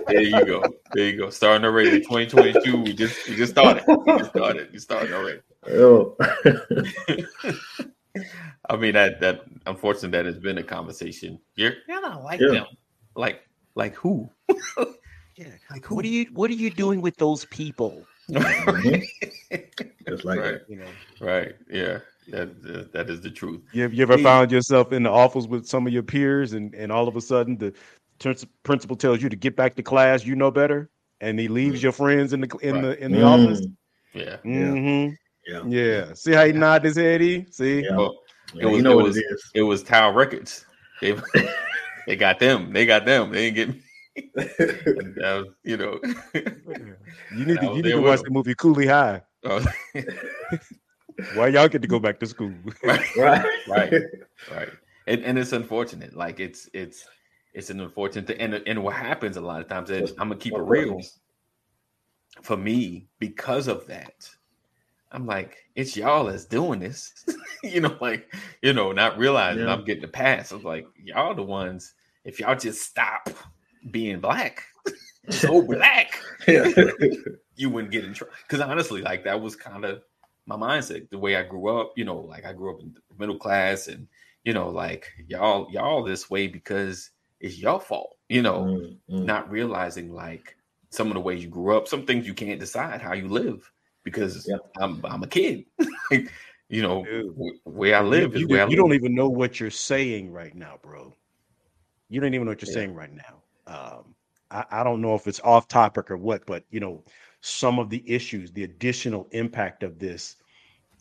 There 0.08 0.22
you 0.22 0.46
go. 0.46 0.64
There 0.94 1.06
you 1.06 1.18
go. 1.18 1.30
Starting 1.30 1.66
already. 1.66 2.00
2022. 2.00 2.82
We 2.82 2.94
just 2.94 3.28
we 3.28 3.36
just 3.36 3.52
started. 3.52 3.84
We 3.86 4.18
just 4.18 4.30
started. 4.30 4.72
We 4.72 4.80
started 4.80 5.12
already. 5.12 5.42
Oh. 5.68 6.16
I 8.70 8.76
mean 8.76 8.94
that 8.94 9.20
that 9.20 9.42
unfortunately 9.66 10.10
that 10.18 10.26
has 10.26 10.38
been 10.38 10.58
a 10.58 10.64
conversation. 10.64 11.40
You're 11.56 11.74
you're 11.88 12.02
not 12.02 12.24
like 12.24 12.40
yeah. 12.40 12.52
them. 12.52 12.66
Like 13.16 13.42
like 13.76 13.96
who? 13.96 14.30
yeah. 15.36 15.48
Like 15.72 15.86
who? 15.86 15.96
What 15.96 16.06
are 16.06 16.10
you 16.10 16.28
what 16.34 16.50
are 16.50 16.56
you 16.56 16.70
doing 16.70 17.02
with 17.02 17.18
those 17.18 17.46
people? 17.46 18.06
Mm-hmm. 18.30 19.58
Just 20.08 20.26
like 20.26 20.40
right. 20.40 20.62
You 20.68 20.78
know. 20.78 20.88
Right. 21.20 21.56
Yeah. 21.70 22.00
That, 22.30 22.92
that 22.94 23.10
is 23.12 23.22
the 23.22 23.30
truth. 23.30 23.62
You, 23.72 23.88
you 23.90 24.02
ever 24.02 24.18
found 24.18 24.52
yourself 24.52 24.92
in 24.92 25.04
the 25.04 25.12
office 25.12 25.46
with 25.46 25.68
some 25.68 25.86
of 25.86 25.94
your 25.94 26.02
peers, 26.02 26.54
and, 26.54 26.74
and 26.74 26.92
all 26.92 27.08
of 27.08 27.16
a 27.16 27.22
sudden 27.22 27.56
the 27.56 27.72
principal 28.64 28.96
tells 28.96 29.22
you 29.22 29.30
to 29.30 29.36
get 29.36 29.56
back 29.56 29.76
to 29.76 29.84
class, 29.84 30.26
you 30.26 30.36
know 30.36 30.50
better, 30.50 30.90
and 31.22 31.40
he 31.40 31.48
leaves 31.48 31.84
your 31.84 31.92
friends 31.92 32.34
in 32.34 32.42
the 32.42 32.58
in 32.62 32.76
right. 32.76 32.82
the 32.82 33.04
in 33.04 33.12
the 33.12 33.20
mm. 33.20 33.26
office. 33.26 33.68
Yeah. 34.14 34.38
Mm-hmm. 34.44 35.10
Yeah. 35.10 35.16
Yeah. 35.48 35.64
Yeah. 35.68 36.14
See 36.14 36.34
how 36.34 36.46
he 36.46 36.52
nodded 36.52 36.86
his 36.86 36.98
head? 36.98 37.22
He 37.22 37.46
see. 37.52 37.84
Yeah. 37.84 37.96
Well, 37.96 38.20
it 38.60 38.66
was, 38.66 38.76
you 38.76 38.82
know 38.82 39.00
it 39.00 39.04
was, 39.04 39.18
it, 39.18 39.26
is. 39.30 39.52
it 39.54 39.62
was 39.64 39.84
Tower 39.84 40.14
Records. 40.14 40.66
They, 41.02 41.18
they 42.08 42.16
got 42.16 42.40
them. 42.40 42.74
They 42.74 42.86
got 42.86 43.06
them. 43.06 43.32
They 43.32 43.52
didn't 43.52 43.56
get 43.56 43.76
me. 43.76 43.82
was, 44.36 45.46
you 45.64 45.76
know, 45.76 46.00
you 46.34 47.46
need 47.46 47.60
to 47.60 47.66
you 47.66 47.82
need 47.82 47.92
to 47.92 48.02
watch 48.02 48.22
the 48.22 48.30
movie 48.30 48.56
Cooley 48.56 48.88
High. 48.88 49.22
Oh. 49.44 49.64
Why 51.34 51.48
y'all 51.48 51.68
get 51.68 51.82
to 51.82 51.88
go 51.88 52.00
back 52.00 52.20
to 52.20 52.26
school? 52.26 52.54
right, 52.84 53.16
right, 53.18 53.46
right, 53.68 53.94
right. 54.52 54.70
And, 55.08 55.24
and 55.24 55.38
it's 55.38 55.52
unfortunate. 55.52 56.16
Like 56.16 56.40
it's 56.40 56.70
it's 56.74 57.06
it's 57.54 57.70
an 57.70 57.80
unfortunate 57.80 58.28
thing. 58.28 58.38
And 58.40 58.54
and 58.54 58.84
what 58.84 58.96
happens 58.96 59.38
a 59.38 59.42
lot 59.42 59.62
of 59.62 59.68
times 59.68 59.90
is 59.90 60.12
I'm 60.12 60.30
gonna 60.30 60.38
keep 60.38 60.54
it 60.54 60.62
real. 60.62 61.02
For 62.42 62.58
me, 62.58 63.08
because 63.20 63.68
of 63.68 63.88
that, 63.88 64.30
I'm 65.16 65.26
like, 65.26 65.56
it's 65.76 65.96
y'all 65.96 66.26
that's 66.26 66.44
doing 66.44 66.82
this. 66.82 67.26
you 67.64 67.80
know, 67.80 67.98
like, 68.02 68.34
you 68.62 68.74
know, 68.74 68.92
not 68.92 69.18
realizing 69.18 69.64
yeah. 69.64 69.74
I'm 69.74 69.86
getting 69.86 70.02
the 70.02 70.10
pass. 70.10 70.52
I'm 70.52 70.62
like, 70.62 70.86
y'all 71.02 71.34
the 71.34 71.42
ones, 71.42 71.94
if 72.26 72.40
y'all 72.42 72.58
just 72.58 72.82
stop 72.82 73.30
being 73.92 74.20
black, 74.20 74.64
so 75.30 75.62
black, 75.62 76.20
you 76.48 77.70
wouldn't 77.70 77.94
get 77.94 78.04
in 78.04 78.14
trouble. 78.14 78.34
Because 78.46 78.60
honestly, 78.60 79.02
like 79.02 79.24
that 79.24 79.40
was 79.40 79.56
kind 79.56 79.86
of 79.86 80.02
my 80.48 80.58
mindset, 80.58 81.10
the 81.10 81.18
way 81.18 81.38
I 81.38 81.44
grew 81.44 81.80
up, 81.80 81.94
you 81.96 82.04
know, 82.04 82.20
like 82.20 82.46
I 82.46 82.52
grew 82.52 82.76
up 82.76 82.82
in 82.82 82.94
middle 83.18 83.38
class 83.38 83.88
and 83.88 84.08
you 84.44 84.54
know, 84.54 84.70
like 84.70 85.08
y'all, 85.28 85.72
y'all 85.72 86.04
this 86.04 86.30
way 86.30 86.48
because 86.48 87.10
it's 87.40 87.58
your 87.58 87.80
fault, 87.80 88.18
you 88.28 88.42
know, 88.42 88.64
mm-hmm. 89.10 89.26
not 89.26 89.50
realizing 89.50 90.14
like 90.14 90.58
some 90.90 91.08
of 91.08 91.14
the 91.14 91.22
ways 91.22 91.42
you 91.42 91.50
grew 91.50 91.76
up, 91.76 91.88
some 91.88 92.06
things 92.06 92.28
you 92.28 92.34
can't 92.34 92.60
decide 92.60 93.02
how 93.02 93.14
you 93.14 93.30
live 93.30 93.72
because 94.06 94.48
yep. 94.48 94.62
I'm 94.78 95.04
I'm 95.04 95.24
a 95.24 95.28
kid. 95.28 95.66
you 96.70 96.82
know, 96.82 97.04
Dude. 97.04 97.36
where 97.66 97.98
I 97.98 98.02
live 98.02 98.34
you, 98.36 98.44
is 98.44 98.48
where 98.48 98.60
you, 98.60 98.66
I 98.66 98.70
you 98.70 98.78
don't 98.78 98.94
even 98.94 99.14
know 99.14 99.28
what 99.28 99.60
you're 99.60 99.70
saying 99.70 100.32
right 100.32 100.56
now, 100.56 100.80
bro. 100.82 101.14
You 102.08 102.22
don't 102.22 102.34
even 102.34 102.46
know 102.46 102.52
what 102.52 102.62
you're 102.62 102.70
yeah. 102.70 102.76
saying 102.76 102.94
right 102.94 103.12
now. 103.12 103.42
Um, 103.68 104.16
I, 104.50 104.64
I 104.72 104.84
don't 104.86 105.02
know 105.02 105.16
if 105.16 105.28
it's 105.28 105.42
off 105.42 105.68
topic 105.68 106.10
or 106.10 106.18
what, 106.18 106.46
but 106.46 106.64
you 106.70 106.80
know, 106.80 107.04
some 107.42 107.80
of 107.80 107.90
the 107.90 108.02
issues, 108.10 108.52
the 108.54 108.64
additional 108.64 109.28
impact 109.32 109.84
of 109.84 110.00
this 110.00 110.38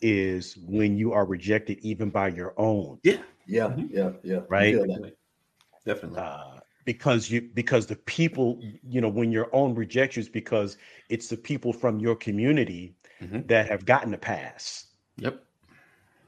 is 0.01 0.57
when 0.67 0.97
you 0.97 1.13
are 1.13 1.25
rejected 1.25 1.79
even 1.81 2.09
by 2.09 2.27
your 2.27 2.53
own. 2.57 2.99
Yeah. 3.03 3.21
Yeah. 3.47 3.67
Mm-hmm. 3.67 3.95
Yeah. 3.95 4.11
Yeah. 4.23 4.39
Right. 4.49 4.75
Definitely. 4.75 5.13
Definitely. 5.85 6.19
Uh, 6.19 6.54
because 6.85 7.29
you 7.29 7.41
because 7.53 7.87
the 7.87 7.95
people 7.95 8.59
you 8.87 9.01
know 9.01 9.09
when 9.09 9.31
your 9.31 9.49
own 9.53 9.75
rejects 9.75 10.15
you 10.15 10.21
is 10.21 10.29
because 10.29 10.77
it's 11.09 11.27
the 11.27 11.37
people 11.37 11.73
from 11.73 11.99
your 11.99 12.15
community 12.15 12.95
mm-hmm. 13.21 13.41
that 13.47 13.67
have 13.67 13.85
gotten 13.85 14.13
a 14.13 14.17
pass 14.17 14.85
yep. 15.17 15.43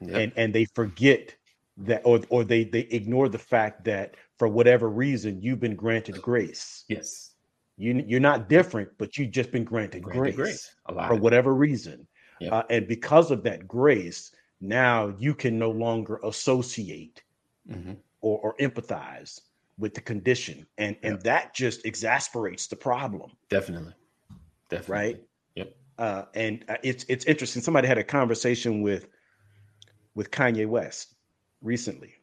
yep 0.00 0.16
and 0.16 0.32
and 0.36 0.54
they 0.54 0.64
forget 0.66 1.34
that 1.76 2.02
or 2.04 2.20
or 2.28 2.44
they 2.44 2.64
they 2.64 2.80
ignore 2.80 3.28
the 3.28 3.38
fact 3.38 3.84
that 3.84 4.16
for 4.36 4.48
whatever 4.48 4.88
reason 4.88 5.40
you've 5.40 5.60
been 5.60 5.76
granted 5.76 6.20
grace 6.20 6.84
yes 6.88 7.30
you 7.76 8.04
you're 8.06 8.20
not 8.20 8.48
different 8.48 8.88
but 8.98 9.16
you've 9.16 9.30
just 9.30 9.52
been 9.52 9.64
granted, 9.64 10.02
granted 10.02 10.34
grace, 10.34 10.70
grace. 10.86 11.06
for 11.06 11.14
whatever 11.14 11.54
reason 11.54 12.06
yep. 12.40 12.52
uh, 12.52 12.62
and 12.68 12.88
because 12.88 13.30
of 13.30 13.44
that 13.44 13.66
grace 13.68 14.32
now 14.60 15.14
you 15.18 15.34
can 15.34 15.56
no 15.56 15.70
longer 15.70 16.18
associate 16.24 17.22
mm-hmm. 17.70 17.92
or, 18.20 18.38
or 18.40 18.56
empathize 18.56 19.40
with 19.78 19.94
the 19.94 20.00
condition 20.00 20.66
and 20.76 20.96
and 21.02 21.20
that 21.22 21.54
just 21.54 21.86
exasperates 21.86 22.66
the 22.66 22.76
problem. 22.76 23.30
Definitely. 23.48 23.94
Definitely. 24.68 24.94
Right? 24.94 25.22
Yep. 25.54 25.76
Uh, 25.98 26.22
and 26.34 26.64
uh, 26.68 26.76
it's 26.82 27.04
it's 27.08 27.24
interesting. 27.26 27.62
Somebody 27.62 27.86
had 27.86 27.98
a 27.98 28.04
conversation 28.04 28.82
with 28.82 29.08
with 30.14 30.30
kanye 30.30 30.66
west 30.66 31.14
recently 31.62 32.14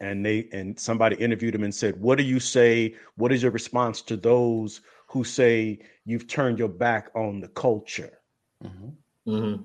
and 0.00 0.24
they 0.24 0.48
and 0.52 0.78
somebody 0.78 1.16
interviewed 1.16 1.54
him 1.54 1.64
and 1.64 1.74
said 1.74 2.00
what 2.00 2.18
do 2.18 2.24
you 2.24 2.40
say? 2.40 2.94
What 3.16 3.32
is 3.32 3.42
your 3.42 3.52
response 3.52 4.02
to 4.02 4.16
those 4.16 4.80
who 5.08 5.24
say 5.24 5.78
you've 6.04 6.26
turned 6.26 6.58
your 6.58 6.68
back 6.68 7.10
on 7.14 7.40
the 7.40 7.48
culture? 7.48 8.18
Mm-hmm. 8.64 9.32
Mm-hmm. 9.32 9.62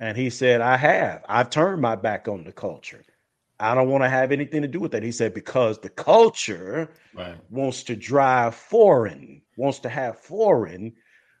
and 0.00 0.16
he 0.16 0.30
said 0.30 0.60
i 0.62 0.76
have. 0.76 1.22
I've 1.28 1.50
turned 1.50 1.80
my 1.80 1.94
back 1.94 2.26
on 2.26 2.42
the 2.42 2.50
culture 2.50 3.04
I 3.58 3.74
don't 3.74 3.88
want 3.88 4.04
to 4.04 4.10
have 4.10 4.32
anything 4.32 4.62
to 4.62 4.68
do 4.68 4.80
with 4.80 4.92
that. 4.92 5.02
He 5.02 5.12
said, 5.12 5.32
because 5.32 5.78
the 5.78 5.88
culture 5.88 6.90
right. 7.14 7.36
wants 7.50 7.84
to 7.84 7.96
drive 7.96 8.54
foreign 8.54 9.42
wants 9.56 9.78
to 9.80 9.88
have 9.88 10.20
foreign, 10.20 10.92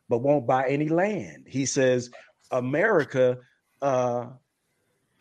but 0.08 0.18
won't 0.18 0.46
buy 0.46 0.68
any 0.68 0.88
land. 0.88 1.44
He 1.46 1.66
says 1.66 2.10
America 2.50 3.38
uh, 3.82 4.26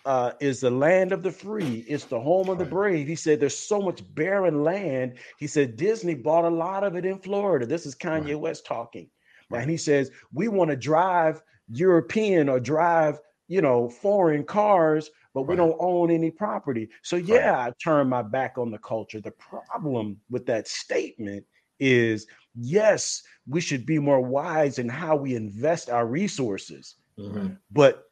uh, 0.06 0.32
is 0.40 0.62
the 0.62 0.72
land 0.72 1.12
of 1.12 1.24
the 1.24 1.32
free. 1.32 1.86
It's 1.88 2.06
the 2.06 2.20
home 2.20 2.50
of 2.50 2.58
the 2.58 2.66
brave. 2.66 3.08
He 3.08 3.16
said 3.16 3.40
there's 3.40 3.58
so 3.58 3.82
much 3.82 4.02
barren 4.16 4.64
land. 4.64 5.18
He 5.38 5.48
said 5.48 5.76
Disney 5.76 6.16
bought 6.16 6.46
a 6.46 6.50
lot 6.50 6.84
of 6.84 6.96
it 6.96 7.06
in 7.06 7.20
Florida. 7.20 7.66
This 7.66 7.86
is 7.86 7.96
Kanye 7.96 8.28
Right. 8.28 8.40
West 8.40 8.66
talking. 8.66 9.10
Right. 9.50 9.62
And 9.62 9.70
he 9.70 9.78
says 9.78 10.12
we 10.34 10.48
want 10.48 10.72
to 10.72 10.78
drive 10.78 11.42
European 11.70 12.50
or 12.50 12.60
drive, 12.60 13.20
you 13.48 13.62
know, 13.62 13.90
foreign 13.90 14.44
cars, 14.44 15.10
but 15.36 15.44
we 15.44 15.50
Right. 15.50 15.58
don't 15.58 15.76
own 15.80 16.10
any 16.10 16.32
property. 16.32 16.90
So 17.04 17.18
yeah, 17.18 17.60
I 17.60 17.74
turn 17.84 18.08
my 18.08 18.24
back 18.24 18.58
on 18.58 18.72
the 18.72 18.80
culture. 18.80 19.20
The 19.20 19.32
problem 19.32 20.18
with 20.30 20.46
that 20.48 20.68
statement 20.68 21.46
is 21.78 22.26
yes, 22.56 23.22
we 23.46 23.60
should 23.60 23.86
be 23.86 24.00
more 24.00 24.22
wise 24.22 24.80
in 24.80 24.88
how 24.88 25.18
we 25.18 25.36
invest 25.36 25.90
our 25.90 26.08
resources. 26.08 26.96
Mhm. 27.20 27.58
But 27.70 28.06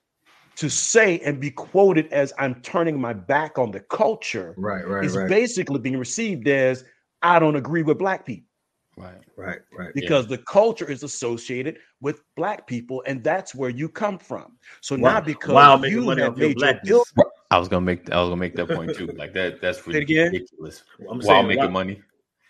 to 0.58 0.70
say 0.70 1.20
and 1.20 1.40
be 1.40 1.50
quoted 1.50 2.12
as 2.12 2.34
I'm 2.38 2.62
turning 2.62 3.00
my 3.00 3.14
back 3.14 3.58
on 3.58 3.72
the 3.72 3.80
culture 3.80 4.54
Right, 4.58 4.86
right, 4.86 5.06
is 5.06 5.16
right, 5.16 5.30
basically 5.30 5.80
being 5.80 5.98
received 5.98 6.48
as 6.48 6.84
I 7.22 7.40
don't 7.40 7.56
agree 7.56 7.84
with 7.84 7.98
black 7.98 8.26
people 8.26 8.50
Right. 8.96 9.16
right, 9.36 9.60
right. 9.76 9.94
because 9.96 10.28
the 10.28 10.38
culture 10.38 10.90
is 10.90 11.02
associated 11.04 11.80
with 12.00 12.22
black 12.36 12.68
people, 12.68 13.04
and 13.08 13.24
that's 13.24 13.56
where 13.56 13.70
you 13.72 13.90
come 13.90 14.20
from. 14.20 14.58
So 14.82 14.96
While- 14.96 15.14
now 15.16 15.22
because 15.22 15.54
while 15.54 15.78
making 15.80 15.98
you 15.98 16.06
money 16.06 16.22
have 16.22 16.34
off 16.34 16.38
your 16.38 16.50
made 16.50 16.62
your 16.62 16.80
bill, 16.84 17.04
I 17.50 17.58
was 17.58 17.68
gonna 17.68 17.86
make 17.86 18.12
I 18.12 18.20
was 18.20 18.28
gonna 18.30 18.38
make 18.38 18.56
that 18.56 18.68
point 18.70 18.96
too. 18.96 19.08
Like 19.08 19.34
that 19.34 19.62
that's 19.62 19.84
Say 19.84 19.92
it 19.92 20.04
again. 20.04 20.32
ridiculous. 20.32 20.84
I'm 21.00 21.06
While 21.18 21.22
saying 21.22 21.48
making 21.48 21.60
while, 21.64 21.70
money. 21.72 22.02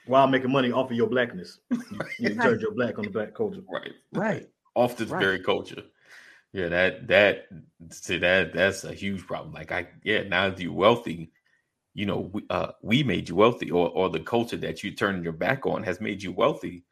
while 0.05 0.27
making 0.27 0.51
money 0.51 0.71
off 0.71 0.91
of 0.91 0.97
your 0.97 1.07
blackness, 1.07 1.59
you, 1.71 1.99
you 2.19 2.35
turned 2.35 2.61
your 2.61 2.73
black 2.73 2.97
on 2.97 3.05
the 3.05 3.09
black 3.09 3.33
culture. 3.33 3.61
Right. 3.69 3.91
right? 4.11 4.47
Off 4.75 4.97
this 4.97 5.09
Right. 5.09 5.19
very 5.21 5.39
culture. 5.39 5.83
Yeah, 6.51 6.67
that 6.69 7.07
that 7.07 7.47
see 7.89 8.17
that 8.19 8.53
that's 8.53 8.83
a 8.83 8.93
huge 8.93 9.25
problem. 9.25 9.53
Like 9.53 9.71
I 9.71 9.87
yeah, 10.03 10.23
now 10.23 10.49
that 10.49 10.59
you're 10.59 10.71
wealthy, 10.73 11.31
you 11.93 12.05
know, 12.05 12.29
we 12.33 12.43
uh 12.49 12.71
we 12.81 13.03
made 13.03 13.29
you 13.29 13.35
wealthy, 13.35 13.71
or 13.71 13.89
or 13.89 14.09
the 14.09 14.19
culture 14.19 14.57
that 14.57 14.83
you 14.83 14.91
turned 14.91 15.23
your 15.23 15.33
back 15.33 15.65
on 15.65 15.83
has 15.83 16.01
made 16.01 16.23
you 16.23 16.31
wealthy. 16.31 16.83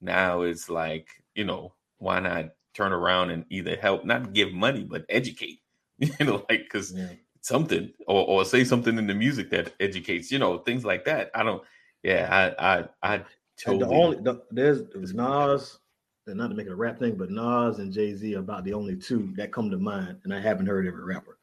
Now 0.00 0.42
it's 0.42 0.68
like, 0.68 1.08
you 1.34 1.44
know, 1.44 1.74
why 1.98 2.20
not 2.20 2.50
turn 2.74 2.92
around 2.92 3.30
and 3.30 3.44
either 3.50 3.76
help, 3.76 4.04
not 4.04 4.32
give 4.32 4.52
money, 4.52 4.84
but 4.84 5.04
educate. 5.08 5.60
You 6.20 6.26
know, 6.26 6.44
like 6.48 6.62
because 6.64 6.94
Yeah. 6.94 7.12
something 7.40 7.92
or, 8.06 8.24
or 8.26 8.44
say 8.44 8.62
something 8.64 8.98
in 8.98 9.06
the 9.08 9.14
music 9.14 9.50
that 9.50 9.74
educates, 9.80 10.30
you 10.30 10.38
know, 10.38 10.58
things 10.58 10.84
like 10.84 11.04
that. 11.06 11.30
I 11.34 11.42
don't 11.42 11.62
yeah, 12.04 12.54
I 12.58 12.78
I 12.78 12.88
I 13.02 13.14
And 13.16 13.26
totally 13.58 13.80
the 13.80 13.88
only 13.88 14.16
the, 14.18 14.42
there's 14.50 14.84
there's 14.94 15.14
Nas, 15.14 15.78
and 16.26 16.36
not 16.36 16.48
to 16.48 16.54
make 16.54 16.66
it 16.66 16.72
a 16.72 16.76
rap 16.76 16.98
thing, 16.98 17.16
but 17.16 17.30
Nas 17.30 17.78
and 17.80 17.92
Jay 17.92 18.14
Z 18.14 18.34
are 18.36 18.38
about 18.40 18.64
the 18.64 18.74
only 18.74 18.96
two 18.96 19.32
that 19.36 19.52
come 19.52 19.70
to 19.70 19.78
mind, 19.78 20.20
and 20.24 20.32
I 20.32 20.40
haven't 20.40 20.66
heard 20.66 20.86
every 20.86 21.02
rapper 21.02 21.38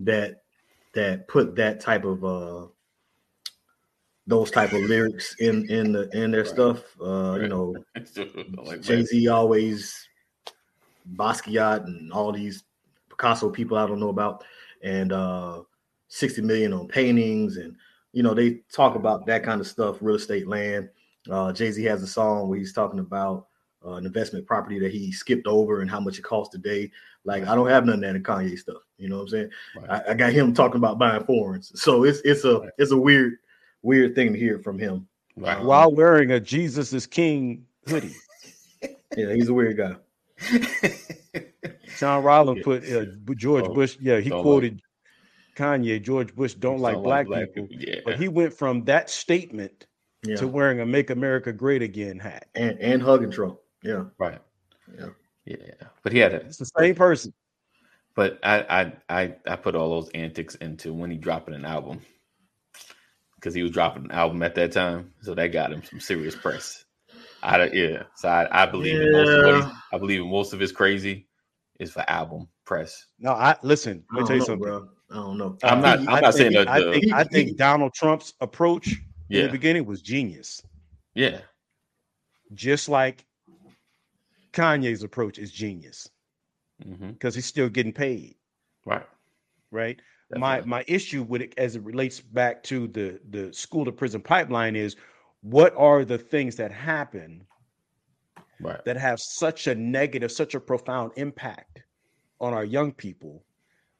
that 0.00 0.42
that 0.96 1.28
put 1.28 1.54
that 1.56 1.78
type 1.78 2.04
of 2.04 2.24
uh 2.24 2.66
those 4.26 4.50
type 4.50 4.72
of 4.72 4.82
lyrics 4.82 5.36
in 5.38 5.68
in 5.70 5.92
the 5.92 6.08
in 6.10 6.32
their 6.32 6.40
Right. 6.40 6.48
stuff. 6.48 6.82
Uh, 7.00 7.38
you 7.40 7.48
know, 7.48 7.74
like 8.64 8.82
Jay 8.82 9.04
Z 9.04 9.28
always 9.28 10.08
Basquiat 11.14 11.84
and 11.84 12.12
all 12.12 12.32
these 12.32 12.64
Picasso 13.08 13.48
people 13.50 13.76
I 13.78 13.86
don't 13.86 14.00
know 14.00 14.08
about, 14.08 14.42
and 14.82 15.12
uh 15.12 15.62
60 16.08 16.42
million 16.42 16.72
on 16.72 16.88
paintings, 16.88 17.56
and 17.58 17.76
you 18.12 18.22
know, 18.22 18.34
they 18.34 18.62
talk 18.72 18.96
about 18.96 19.26
that 19.26 19.44
kind 19.44 19.60
of 19.60 19.66
stuff, 19.66 19.98
real 20.00 20.16
estate 20.16 20.48
land. 20.48 20.88
Uh 21.30 21.52
Jay 21.52 21.70
Z 21.70 21.84
has 21.84 22.02
a 22.02 22.06
song 22.08 22.48
where 22.48 22.58
he's 22.58 22.72
talking 22.72 23.00
about 23.00 23.46
uh, 23.86 23.92
an 23.94 24.04
investment 24.06 24.44
property 24.46 24.78
that 24.80 24.90
he 24.92 25.12
skipped 25.12 25.46
over 25.46 25.80
and 25.80 25.90
how 25.90 26.00
much 26.00 26.18
it 26.18 26.22
costs 26.22 26.52
today. 26.52 26.90
Like 27.24 27.46
I 27.46 27.54
don't 27.54 27.68
have 27.68 27.84
none 27.86 27.96
of 27.96 28.00
that 28.02 28.16
in 28.16 28.22
Kanye 28.22 28.58
stuff. 28.58 28.82
You 28.98 29.08
know 29.08 29.16
what 29.16 29.22
I'm 29.22 29.28
saying? 29.28 29.50
Right. 29.76 30.02
I, 30.06 30.10
I 30.10 30.14
got 30.14 30.32
him 30.32 30.52
talking 30.54 30.76
about 30.78 30.98
buying 30.98 31.24
foreigns. 31.24 31.72
So 31.80 32.04
it's 32.04 32.20
it's 32.24 32.44
a 32.44 32.58
Right. 32.60 32.70
it's 32.78 32.90
a 32.92 32.96
weird, 32.96 33.34
weird 33.82 34.14
thing 34.14 34.32
to 34.32 34.38
hear 34.38 34.58
from 34.58 34.78
him. 34.78 35.06
Right. 35.36 35.62
While 35.62 35.92
wearing 35.94 36.32
a 36.32 36.40
Jesus 36.40 36.92
is 36.92 37.06
King 37.06 37.64
hoodie. 37.86 38.14
Yeah, 39.16 39.32
he's 39.32 39.48
a 39.48 39.54
weird 39.54 39.78
guy. 39.78 39.96
John 41.98 42.22
Rollins 42.22 42.58
Yeah. 42.58 42.64
put 42.64 42.84
uh, 42.92 43.34
George 43.34 43.64
Oh, 43.66 43.74
Bush. 43.74 43.96
Yeah, 44.00 44.20
he 44.20 44.28
don't 44.28 44.38
like- 44.38 44.44
quoted 44.44 44.82
Kanye. 45.56 46.02
George 46.02 46.34
Bush 46.34 46.54
don't 46.54 46.80
like 46.80 46.94
Sound 46.94 47.04
black, 47.04 47.26
people, 47.54 47.68
Yeah. 47.70 48.00
but 48.04 48.18
he 48.18 48.28
went 48.28 48.52
from 48.52 48.84
that 48.84 49.08
statement 49.08 49.86
Yeah. 50.22 50.36
to 50.36 50.48
wearing 50.48 50.80
a 50.80 50.86
"Make 50.86 51.08
America 51.10 51.52
Great 51.52 51.82
Again" 51.82 52.18
hat. 52.18 52.48
and 52.54 52.78
and 52.78 53.02
hugging 53.02 53.30
Trump. 53.30 53.58
Yeah. 53.86 54.04
right. 54.18 54.40
Yeah. 54.98 55.08
Yeah. 55.44 55.56
But 56.02 56.12
he 56.12 56.18
had 56.18 56.32
a 56.34 56.36
It's 56.38 56.58
the 56.58 56.64
same 56.78 56.94
person. 56.94 57.32
but 58.14 58.38
I 58.42 58.60
I 58.68 58.92
I 59.22 59.34
I 59.46 59.56
put 59.56 59.74
all 59.76 59.90
those 59.90 60.10
antics 60.10 60.54
into 60.56 60.92
when 60.92 61.10
he 61.10 61.16
dropping 61.16 61.54
an 61.54 61.64
album. 61.64 62.00
Because 63.36 63.54
he 63.54 63.62
was 63.62 63.70
dropping 63.70 64.04
an 64.06 64.10
album 64.10 64.42
at 64.42 64.54
that 64.56 64.72
time. 64.72 65.12
So 65.20 65.34
that 65.34 65.48
got 65.48 65.72
him 65.72 65.82
some 65.84 66.00
serious 66.00 66.34
press. 66.34 66.84
I 67.42 67.58
don't- 67.58 67.74
yeah. 67.74 68.04
So 68.16 68.28
I, 68.28 68.62
I 68.62 68.66
believe 68.66 69.00
in 69.00 69.12
most 69.12 69.28
of 69.30 69.64
what 69.64 69.72
I 69.92 69.98
believe 69.98 70.20
in 70.22 70.30
most 70.30 70.52
of 70.52 70.58
his 70.58 70.72
crazy 70.72 71.28
is 71.78 71.92
for 71.92 72.04
album 72.08 72.48
press. 72.64 73.06
No, 73.20 73.32
I 73.32 73.54
listen. 73.62 74.02
I 74.10 74.16
Let 74.16 74.16
me 74.16 74.18
don't 74.20 74.26
tell 74.26 74.36
you 74.36 74.40
know, 74.40 74.46
something. 74.46 74.62
bro. 74.68 74.88
I 75.10 75.14
don't 75.14 75.38
know. 75.38 75.58
I'm 75.62 75.80
not- 75.80 75.98
I'm 76.00 76.08
I 76.08 76.20
not 76.20 76.34
think- 76.34 76.36
saying 76.36 76.52
that 76.54 76.68
I 76.68 76.80
the- 76.80 76.92
think, 76.92 77.12
I 77.12 77.22
think 77.24 77.48
he- 77.50 77.54
Donald 77.54 77.94
Trump's 77.94 78.34
approach 78.40 78.88
in 79.30 79.44
the 79.46 79.52
beginning 79.52 79.84
was 79.86 80.02
genius, 80.02 80.62
Yeah. 81.14 81.42
just 82.54 82.88
like 82.88 83.24
Kanye's 84.56 85.02
approach 85.02 85.38
is 85.38 85.52
genius 85.52 86.08
mm-hmm. 86.84 87.10
because 87.10 87.34
he's 87.34 87.46
still 87.46 87.68
getting 87.68 87.92
paid, 87.92 88.36
Right. 88.84 89.06
right? 89.70 90.00
My 90.34 90.60
my 90.62 90.84
issue 90.88 91.22
with 91.22 91.42
it 91.42 91.54
as 91.56 91.76
it 91.76 91.82
relates 91.82 92.20
back 92.20 92.62
to 92.64 92.88
the 92.88 93.20
the 93.30 93.52
school 93.52 93.84
to 93.84 93.92
prison 93.92 94.20
pipeline 94.20 94.74
is 94.74 94.96
what 95.42 95.72
are 95.76 96.04
the 96.04 96.18
things 96.18 96.56
that 96.56 96.72
happen 96.72 97.46
right. 98.60 98.84
that 98.84 98.96
have 98.96 99.20
such 99.20 99.68
a 99.68 99.74
negative, 99.74 100.32
such 100.32 100.54
a 100.56 100.60
profound 100.60 101.12
impact 101.16 101.82
on 102.40 102.52
our 102.52 102.64
young 102.64 102.92
people 102.92 103.44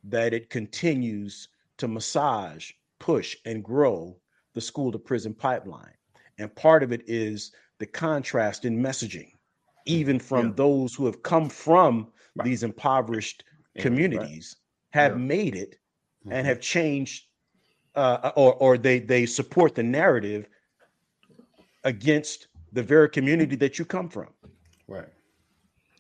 that 0.05 0.35
it 0.35 0.51
continues 0.51 1.49
to 1.77 1.87
massage, 1.87 2.73
push, 2.99 3.37
and 3.45 3.63
grow 3.63 4.17
the 4.55 4.61
school 4.61 4.91
to 4.91 4.99
prison 4.99 5.35
pipeline. 5.35 5.95
And 6.39 6.55
part 6.57 6.83
of 6.83 6.93
it 6.93 7.03
is 7.07 7.53
the 7.79 7.87
contrast 7.87 8.65
in 8.65 8.83
messaging, 8.83 9.33
even 9.87 10.19
from 10.19 10.49
Yeah. 10.49 10.53
those 10.57 10.95
who 10.95 11.07
have 11.07 11.23
come 11.23 11.49
from 11.49 12.13
Right. 12.35 12.45
these 12.45 12.63
impoverished 12.63 13.45
Yeah, 13.75 13.81
right. 13.81 13.83
communities, 13.83 14.57
have 14.91 15.13
Yeah. 15.13 15.19
made 15.19 15.55
it 15.57 15.79
Mhm. 16.27 16.33
and 16.33 16.47
have 16.47 16.61
changed 16.61 17.25
uh, 17.95 18.31
or 18.37 18.55
or 18.57 18.77
they 18.77 18.99
they 18.99 19.25
support 19.25 19.75
the 19.75 19.83
narrative 19.83 20.49
against 21.85 22.49
the 22.73 22.83
very 22.83 23.09
community 23.09 23.57
that 23.57 23.79
you 23.79 23.85
come 23.87 24.09
from 24.09 24.29
right. 24.87 25.09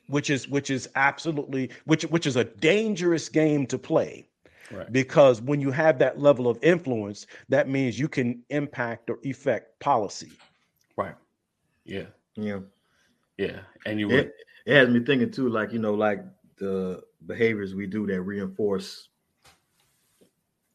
which 0.08 0.28
is 0.28 0.46
which 0.48 0.68
is 0.70 0.88
absolutely 0.94 1.70
which 1.86 2.02
which 2.06 2.26
is 2.26 2.36
a 2.36 2.44
dangerous 2.44 3.28
game 3.30 3.66
to 3.66 3.78
play 3.78 4.28
Right. 4.70 4.92
because 4.92 5.40
when 5.40 5.60
you 5.60 5.70
have 5.70 5.98
that 6.00 6.18
level 6.18 6.48
of 6.48 6.58
influence 6.62 7.26
that 7.48 7.68
means 7.68 7.98
you 7.98 8.08
can 8.08 8.42
impact 8.50 9.08
or 9.10 9.18
affect 9.24 9.78
policy 9.80 10.32
Right. 10.96 11.14
Yeah. 11.84 12.06
Yeah. 12.36 12.60
Yeah. 13.38 13.60
And 13.84 14.00
you 14.00 14.10
it, 14.10 14.34
it 14.64 14.74
has 14.74 14.88
me 14.88 15.00
thinking 15.00 15.30
too, 15.30 15.48
like 15.48 15.72
you 15.72 15.78
know, 15.78 15.94
like 15.94 16.24
the 16.56 17.02
behaviors 17.26 17.74
we 17.74 17.86
do 17.86 18.06
that 18.06 18.22
reinforce 18.22 19.08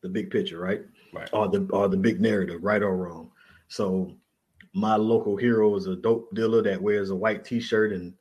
the 0.02 0.10
big 0.10 0.30
picture, 0.32 0.60
right? 0.60 0.82
right. 1.14 1.30
Or 1.34 1.48
the 1.48 1.68
or 1.72 1.88
the 1.88 1.98
big 1.98 2.22
narrative, 2.22 2.64
right 2.64 2.82
or 2.82 2.96
wrong. 2.96 3.32
So 3.68 4.16
my 4.74 4.96
local 4.96 5.36
hero 5.36 5.76
is 5.76 5.88
a 5.88 5.96
dope 5.96 6.34
dealer 6.34 6.62
that 6.64 6.82
wears 6.82 7.10
a 7.10 7.16
white 7.16 7.44
t-shirt 7.44 7.92
and 7.94 8.14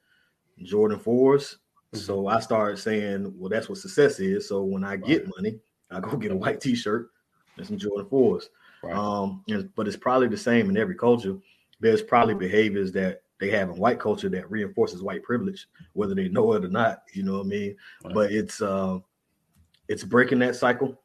Jordan 0.62 0.98
4s. 0.98 1.56
So 1.92 2.28
I 2.28 2.40
started 2.40 2.78
saying, 2.78 3.32
well, 3.36 3.48
that's 3.48 3.68
what 3.68 3.78
success 3.78 4.20
is. 4.20 4.48
So 4.48 4.62
when 4.62 4.84
I 4.84 4.96
get 4.96 5.28
money, 5.36 5.58
I 5.90 6.00
go 6.00 6.16
get 6.16 6.32
a 6.32 6.36
white 6.36 6.60
t-shirt 6.60 7.10
and 7.56 7.66
some 7.66 7.78
Jordan 7.78 8.06
4s. 8.06 8.44
Right. 8.82 8.94
Um, 8.94 9.44
and, 9.48 9.74
but 9.74 9.86
it's 9.86 9.96
probably 9.96 10.28
the 10.28 10.36
same 10.36 10.70
in 10.70 10.76
every 10.76 10.94
culture. 10.94 11.36
There's 11.80 12.02
probably 12.02 12.34
behaviors 12.34 12.92
that 12.92 13.22
they 13.40 13.50
have 13.50 13.70
in 13.70 13.76
white 13.76 13.98
culture 13.98 14.28
that 14.28 14.50
reinforces 14.50 15.02
white 15.02 15.22
privilege, 15.22 15.66
whether 15.94 16.14
they 16.14 16.28
know 16.28 16.52
it 16.52 16.64
or 16.64 16.68
not. 16.68 17.02
You 17.14 17.22
know 17.22 17.38
what 17.38 17.46
I 17.46 17.48
mean? 17.48 17.76
Right. 18.04 18.14
But 18.14 18.32
it's 18.32 18.60
uh, 18.60 18.98
it's 19.88 20.04
breaking 20.04 20.38
that 20.40 20.56
cycle. 20.56 21.00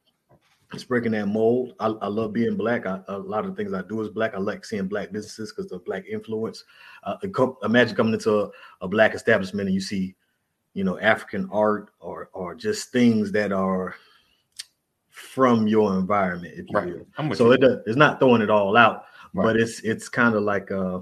It's 0.74 0.84
breaking 0.84 1.13
that 1.13 1.28
mold. 1.28 1.74
I, 1.80 1.88
I 1.88 2.08
love 2.08 2.34
being 2.34 2.58
black. 2.58 2.86
I, 2.86 3.00
a 3.08 3.17
lot 3.17 3.45
of 3.45 3.52
the 3.52 3.56
things 3.56 3.74
I 3.74 3.82
do 3.84 4.02
is 4.02 4.10
black. 4.10 4.36
I 4.36 4.39
like 4.39 4.65
seeing 4.65 4.88
black 4.88 5.12
businesses 5.12 5.54
because 5.54 5.69
the 5.69 5.80
black 5.80 6.06
influence. 6.08 6.63
Uh, 7.04 7.15
imagine 7.63 7.95
coming 7.95 8.13
into 8.13 8.39
a, 8.41 8.50
a 8.82 8.88
black 8.88 9.15
establishment 9.15 9.67
and 9.67 9.74
you 9.74 9.82
see, 9.82 10.15
you 10.74 10.84
know, 10.84 11.00
African 11.00 11.48
art 11.52 11.91
or 12.00 12.30
or 12.34 12.56
just 12.56 12.91
things 12.91 13.32
that 13.32 13.54
are 13.54 13.95
from 15.10 15.65
your 15.67 15.98
environment, 15.98 16.56
if 16.58 16.69
you 16.69 16.76
Right. 16.78 16.93
will. 17.28 17.36
So 17.36 17.45
you. 17.45 17.54
it 17.54 17.84
it's 17.86 17.95
not 17.95 18.19
throwing 18.19 18.41
it 18.41 18.50
all 18.50 18.76
out, 18.76 19.06
Right. 19.34 19.45
but 19.45 19.56
it's 19.56 19.80
it's 19.80 20.10
kind 20.10 20.36
of 20.36 20.43
like 20.43 20.71
uh 20.71 21.02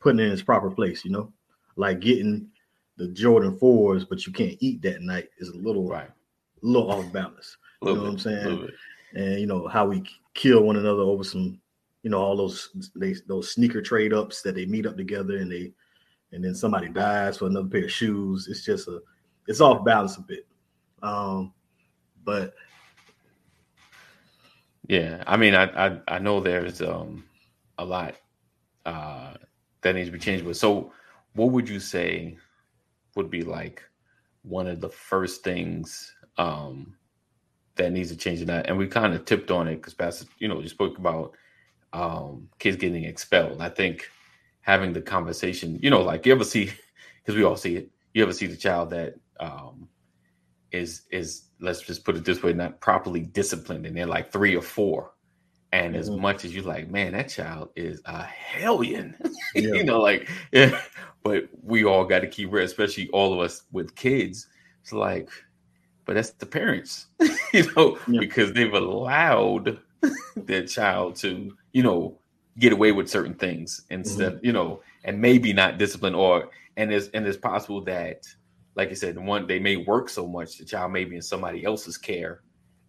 putting 0.00 0.20
in 0.20 0.32
its 0.32 0.42
proper 0.42 0.70
place. 0.70 1.04
You 1.04 1.10
know, 1.12 1.32
like 1.76 2.00
getting 2.00 2.48
the 2.96 3.08
Jordan 3.08 3.56
fours, 3.58 4.04
but 4.04 4.26
you 4.26 4.32
can't 4.32 4.56
eat 4.60 4.82
that 4.82 5.02
night 5.02 5.28
is 5.38 5.48
a 5.50 5.56
little 5.56 5.88
Right. 5.88 6.08
a 6.08 6.66
little 6.66 6.90
off 6.90 7.12
balance. 7.12 7.56
You 7.82 7.94
know 7.94 8.02
what 8.02 8.08
I'm 8.10 8.18
saying? 8.18 8.68
and 9.14 9.40
you 9.40 9.46
know 9.46 9.66
how 9.68 9.86
we 9.86 10.02
kill 10.34 10.62
one 10.62 10.76
another 10.76 11.02
over 11.02 11.24
some, 11.24 11.60
you 12.02 12.10
know, 12.10 12.18
all 12.20 12.36
those 12.36 12.90
they 12.96 13.14
those 13.26 13.52
sneaker 13.52 13.80
trade 13.80 14.12
ups 14.12 14.42
that 14.42 14.54
they 14.54 14.66
meet 14.66 14.86
up 14.86 14.96
together 14.96 15.38
and 15.38 15.50
they 15.50 15.72
and 16.32 16.44
then 16.44 16.54
somebody 16.54 16.88
dies 16.88 17.38
for 17.38 17.46
another 17.46 17.68
pair 17.68 17.84
of 17.84 17.92
shoes. 17.92 18.48
It's 18.48 18.64
just 18.64 18.88
a 18.88 19.00
it's 19.46 19.60
off 19.60 19.84
balance 19.84 20.16
a 20.18 20.20
bit. 20.20 20.46
Um, 21.02 21.54
but 22.24 22.54
Yeah, 24.88 25.22
I 25.26 25.36
mean, 25.36 25.54
I 25.54 25.64
I, 25.86 26.00
I 26.08 26.18
know 26.18 26.40
there's 26.40 26.82
um 26.82 27.24
a 27.78 27.84
lot 27.84 28.14
uh 28.84 29.34
that 29.82 29.94
needs 29.94 30.08
to 30.08 30.12
be 30.12 30.18
changed. 30.18 30.44
But 30.44 30.56
so, 30.56 30.92
what 31.34 31.50
would 31.52 31.68
you 31.68 31.80
say 31.80 32.38
would 33.16 33.30
be 33.30 33.42
like 33.42 33.82
one 34.42 34.66
of 34.66 34.80
the 34.80 34.88
first 34.88 35.44
things 35.44 36.14
um 36.38 36.96
that 37.76 37.92
needs 37.92 38.10
to 38.10 38.16
change 38.16 38.40
in 38.40 38.48
that? 38.48 38.68
And 38.68 38.78
we 38.78 38.88
kind 38.88 39.14
of 39.14 39.24
tipped 39.24 39.50
on 39.50 39.68
it 39.68 39.76
because 39.76 39.94
Pastor, 39.94 40.26
you 40.38 40.48
know, 40.48 40.60
you 40.60 40.68
spoke 40.68 40.98
about 40.98 41.34
um 41.92 42.48
kids 42.58 42.76
getting 42.76 43.04
expelled. 43.04 43.60
I 43.62 43.70
think 43.70 44.08
having 44.62 44.92
the 44.92 45.02
conversation, 45.02 45.78
you 45.82 45.90
know, 45.90 46.02
like 46.02 46.26
you 46.26 46.32
ever 46.32 46.44
see 46.44 46.72
because 47.22 47.36
we 47.36 47.44
all 47.44 47.56
see 47.56 47.76
it. 47.76 47.90
You 48.14 48.22
ever 48.24 48.32
see 48.32 48.46
the 48.46 48.56
child 48.56 48.90
that 48.90 49.14
um 49.40 49.88
is 50.72 51.02
is 51.10 51.44
let's 51.60 51.80
just 51.82 52.04
put 52.04 52.16
it 52.16 52.24
this 52.24 52.42
way, 52.42 52.52
not 52.52 52.80
properly 52.80 53.20
disciplined, 53.20 53.86
and 53.86 53.96
they're 53.96 54.06
like 54.06 54.32
three 54.32 54.56
or 54.56 54.62
four. 54.62 55.12
And 55.72 55.94
as 55.96 56.08
Mhm. 56.08 56.20
much 56.20 56.44
as 56.44 56.54
you 56.54 56.62
like, 56.62 56.88
man, 56.88 57.12
that 57.12 57.28
child 57.28 57.70
is 57.76 58.00
a 58.06 58.22
hellion, 58.22 59.14
Yeah. 59.54 59.74
you 59.74 59.84
know, 59.84 60.00
like, 60.00 60.28
yeah. 60.52 60.80
But 61.22 61.48
we 61.62 61.84
all 61.84 62.04
got 62.04 62.20
to 62.20 62.26
keep 62.26 62.50
real, 62.52 62.64
especially 62.64 63.08
all 63.10 63.34
of 63.34 63.40
us 63.40 63.64
with 63.72 63.94
kids. 63.94 64.46
It's 64.82 64.92
like, 64.92 65.28
but 66.06 66.14
that's 66.14 66.30
the 66.30 66.46
parents, 66.46 67.06
you 67.52 67.70
know, 67.76 67.98
Yeah. 68.08 68.20
because 68.20 68.52
they've 68.52 68.72
allowed 68.72 69.78
their 70.36 70.64
child 70.66 71.16
to, 71.16 71.54
you 71.72 71.82
know, 71.82 72.18
get 72.58 72.72
away 72.72 72.92
with 72.92 73.10
certain 73.10 73.34
things 73.34 73.82
instead, 73.90 74.40
you 74.42 74.52
know, 74.52 74.80
and 75.04 75.20
maybe 75.20 75.52
not 75.52 75.76
discipline 75.78 76.14
or 76.14 76.50
and 76.76 76.92
it's 76.92 77.08
and 77.08 77.26
it's 77.26 77.36
possible 77.36 77.82
that, 77.84 78.22
like 78.74 78.88
I 78.90 78.94
said, 78.94 79.18
one 79.18 79.46
they 79.46 79.58
may 79.58 79.76
work 79.76 80.08
so 80.08 80.26
much 80.26 80.56
the 80.56 80.64
child 80.64 80.92
may 80.92 81.04
be 81.04 81.16
in 81.16 81.22
somebody 81.22 81.64
else's 81.64 81.98
care 81.98 82.40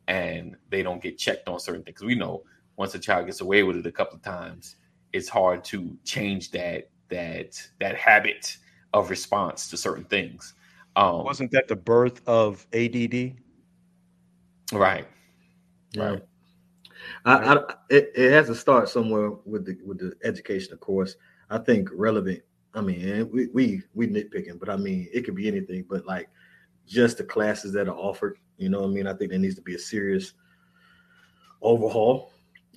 and 0.08 0.56
they 0.70 0.82
don't 0.82 1.02
get 1.04 1.18
checked 1.18 1.50
on 1.50 1.60
certain 1.60 1.84
things. 1.84 2.02
We 2.02 2.16
know 2.16 2.44
once 2.80 2.96
a 2.96 3.00
child 3.00 3.26
gets 3.26 3.42
away 3.42 3.62
with 3.62 3.76
it 3.76 3.86
a 3.86 3.92
couple 3.92 4.16
of 4.16 4.24
times, 4.24 4.78
it's 5.12 5.28
hard 5.28 5.66
to 5.66 5.98
change 6.06 6.50
that 6.50 6.90
that 7.10 7.62
that 7.82 7.96
habit 7.96 8.56
of 8.94 9.10
response 9.10 9.70
to 9.70 9.76
certain 9.76 10.06
things. 10.06 10.54
Um, 10.96 11.26
Wasn't 11.26 11.52
that 11.52 11.68
the 11.68 11.76
birth 11.76 12.22
of 12.26 12.66
ADD? 12.74 13.36
right, 14.72 15.06
Yeah. 15.92 16.04
Right. 16.04 16.24
I, 17.26 17.34
I 17.34 17.56
it, 17.90 18.12
it 18.16 18.32
has 18.32 18.48
to 18.48 18.56
start 18.56 18.88
somewhere 18.88 19.32
with 19.46 19.66
the 19.66 19.78
with 19.86 20.00
the 20.00 20.14
education, 20.24 20.72
of 20.72 20.80
course. 20.80 21.18
I 21.50 21.58
think 21.58 21.90
relevant. 21.94 22.42
I 22.74 22.80
mean, 22.80 23.02
and 23.10 23.30
we 23.32 23.48
we 23.48 23.82
we 23.94 24.08
nitpicking, 24.08 24.58
but 24.58 24.70
I 24.70 24.78
mean, 24.78 25.10
it 25.12 25.26
could 25.26 25.36
be 25.36 25.50
anything. 25.50 25.86
But 25.90 26.06
like, 26.06 26.30
just 26.88 27.18
the 27.18 27.26
classes 27.26 27.74
that 27.74 27.90
are 27.90 27.98
offered. 27.98 28.38
You 28.58 28.70
know, 28.70 28.82
what 28.82 28.92
I 28.92 28.94
mean, 28.94 29.08
I 29.08 29.14
think 29.14 29.32
there 29.32 29.40
needs 29.40 29.56
to 29.56 29.62
be 29.62 29.76
a 29.76 29.80
serious 29.80 30.34
overhaul 31.62 32.32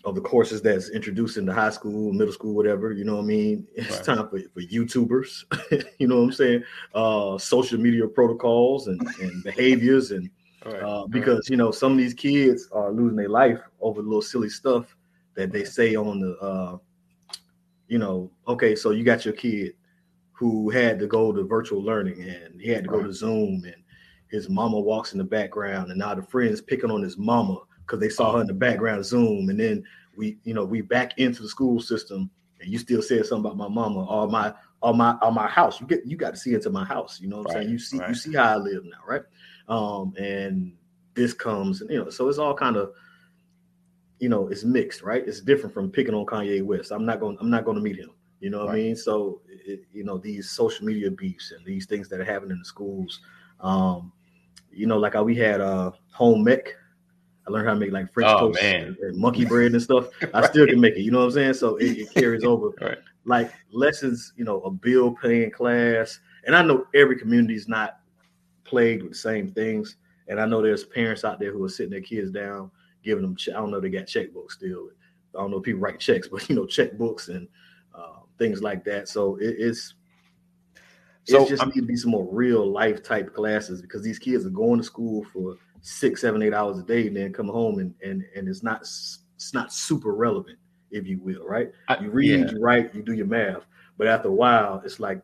of 0.04 0.14
the 0.14 0.20
courses 0.20 0.60
that's 0.60 0.90
introduced 0.90 1.36
into 1.36 1.52
high 1.52 1.70
school, 1.70 2.12
middle 2.12 2.32
school, 2.32 2.54
whatever. 2.54 2.92
You 2.92 3.04
know 3.04 3.16
what 3.16 3.22
I 3.22 3.26
mean? 3.26 3.66
It's 3.74 3.96
Right. 3.96 4.16
time 4.16 4.28
for, 4.28 4.40
for 4.52 4.60
YouTubers. 4.60 5.44
you 5.98 6.08
know 6.08 6.18
what 6.18 6.24
I'm 6.24 6.32
saying? 6.32 6.64
Uh, 6.94 7.38
social 7.38 7.78
media 7.78 8.06
protocols 8.08 8.88
and, 8.88 9.00
and 9.20 9.44
behaviors 9.44 10.10
and 10.10 10.30
right. 10.64 10.82
uh, 10.82 11.06
because 11.06 11.48
you 11.48 11.56
know 11.56 11.70
some 11.70 11.92
of 11.92 11.98
these 11.98 12.14
kids 12.14 12.68
are 12.72 12.90
losing 12.92 13.16
their 13.16 13.28
life 13.28 13.60
over 13.80 14.02
little 14.02 14.22
silly 14.22 14.48
stuff 14.48 14.96
that 15.34 15.52
they 15.52 15.64
say 15.64 15.94
on 15.94 16.20
the 16.20 16.36
uh, 16.38 16.76
you 17.88 17.98
know 17.98 18.30
okay 18.48 18.74
so 18.74 18.90
you 18.90 19.04
got 19.04 19.24
your 19.24 19.34
kid 19.34 19.72
who 20.32 20.70
had 20.70 20.98
to 20.98 21.06
go 21.06 21.32
to 21.32 21.44
virtual 21.44 21.82
learning 21.82 22.20
and 22.22 22.60
he 22.60 22.68
had 22.68 22.84
to 22.84 22.90
go 22.90 23.02
to 23.02 23.12
zoom 23.12 23.62
and 23.64 23.76
his 24.28 24.48
mama 24.48 24.78
walks 24.78 25.12
in 25.12 25.18
the 25.18 25.24
background 25.24 25.90
and 25.90 25.98
now 25.98 26.14
the 26.14 26.22
friends 26.22 26.60
picking 26.60 26.90
on 26.90 27.02
his 27.02 27.18
mama 27.18 27.56
because 27.86 28.00
they 28.00 28.08
saw 28.08 28.32
her 28.34 28.40
in 28.40 28.46
the 28.46 28.54
background 28.54 29.04
zoom 29.04 29.48
and 29.48 29.58
then 29.58 29.84
we 30.16 30.38
you 30.44 30.54
know 30.54 30.64
we 30.64 30.80
back 30.80 31.18
into 31.18 31.42
the 31.42 31.48
school 31.48 31.80
system 31.80 32.30
and 32.60 32.70
you 32.70 32.78
still 32.78 33.02
said 33.02 33.26
something 33.26 33.50
about 33.50 33.56
my 33.56 33.68
mama 33.68 34.04
or 34.06 34.28
my 34.28 34.52
or 34.82 34.94
my 34.94 35.16
or 35.22 35.32
my 35.32 35.48
house. 35.48 35.80
You 35.80 35.86
get 35.86 36.06
you 36.06 36.16
got 36.16 36.34
to 36.34 36.36
see 36.36 36.54
into 36.54 36.70
my 36.70 36.84
house 36.84 37.20
you 37.20 37.28
know 37.28 37.38
what 37.38 37.50
i'm 37.50 37.62
saying? 37.62 37.70
You 37.70 37.78
see 37.78 38.00
you 38.08 38.14
see 38.14 38.34
how 38.34 38.54
i 38.54 38.56
live 38.56 38.84
now 38.84 38.98
right? 39.06 39.22
Um 39.68 40.14
and 40.16 40.74
this 41.14 41.34
comes 41.34 41.80
and 41.80 41.90
you 41.90 42.02
know 42.02 42.10
so 42.10 42.28
it's 42.28 42.38
all 42.38 42.54
kind 42.54 42.76
of 42.76 42.92
you 44.18 44.28
know 44.28 44.48
it's 44.48 44.64
mixed 44.64 45.02
right? 45.02 45.26
It's 45.26 45.40
different 45.40 45.74
from 45.74 45.90
picking 45.90 46.14
on 46.14 46.26
kanye 46.26 46.62
west. 46.62 46.92
I'm 46.92 47.04
not 47.04 47.20
going 47.20 47.36
i'm 47.40 47.50
not 47.50 47.64
going 47.64 47.76
to 47.76 47.82
meet 47.82 47.96
him 47.96 48.10
you 48.40 48.50
know 48.50 48.64
what 48.64 48.70
i 48.70 48.74
mean? 48.74 48.96
So 48.96 49.40
it, 49.46 49.84
you 49.92 50.04
know 50.04 50.18
these 50.18 50.50
social 50.50 50.84
media 50.84 51.10
beefs 51.10 51.52
and 51.52 51.64
these 51.64 51.86
things 51.86 52.08
that 52.08 52.20
are 52.20 52.24
happening 52.24 52.52
in 52.52 52.58
the 52.58 52.64
schools 52.64 53.20
um 53.60 54.12
you 54.72 54.86
know 54.86 54.98
like 54.98 55.14
how 55.14 55.22
we 55.22 55.36
had 55.36 55.60
uh 55.60 55.92
home 56.10 56.48
ec 56.48 56.76
i 57.46 57.50
learned 57.50 57.66
how 57.68 57.74
to 57.74 57.80
make 57.80 57.92
like 57.92 58.12
french 58.12 58.30
Oh, 58.30 58.48
toast 58.48 58.62
and, 58.62 58.96
and 58.98 59.16
monkey 59.16 59.44
bread 59.44 59.72
and 59.72 59.82
stuff 59.82 60.08
i 60.34 60.46
still 60.46 60.66
can 60.66 60.80
make 60.80 60.94
it 60.96 61.02
you 61.02 61.10
know 61.10 61.18
what 61.20 61.24
i'm 61.26 61.30
saying 61.32 61.54
so 61.54 61.76
it, 61.76 61.98
it 61.98 62.14
carries 62.14 62.44
over 62.44 62.70
Right. 62.80 62.98
like 63.24 63.52
lessons, 63.70 64.32
you 64.36 64.44
know, 64.44 64.60
a 64.62 64.70
bill 64.70 65.12
paying 65.12 65.50
class. 65.52 66.18
And 66.44 66.56
I 66.56 66.62
know 66.62 66.86
every 66.94 67.16
community 67.16 67.54
is 67.54 67.68
not 67.68 68.00
plagued 68.64 69.02
with 69.04 69.12
the 69.12 69.18
same 69.18 69.52
things. 69.52 69.96
And 70.26 70.40
I 70.40 70.46
know 70.46 70.60
there's 70.60 70.84
parents 70.84 71.24
out 71.24 71.38
there 71.38 71.52
who 71.52 71.62
are 71.64 71.68
sitting 71.68 71.92
their 71.92 72.00
kids 72.00 72.32
down, 72.32 72.70
giving 73.04 73.22
them, 73.22 73.36
che- 73.36 73.52
I 73.52 73.56
don't 73.56 73.70
know, 73.70 73.80
they 73.80 73.90
got 73.90 74.06
checkbooks 74.06 74.52
still. 74.52 74.88
I 75.36 75.40
don't 75.40 75.52
know 75.52 75.58
if 75.58 75.62
people 75.62 75.80
write 75.80 76.00
checks, 76.00 76.26
but 76.32 76.48
you 76.48 76.56
know, 76.56 76.62
checkbooks 76.64 77.28
and 77.28 77.46
uh, 77.94 78.20
things 78.38 78.60
like 78.60 78.82
that. 78.84 79.08
So 79.08 79.36
it, 79.36 79.54
it's, 79.58 79.94
So, 81.24 81.44
it 81.44 81.48
just 81.50 81.62
I'm- 81.62 81.70
need 81.72 81.82
to 81.82 81.86
be 81.86 81.96
some 81.96 82.10
more 82.10 82.26
real 82.32 82.66
life 82.70 83.02
type 83.04 83.32
classes 83.34 83.80
because 83.80 84.02
these 84.02 84.18
kids 84.18 84.44
are 84.44 84.50
going 84.50 84.78
to 84.78 84.84
school 84.84 85.24
for 85.32 85.54
six, 85.82 86.20
seven, 86.22 86.42
eight 86.42 86.54
hours 86.54 86.78
a 86.78 86.82
day, 86.82 87.06
and 87.08 87.16
then 87.16 87.32
come 87.32 87.48
home 87.48 87.78
and 87.78 87.94
and 88.02 88.24
and 88.34 88.48
it's 88.48 88.62
not 88.62 88.80
it's 88.82 89.52
not 89.52 89.72
super 89.72 90.12
relevant, 90.14 90.58
if 90.90 91.06
you 91.06 91.18
will, 91.18 91.46
right? 91.46 91.70
You 92.00 92.10
read, 92.10 92.40
yeah. 92.40 92.52
you 92.52 92.60
write, 92.60 92.94
you 92.94 93.02
do 93.02 93.12
your 93.12 93.26
math, 93.26 93.66
but 93.98 94.06
after 94.06 94.28
a 94.28 94.32
while, 94.32 94.80
it's 94.84 95.00
like 95.00 95.20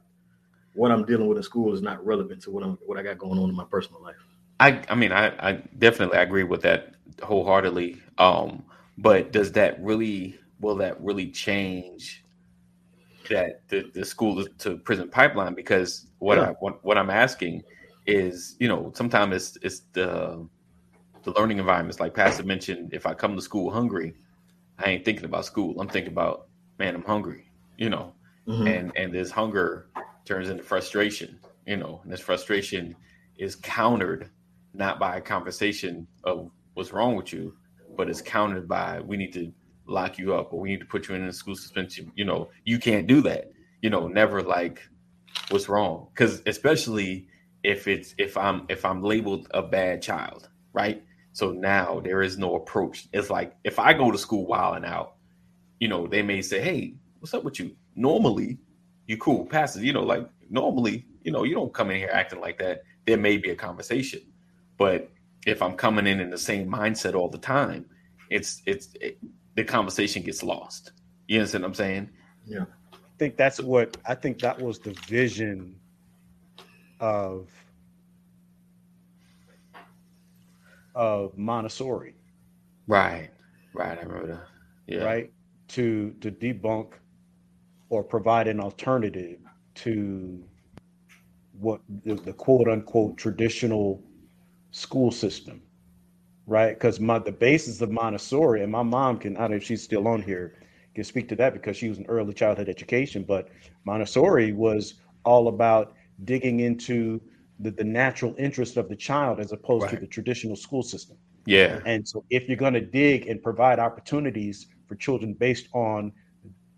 what 0.74 0.90
I'm 0.90 1.04
dealing 1.04 1.26
with 1.26 1.38
in 1.38 1.42
school 1.42 1.72
is 1.74 1.82
not 1.82 2.04
relevant 2.04 2.42
to 2.42 2.50
what 2.50 2.62
I'm 2.62 2.78
what 2.86 2.98
I 2.98 3.02
got 3.02 3.18
going 3.18 3.38
on 3.38 3.48
in 3.48 3.56
my 3.56 3.64
personal 3.64 4.02
life. 4.02 4.16
I 4.60 4.82
I 4.88 4.94
mean 4.94 5.12
I, 5.12 5.28
I 5.48 5.52
definitely 5.78 6.18
agree 6.18 6.44
with 6.44 6.62
that 6.62 6.94
wholeheartedly. 7.22 8.00
Um, 8.18 8.64
but 8.98 9.32
does 9.32 9.52
that 9.52 9.82
really 9.82 10.38
will 10.60 10.74
that 10.76 11.00
really 11.00 11.30
change 11.30 12.24
that 13.30 13.60
the, 13.68 13.90
the 13.94 14.04
school 14.04 14.44
to 14.44 14.76
prison 14.78 15.08
pipeline? 15.08 15.54
Because 15.54 16.06
what 16.18 16.38
Yeah. 16.38 16.50
I 16.50 16.52
what, 16.60 16.84
what 16.84 16.98
I'm 16.98 17.10
asking 17.10 17.62
is, 18.08 18.56
you 18.60 18.68
know, 18.68 18.92
sometimes 18.96 19.34
it's 19.36 19.58
it's 19.62 19.80
the 19.94 20.48
the 21.24 21.32
learning 21.32 21.58
environments. 21.60 22.00
Like 22.00 22.14
Pastor 22.14 22.44
mentioned, 22.44 22.94
if 22.94 23.06
I 23.06 23.14
come 23.14 23.36
to 23.36 23.42
school 23.42 23.70
hungry, 23.70 24.14
I 24.78 24.90
ain't 24.90 25.06
thinking 25.06 25.26
about 25.26 25.46
school. 25.46 25.80
I'm 25.80 25.88
thinking 25.88 26.12
about, 26.12 26.48
man, 26.78 26.96
I'm 26.96 27.04
hungry, 27.04 27.50
you 27.78 27.90
know 27.90 28.14
Mhm. 28.48 28.66
and 28.68 28.92
and 28.96 29.14
this 29.14 29.30
hunger 29.32 29.88
turns 30.26 30.50
into 30.50 30.64
frustration 30.64 31.40
you 31.66 31.76
know 31.76 32.00
and 32.04 32.12
this 32.12 32.20
frustration 32.20 32.96
is 33.38 33.56
countered 33.56 34.30
not 34.74 35.00
by 35.00 35.16
a 35.18 35.22
conversation 35.22 36.06
of 36.24 36.50
what's 36.74 36.92
wrong 36.92 37.16
with 37.16 37.32
you 37.32 37.54
but 37.96 38.10
it's 38.10 38.22
countered 38.22 38.68
by 38.68 39.00
we 39.00 39.16
need 39.18 39.32
to 39.34 39.52
lock 39.86 40.18
you 40.18 40.34
up 40.34 40.52
or 40.52 40.60
we 40.60 40.70
need 40.70 40.80
to 40.80 40.86
put 40.86 41.08
you 41.08 41.16
in 41.16 41.24
a 41.24 41.32
school 41.32 41.56
suspension 41.56 42.12
you 42.16 42.24
know 42.26 42.50
you 42.64 42.78
can't 42.78 43.06
do 43.08 43.22
that 43.22 43.52
you 43.82 43.90
know 43.90 44.08
never 44.08 44.42
like 44.42 44.82
what's 45.50 45.68
wrong 45.68 46.08
because 46.14 46.42
especially 46.46 47.26
if 47.62 47.88
it's 47.88 48.14
if 48.18 48.36
i'm 48.36 48.66
if 48.68 48.84
i'm 48.84 49.02
labeled 49.02 49.48
a 49.52 49.62
bad 49.62 50.02
child 50.02 50.48
right? 50.72 51.02
So 51.32 51.52
now 51.52 52.00
there 52.00 52.22
is 52.22 52.36
no 52.38 52.56
approach. 52.56 53.08
It's 53.12 53.30
like 53.30 53.56
if 53.64 53.78
i 53.78 53.92
go 53.92 54.10
to 54.10 54.18
school 54.18 54.46
wilding 54.46 54.84
out 54.84 55.14
you 55.80 55.88
know 55.88 56.06
they 56.06 56.22
may 56.22 56.42
say 56.42 56.60
hey 56.60 56.94
what's 57.18 57.34
up 57.34 57.44
with 57.44 57.58
you? 57.58 57.76
Normally 57.96 58.58
you 59.06 59.16
cool. 59.16 59.46
Passes 59.46 59.82
you 59.82 59.92
know 59.92 60.02
like 60.02 60.28
normally 60.50 61.06
you 61.22 61.32
know 61.32 61.44
you 61.44 61.54
don't 61.54 61.74
come 61.74 61.90
in 61.90 61.96
here 61.98 62.10
acting 62.12 62.40
like 62.40 62.58
that. 62.58 62.82
There 63.06 63.16
may 63.16 63.38
be 63.38 63.50
a 63.50 63.56
conversation. 63.56 64.20
But 64.76 65.10
if 65.46 65.62
i'm 65.62 65.74
coming 65.76 66.06
in 66.06 66.20
in 66.20 66.30
the 66.30 66.38
same 66.38 66.68
mindset 66.68 67.14
all 67.14 67.28
the 67.28 67.38
time 67.38 67.86
it's 68.30 68.62
it's 68.66 68.88
it, 69.00 69.18
the 69.54 69.64
conversation 69.64 70.22
gets 70.22 70.42
lost. 70.42 70.92
You 71.26 71.38
understand 71.38 71.64
what 71.64 71.68
i'm 71.68 71.74
saying? 71.74 72.10
Yeah. 72.46 72.64
I 72.92 73.18
think 73.18 73.36
that's 73.36 73.60
what 73.60 73.96
I 74.06 74.14
think 74.14 74.40
that 74.40 74.60
was 74.60 74.78
the 74.78 74.92
vision 75.08 75.80
of 77.00 77.48
of 80.94 81.36
Montessori, 81.38 82.14
right 82.86 83.30
right 83.74 83.98
i 83.98 84.02
remember 84.02 84.26
that 84.26 84.46
yeah 84.86 85.04
right? 85.04 85.32
To 85.68 86.12
to 86.20 86.30
debunk 86.30 86.94
or 87.90 88.02
provide 88.02 88.48
an 88.48 88.60
alternative 88.60 89.38
to 89.76 90.44
what 91.60 91.80
the, 92.04 92.14
the 92.14 92.32
quote 92.32 92.68
unquote 92.68 93.16
traditional 93.16 94.02
school 94.70 95.10
system, 95.10 95.62
right? 96.46 96.70
Because 96.74 97.00
my 97.00 97.18
the 97.18 97.32
basis 97.32 97.80
of 97.80 97.90
Montessori, 97.90 98.62
and 98.62 98.72
my 98.72 98.82
mom 98.82 99.18
can, 99.18 99.36
I 99.36 99.42
don't 99.42 99.50
know 99.52 99.56
if 99.58 99.64
she's 99.64 99.82
still 99.82 100.08
on 100.08 100.22
here, 100.22 100.54
can 100.94 101.04
speak 101.04 101.28
to 101.28 101.36
that 101.36 101.52
because 101.52 101.76
she 101.76 101.88
was 101.88 101.98
in 101.98 102.06
early 102.06 102.34
childhood 102.34 102.68
education, 102.68 103.24
but 103.24 103.48
Montessori 103.84 104.52
was 104.52 104.94
all 105.24 105.48
about 105.48 105.94
digging 106.24 106.60
into 106.60 107.20
the, 107.60 107.70
the 107.70 107.84
natural 107.84 108.34
interest 108.38 108.76
of 108.76 108.88
the 108.88 108.96
child 108.96 109.40
as 109.40 109.52
opposed 109.52 109.88
to 109.90 109.96
the 109.96 110.06
traditional 110.06 110.56
school 110.56 110.82
system. 110.82 111.16
Yeah. 111.46 111.80
And 111.86 112.06
so 112.06 112.24
if 112.30 112.46
you're 112.48 112.56
going 112.56 112.74
to 112.74 112.80
dig 112.80 113.26
and 113.26 113.42
provide 113.42 113.78
opportunities 113.78 114.66
for 114.86 114.94
children 114.96 115.32
based 115.34 115.68
on, 115.72 116.12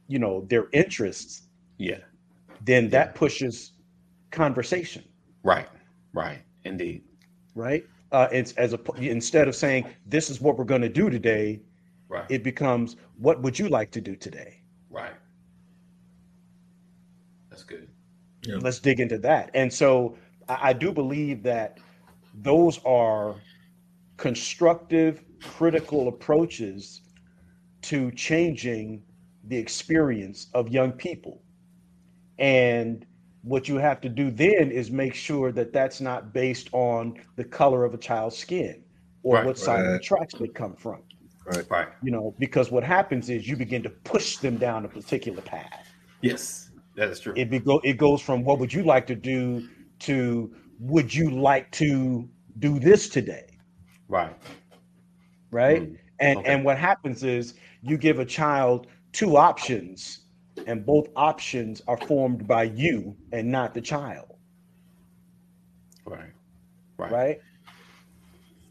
you 0.08 0.18
know, 0.18 0.46
their 0.48 0.68
interests, 0.72 1.48
Yeah. 1.78 1.98
then 2.64 2.88
that 2.90 3.14
pushes 3.14 3.72
conversation, 4.30 5.04
Right. 5.42 5.68
Right. 6.12 6.42
Indeed. 6.64 7.02
right? 7.54 7.84
Uh, 8.12 8.28
it's 8.32 8.52
as 8.52 8.72
a 8.74 8.78
instead 8.96 9.46
of 9.48 9.54
saying 9.54 9.86
this 10.06 10.30
is 10.30 10.40
what 10.40 10.56
we're 10.58 10.64
going 10.64 10.82
to 10.82 10.88
do 10.88 11.10
today, 11.10 11.60
Right. 12.08 12.26
it 12.28 12.42
becomes 12.42 12.96
what 13.18 13.40
would 13.42 13.58
you 13.58 13.68
like 13.68 13.90
to 13.92 14.00
do 14.00 14.14
today? 14.16 14.62
right. 14.90 15.14
That's 17.48 17.62
good. 17.64 17.88
Yeah. 18.42 18.56
Let's 18.60 18.78
dig 18.78 19.00
into 19.00 19.18
that. 19.18 19.50
And 19.54 19.72
so 19.72 20.16
I, 20.48 20.70
I 20.70 20.72
do 20.72 20.92
believe 20.92 21.42
that 21.44 21.78
those 22.34 22.78
are 22.84 23.36
constructive, 24.16 25.22
critical 25.42 26.08
approaches 26.08 27.02
to 27.82 28.10
changing 28.12 29.02
the 29.44 29.56
experience 29.56 30.48
of 30.54 30.68
young 30.68 30.92
people. 30.92 31.42
And 32.38 33.06
what 33.42 33.68
you 33.68 33.76
have 33.76 34.00
to 34.02 34.08
do 34.08 34.30
then 34.30 34.70
is 34.70 34.90
make 34.90 35.14
sure 35.14 35.52
that 35.52 35.72
that's 35.72 36.00
not 36.00 36.32
based 36.32 36.68
on 36.72 37.14
the 37.36 37.44
color 37.44 37.84
of 37.84 37.94
a 37.94 37.98
child's 37.98 38.36
skin 38.36 38.82
or 39.22 39.36
Right, 39.36 39.46
what 39.46 39.58
side 39.58 39.84
of 39.84 39.92
the 39.92 39.98
tracks 39.98 40.34
they 40.34 40.48
come 40.48 40.76
from. 40.76 41.02
Right, 41.46 41.64
right. 41.70 41.88
You 42.02 42.10
know, 42.10 42.34
because 42.38 42.70
what 42.70 42.84
happens 42.84 43.28
is 43.30 43.48
you 43.48 43.56
begin 43.56 43.82
to 43.82 43.90
push 43.90 44.36
them 44.36 44.56
down 44.56 44.84
a 44.84 44.88
particular 44.88 45.42
path. 45.42 45.88
Yes. 46.20 46.69
That 46.96 47.08
is 47.08 47.20
true. 47.20 47.34
It 47.36 47.50
be 47.50 47.58
go 47.58 47.80
it 47.84 47.94
goes 47.94 48.20
from 48.20 48.44
what 48.44 48.58
would 48.58 48.72
you 48.72 48.82
like 48.82 49.06
to 49.06 49.14
do 49.14 49.68
to 50.00 50.54
would 50.78 51.14
you 51.14 51.30
like 51.30 51.70
to 51.72 52.28
do 52.58 52.78
this 52.78 53.08
today, 53.08 53.58
right. 54.08 54.36
right? 55.50 55.82
Mm, 55.82 55.98
and 56.18 56.38
okay. 56.38 56.52
and 56.52 56.64
what 56.64 56.78
happens 56.78 57.22
is 57.22 57.54
you 57.82 57.96
give 57.96 58.18
a 58.18 58.24
child 58.24 58.86
two 59.12 59.36
options 59.36 60.20
and 60.66 60.84
both 60.84 61.08
options 61.16 61.80
are 61.88 61.96
formed 61.96 62.46
by 62.46 62.64
you 62.64 63.16
and 63.32 63.50
not 63.50 63.74
the 63.74 63.80
child, 63.80 64.36
Right. 66.04 66.32
Right. 66.98 67.12
right? 67.12 67.40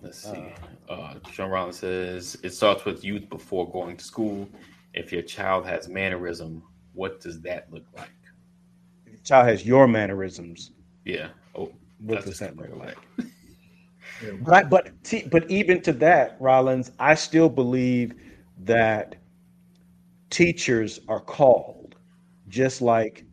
Let's 0.01 0.19
see. 0.19 0.53
Uh, 0.87 1.15
Sean 1.31 1.49
Rollins 1.49 1.77
says 1.77 2.37
it 2.43 2.51
starts 2.51 2.85
with 2.85 3.03
youth 3.03 3.29
before 3.29 3.69
going 3.71 3.97
to 3.97 4.03
school. 4.03 4.49
If 4.93 5.11
your 5.11 5.21
child 5.21 5.65
has 5.65 5.87
mannerism, 5.87 6.63
what 6.93 7.19
does 7.21 7.41
that 7.41 7.71
look 7.71 7.85
like? 7.95 8.11
If 9.05 9.13
the 9.13 9.23
child 9.23 9.47
has 9.47 9.65
your 9.65 9.87
mannerisms. 9.87 10.71
Yeah. 11.05 11.29
Oh, 11.55 11.71
What 11.99 12.23
does 12.25 12.39
that 12.39 12.57
look 12.57 12.75
like? 12.75 12.97
But 14.41 14.91
see, 15.03 15.27
but 15.31 15.49
even 15.49 15.81
to 15.83 15.93
that, 15.93 16.37
Rollins, 16.41 16.91
I 16.99 17.15
still 17.15 17.49
believe 17.49 18.15
that 18.59 19.15
teachers 20.29 20.99
are 21.07 21.19
called, 21.21 21.95
just 22.49 22.81
like 22.81 23.25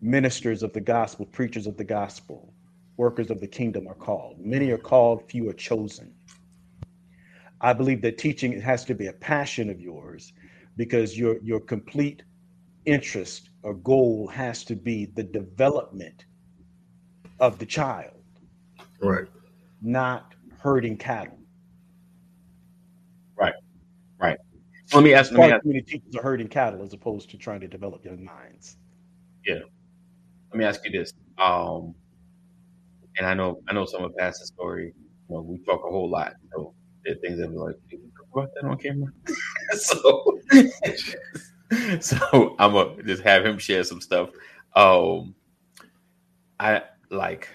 ministers 0.00 0.62
of 0.62 0.72
the 0.72 0.80
gospel, 0.80 1.26
preachers 1.26 1.66
of 1.66 1.76
the 1.76 1.84
gospel, 1.84 2.54
workers 2.96 3.30
of 3.30 3.40
the 3.40 3.46
kingdom 3.46 3.86
are 3.88 3.94
called. 3.94 4.38
Many 4.40 4.70
are 4.70 4.78
called, 4.78 5.28
few 5.30 5.48
are 5.48 5.54
chosen. 5.54 6.14
I 7.60 7.72
believe 7.72 8.02
that 8.02 8.18
teaching 8.18 8.58
has 8.60 8.84
to 8.86 8.94
be 8.94 9.06
a 9.08 9.12
passion 9.12 9.68
of 9.70 9.80
yours 9.80 10.32
because 10.76 11.18
your 11.18 11.38
your 11.42 11.60
complete 11.60 12.22
interest 12.84 13.50
or 13.62 13.74
goal 13.74 14.26
has 14.28 14.64
to 14.64 14.76
be 14.76 15.06
the 15.06 15.22
development 15.22 16.24
of 17.40 17.58
the 17.58 17.66
child 17.66 18.14
Right. 19.00 19.26
not 19.80 20.34
herding 20.60 20.96
cattle. 20.96 21.38
Let 24.94 25.04
me 25.04 25.12
ask. 25.12 25.32
Let 25.32 25.40
me 25.40 25.52
ask, 25.52 25.64
many 25.64 25.82
teachers 25.82 26.16
are 26.16 26.22
herding 26.22 26.48
cattle 26.48 26.82
as 26.82 26.94
opposed 26.94 27.28
to 27.30 27.36
trying 27.36 27.60
to 27.60 27.68
develop 27.68 28.04
young 28.04 28.24
minds. 28.24 28.78
Yeah. 29.44 29.58
Let 30.50 30.58
me 30.58 30.64
ask 30.64 30.80
you 30.84 30.90
this. 30.90 31.12
Um, 31.36 31.94
and 33.18 33.26
I 33.26 33.34
know 33.34 33.60
I 33.68 33.74
know 33.74 33.84
someone 33.84 34.12
passed 34.18 34.40
the 34.40 34.46
story. 34.46 34.94
You 35.28 35.36
know, 35.36 35.42
we 35.42 35.58
talk 35.58 35.82
a 35.86 35.90
whole 35.90 36.08
lot. 36.08 36.32
So 36.52 36.74
there 37.04 37.14
are 37.14 37.18
things 37.18 37.38
that 37.38 37.52
like, 37.52 37.76
"Did 37.90 38.00
we 38.02 38.10
talk 38.16 38.28
about 38.32 38.48
that 38.54 38.66
on 38.66 38.78
camera? 38.78 39.12
so, 39.78 40.40
so 42.00 42.56
I'm 42.58 42.72
gonna 42.72 43.02
just 43.02 43.22
have 43.22 43.44
him 43.44 43.58
share 43.58 43.84
some 43.84 44.00
stuff. 44.00 44.30
Um, 44.74 45.34
I 46.60 46.82
like 47.10 47.48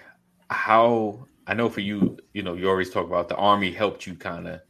how 0.50 1.26
I 1.46 1.54
know 1.54 1.68
for 1.68 1.80
you. 1.80 2.18
You 2.32 2.42
know, 2.42 2.54
you 2.54 2.68
always 2.68 2.90
talk 2.90 3.06
about 3.06 3.28
the 3.28 3.36
army 3.36 3.72
helped 3.72 4.06
you 4.06 4.14
kind 4.14 4.46
of 4.46 4.60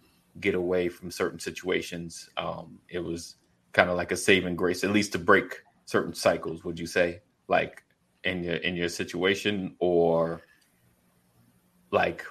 get 0.41 0.55
away 0.55 0.89
from 0.89 1.11
certain 1.11 1.39
situations. 1.39 2.29
Um, 2.37 2.79
it 2.89 2.99
was 2.99 3.37
kind 3.73 3.91
of 3.91 3.97
like 3.97 4.13
a 4.13 4.17
saving 4.17 4.57
grace, 4.57 4.83
at 4.85 4.91
least 4.91 5.13
to 5.13 5.19
break 5.19 5.61
certain 5.85 6.15
cycles. 6.15 6.65
Would 6.65 6.79
you 6.79 6.87
say, 6.87 7.21
like 7.49 7.83
in 8.25 8.43
your 8.43 8.57
in 8.57 8.77
your 8.77 8.89
situation, 8.89 9.77
or 9.79 10.43
like 11.91 12.25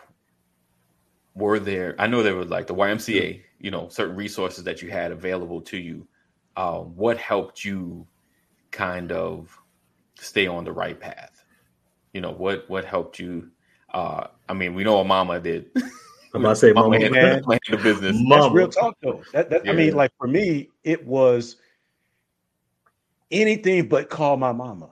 were 1.35 1.59
there? 1.59 1.95
I 1.99 2.07
know 2.07 2.23
there 2.23 2.35
was 2.35 2.49
like 2.49 2.67
the 2.67 2.75
YMCA, 2.75 3.41
you 3.59 3.71
know, 3.71 3.87
certain 3.89 4.15
resources 4.15 4.63
that 4.63 4.81
you 4.81 4.89
had 4.89 5.11
available 5.11 5.61
to 5.61 5.77
you. 5.77 6.07
Um, 6.55 6.95
what 6.95 7.17
helped 7.17 7.63
you 7.65 8.05
kind 8.71 9.11
of 9.11 9.57
stay 10.19 10.47
on 10.47 10.63
the 10.65 10.71
right 10.71 10.99
path? 10.99 11.43
You 12.13 12.21
know, 12.21 12.31
what 12.31 12.69
what 12.69 12.85
helped 12.85 13.19
you? 13.19 13.49
Uh, 13.93 14.27
I 14.49 14.53
mean, 14.53 14.73
we 14.73 14.83
know 14.83 14.99
a 14.99 15.03
mama 15.03 15.39
did. 15.39 15.69
I'm 16.35 16.41
about 16.41 16.49
to 16.49 16.55
say, 16.55 16.73
Mama 16.73 16.89
mama, 16.89 17.03
had, 17.03 17.11
man. 17.11 17.41
mama 17.41 17.59
had 17.67 17.77
the 17.79 17.83
business. 17.83 18.17
That's 18.27 18.53
real 18.53 18.67
talk, 18.67 18.97
though. 19.03 19.21
That, 19.33 19.51
that 19.51 19.69
I 19.69 19.73
mean, 19.73 19.93
like 19.95 20.11
for 20.17 20.27
me, 20.27 20.69
it 20.83 21.05
was 21.05 21.57
anything 23.31 23.87
but 23.87 24.09
call 24.09 24.37
my 24.37 24.51
mama. 24.51 24.89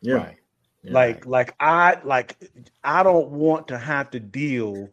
yeah. 0.00 0.14
Right. 0.14 0.36
yeah. 0.82 0.92
Like, 0.92 1.26
like 1.26 1.54
I 1.60 1.98
like 2.04 2.36
I 2.82 3.02
don't 3.02 3.30
want 3.30 3.68
to 3.68 3.78
have 3.78 4.10
to 4.10 4.20
deal 4.20 4.88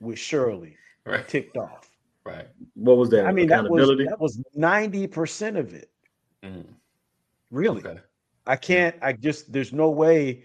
with 0.00 0.18
Shirley 0.18 0.76
Right. 1.04 1.26
ticked 1.26 1.56
off. 1.56 1.87
Right. 2.28 2.46
what 2.74 2.96
was 2.96 3.10
that? 3.10 3.26
I 3.26 3.32
mean, 3.32 3.48
that 3.48 3.62
was 3.64 3.66
accountability. 3.70 4.04
that 4.06 4.20
was 4.20 4.40
ninety 4.54 5.06
percent 5.06 5.56
of 5.56 5.72
it. 5.74 5.90
Mhm. 6.44 6.66
Really, 7.50 7.80
Okay. 7.80 7.98
I 8.46 8.56
can't. 8.56 8.94
I 9.02 9.12
just 9.12 9.52
there's 9.52 9.72
no 9.72 9.90
way. 9.90 10.44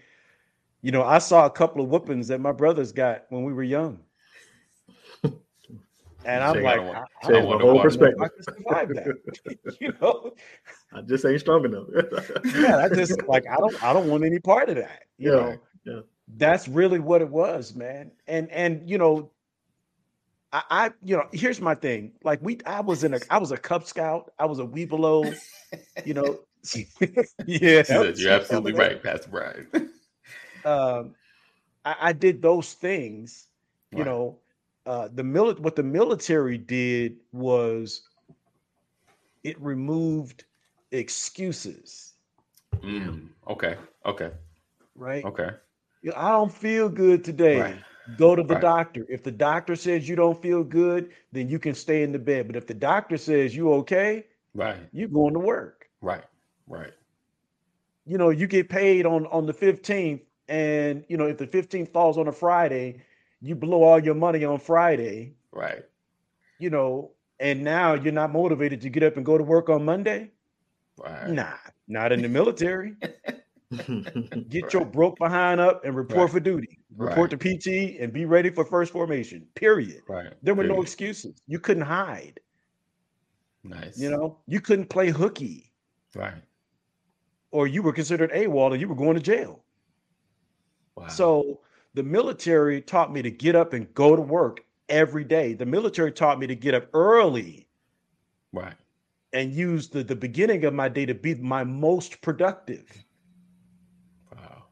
You 0.82 0.92
know, 0.92 1.02
I 1.02 1.18
saw 1.18 1.46
a 1.46 1.50
couple 1.50 1.82
of 1.82 1.88
whoopings 1.88 2.28
that 2.28 2.40
my 2.40 2.52
brothers 2.52 2.92
got 2.92 3.24
when 3.30 3.44
we 3.44 3.52
were 3.52 3.62
young. 3.62 3.98
And 6.26 6.42
I'm 6.42 6.62
like, 6.62 6.80
I 6.80 6.84
don't 6.84 6.86
I, 6.86 6.94
want- 6.94 7.06
I 7.24 7.28
don't 7.28 7.60
whole 7.60 7.82
perspective. 7.82 8.22
I 8.22 8.28
survive 8.42 8.88
that. 8.88 9.76
you 9.78 9.92
know, 10.00 10.32
I 10.94 11.02
just 11.02 11.22
ain't 11.26 11.38
strong 11.40 11.66
enough. 11.66 11.84
yeah, 12.56 12.78
I 12.78 12.88
just 12.88 13.22
like 13.28 13.44
I 13.46 13.56
don't 13.56 13.82
I 13.84 13.92
don't 13.92 14.08
want 14.08 14.24
any 14.24 14.38
part 14.38 14.70
of 14.70 14.76
that. 14.76 15.02
You 15.18 15.30
Yeah, 15.32 15.36
know, 15.36 15.56
yeah. 15.84 16.00
that's 16.38 16.66
really 16.66 16.98
what 16.98 17.20
it 17.20 17.28
was, 17.28 17.74
man. 17.74 18.10
And 18.26 18.50
and 18.50 18.88
you 18.88 18.96
know, 18.96 19.30
I, 20.54 20.62
I 20.70 20.90
you 21.04 21.16
know 21.18 21.26
here's 21.32 21.60
my 21.60 21.76
thing. 21.76 22.14
Like 22.24 22.40
we, 22.42 22.60
I 22.66 22.80
was 22.80 23.04
in 23.04 23.14
a 23.14 23.22
I 23.30 23.38
was 23.38 23.52
a 23.52 23.58
Cub 23.58 23.86
Scout. 23.86 24.32
I 24.38 24.46
was 24.46 24.60
a 24.60 24.64
Webelo. 24.64 25.40
You 26.04 26.14
know, 26.14 26.40
yeah, 27.46 27.82
said, 27.82 28.18
You're 28.18 28.32
absolutely 28.32 28.72
right, 28.74 29.02
Pastor 29.02 29.30
Brian. 29.30 29.68
um, 30.64 31.14
I, 31.84 31.96
I 32.00 32.12
did 32.12 32.42
those 32.42 32.74
things. 32.74 33.48
You 33.92 34.04
Right. 34.04 34.06
know, 34.06 34.38
uh, 34.86 35.08
the 35.14 35.22
mili- 35.22 35.58
what 35.60 35.76
the 35.76 35.82
military 35.84 36.58
did 36.58 37.18
was 37.32 38.08
it 39.44 39.60
removed 39.60 40.44
excuses. 40.92 42.14
Mm, 42.82 43.28
okay. 43.48 43.76
Okay. 44.06 44.30
Right? 44.96 45.24
Okay. 45.24 45.50
I 46.16 46.30
don't 46.32 46.52
feel 46.52 46.88
good 46.88 47.24
today. 47.24 47.56
Right. 47.58 47.78
Go 48.16 48.36
to 48.36 48.42
the 48.42 48.54
Right. 48.54 48.60
doctor. 48.60 49.06
If 49.08 49.22
the 49.22 49.32
doctor 49.32 49.76
says 49.76 50.08
you 50.08 50.16
don't 50.16 50.40
feel 50.40 50.62
good, 50.62 51.10
then 51.32 51.48
you 51.48 51.58
can 51.58 51.74
stay 51.74 52.02
in 52.02 52.12
the 52.12 52.18
bed. 52.18 52.46
But 52.46 52.56
if 52.56 52.66
the 52.66 52.74
doctor 52.74 53.16
says 53.16 53.56
you 53.56 53.72
okay, 53.74 54.26
Right. 54.54 54.76
you're 54.92 55.08
going 55.08 55.32
to 55.34 55.40
work. 55.40 55.88
Right. 56.02 56.24
Right. 56.66 56.92
You 58.04 58.18
know, 58.18 58.30
you 58.30 58.46
get 58.46 58.68
paid 58.68 59.06
on 59.06 59.26
on 59.28 59.46
the 59.46 59.54
15th 59.54 60.20
and 60.48 61.04
you 61.08 61.16
know, 61.16 61.26
if 61.26 61.38
the 61.38 61.46
15th 61.46 61.88
falls 61.92 62.18
on 62.18 62.28
a 62.28 62.32
Friday, 62.32 63.02
you 63.40 63.54
blow 63.54 63.82
all 63.82 63.98
your 63.98 64.14
money 64.14 64.44
on 64.44 64.58
Friday, 64.58 65.34
Right. 65.52 65.84
you 66.58 66.68
know, 66.70 67.12
and 67.40 67.64
now 67.64 67.94
you're 67.94 68.12
not 68.12 68.30
motivated 68.32 68.82
to 68.82 68.90
get 68.90 69.02
up 69.02 69.16
and 69.16 69.24
go 69.24 69.38
to 69.38 69.44
work 69.44 69.68
on 69.70 69.84
Monday. 69.84 70.30
Right. 70.98 71.28
Nah, 71.30 71.56
not 71.88 72.12
in 72.12 72.20
the 72.22 72.28
military. 72.28 72.94
Get 74.48 74.72
your 74.72 74.84
broke 74.84 75.18
behind 75.18 75.60
up 75.60 75.84
and 75.84 75.96
report 75.96 76.18
Right. 76.26 76.30
for 76.30 76.40
duty. 76.40 76.78
Report 76.96 77.30
to 77.30 77.36
PT 77.36 78.00
and 78.00 78.12
be 78.12 78.24
ready 78.24 78.50
for 78.50 78.64
first 78.64 78.92
formation. 78.92 79.46
Period. 79.54 80.02
Right. 80.08 80.32
There 80.42 80.54
were 80.54 80.64
no 80.64 80.80
excuses. 80.80 81.34
You 81.46 81.58
couldn't 81.58 81.82
hide. 81.82 82.40
Nice. 83.64 83.98
You 83.98 84.10
know, 84.10 84.38
you 84.46 84.60
couldn't 84.60 84.90
play 84.90 85.10
hooky, 85.10 85.72
Right. 86.14 86.42
or 87.50 87.66
you 87.66 87.82
were 87.82 87.92
considered 87.92 88.30
AWOL 88.32 88.72
and 88.72 88.80
you 88.80 88.86
were 88.88 88.94
going 88.94 89.16
to 89.16 89.22
jail. 89.22 89.64
Wow. 90.96 91.08
So 91.08 91.60
the 91.94 92.02
military 92.02 92.80
taught 92.82 93.12
me 93.12 93.22
to 93.22 93.30
get 93.30 93.56
up 93.56 93.72
and 93.72 93.92
go 93.94 94.14
to 94.14 94.22
work 94.22 94.60
every 94.88 95.24
day. 95.24 95.54
The 95.54 95.66
military 95.66 96.12
taught 96.12 96.38
me 96.38 96.46
to 96.46 96.54
get 96.54 96.74
up 96.74 96.88
early 96.92 97.68
right. 98.52 98.74
and 99.32 99.52
use 99.52 99.88
the, 99.88 100.04
the 100.04 100.14
beginning 100.16 100.64
of 100.64 100.74
my 100.74 100.88
day 100.88 101.06
to 101.06 101.14
be 101.14 101.34
my 101.36 101.64
most 101.64 102.20
productive. 102.20 102.84
Wow. 104.32 104.64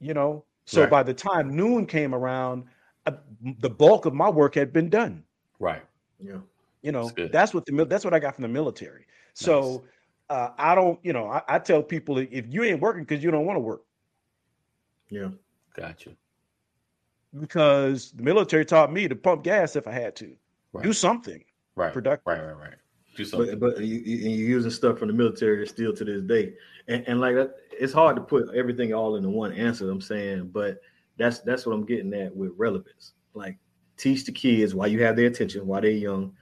You 0.00 0.14
know, 0.14 0.44
so 0.66 0.82
Right. 0.82 0.90
by 0.90 1.02
the 1.02 1.14
time 1.14 1.56
noon 1.56 1.86
came 1.86 2.14
around, 2.14 2.64
uh, 3.06 3.12
the 3.60 3.70
bulk 3.70 4.04
of 4.04 4.12
my 4.14 4.28
work 4.28 4.54
had 4.54 4.72
been 4.72 4.90
done. 4.90 5.24
Right. 5.58 5.82
yeah. 6.20 6.38
You 6.82 6.92
know, 6.92 7.10
That's 7.16 7.32
that's 7.32 7.54
what 7.54 7.64
the 7.66 7.84
that's 7.86 8.04
what 8.04 8.12
I 8.14 8.18
got 8.18 8.34
from 8.34 8.42
the 8.42 8.48
military. 8.48 9.06
So 9.34 9.84
uh, 10.28 10.50
I 10.58 10.74
don't, 10.74 10.98
you 11.02 11.12
know, 11.12 11.26
I, 11.28 11.42
I 11.48 11.58
tell 11.58 11.82
people 11.82 12.18
if 12.18 12.46
you 12.48 12.62
ain't 12.64 12.80
working 12.80 13.02
because 13.04 13.24
you 13.24 13.30
don't 13.30 13.46
want 13.46 13.56
to 13.56 13.60
work, 13.60 13.82
Yeah. 15.08 15.28
Gotcha. 15.74 16.10
because 17.38 18.12
the 18.12 18.22
military 18.22 18.64
taught 18.64 18.92
me 18.92 19.08
to 19.08 19.16
pump 19.16 19.44
gas 19.44 19.76
if 19.76 19.86
I 19.86 19.92
had 19.92 20.16
to 20.16 20.36
Right. 20.72 20.84
do 20.84 20.92
something 20.92 21.42
right. 21.74 21.92
productive. 21.92 22.26
Right. 22.26 22.40
Right. 22.44 22.56
Right. 22.56 22.74
Do 23.16 23.24
something. 23.24 23.58
But 23.58 23.76
but 23.76 23.84
you, 23.84 23.96
you, 23.96 24.16
you're 24.28 24.48
using 24.48 24.70
stuff 24.70 24.98
from 24.98 25.08
the 25.08 25.14
military 25.14 25.66
still 25.66 25.92
to 25.94 26.04
this 26.04 26.22
day, 26.22 26.54
and, 26.88 27.02
and 27.08 27.20
like 27.20 27.34
that, 27.34 27.56
it's 27.78 27.92
hard 27.92 28.16
to 28.16 28.22
put 28.22 28.54
everything 28.54 28.94
all 28.94 29.16
into 29.16 29.28
one 29.28 29.52
answer. 29.52 29.90
I'm 29.90 30.00
saying, 30.00 30.50
but 30.52 30.78
that's 31.16 31.40
that's 31.40 31.66
what 31.66 31.74
I'm 31.74 31.86
getting 31.86 32.12
at 32.14 32.34
with 32.34 32.52
relevance. 32.56 33.12
Like 33.34 33.58
teach 33.96 34.24
the 34.24 34.32
kids 34.32 34.74
why 34.74 34.86
you 34.86 35.02
have 35.02 35.16
their 35.16 35.26
attention, 35.26 35.66
while 35.66 35.80
they're 35.80 35.90
young. 35.90 36.32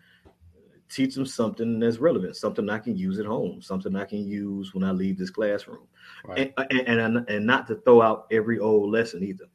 Teach 0.90 1.14
them 1.14 1.26
something 1.26 1.80
that's 1.80 1.98
relevant, 1.98 2.36
something 2.36 2.68
I 2.68 2.78
can 2.78 2.96
use 2.96 3.18
at 3.18 3.26
home, 3.26 3.60
something 3.62 3.96
I 3.96 4.04
can 4.04 4.24
use 4.24 4.74
when 4.74 4.84
I 4.84 4.92
leave 4.92 5.18
this 5.18 5.30
classroom, 5.30 5.88
right. 6.24 6.52
and, 6.58 6.88
and 6.88 7.00
and 7.00 7.28
and 7.28 7.46
not 7.46 7.66
to 7.68 7.76
throw 7.76 8.02
out 8.02 8.26
every 8.30 8.58
old 8.58 8.90
lesson 8.90 9.24
either. 9.24 9.46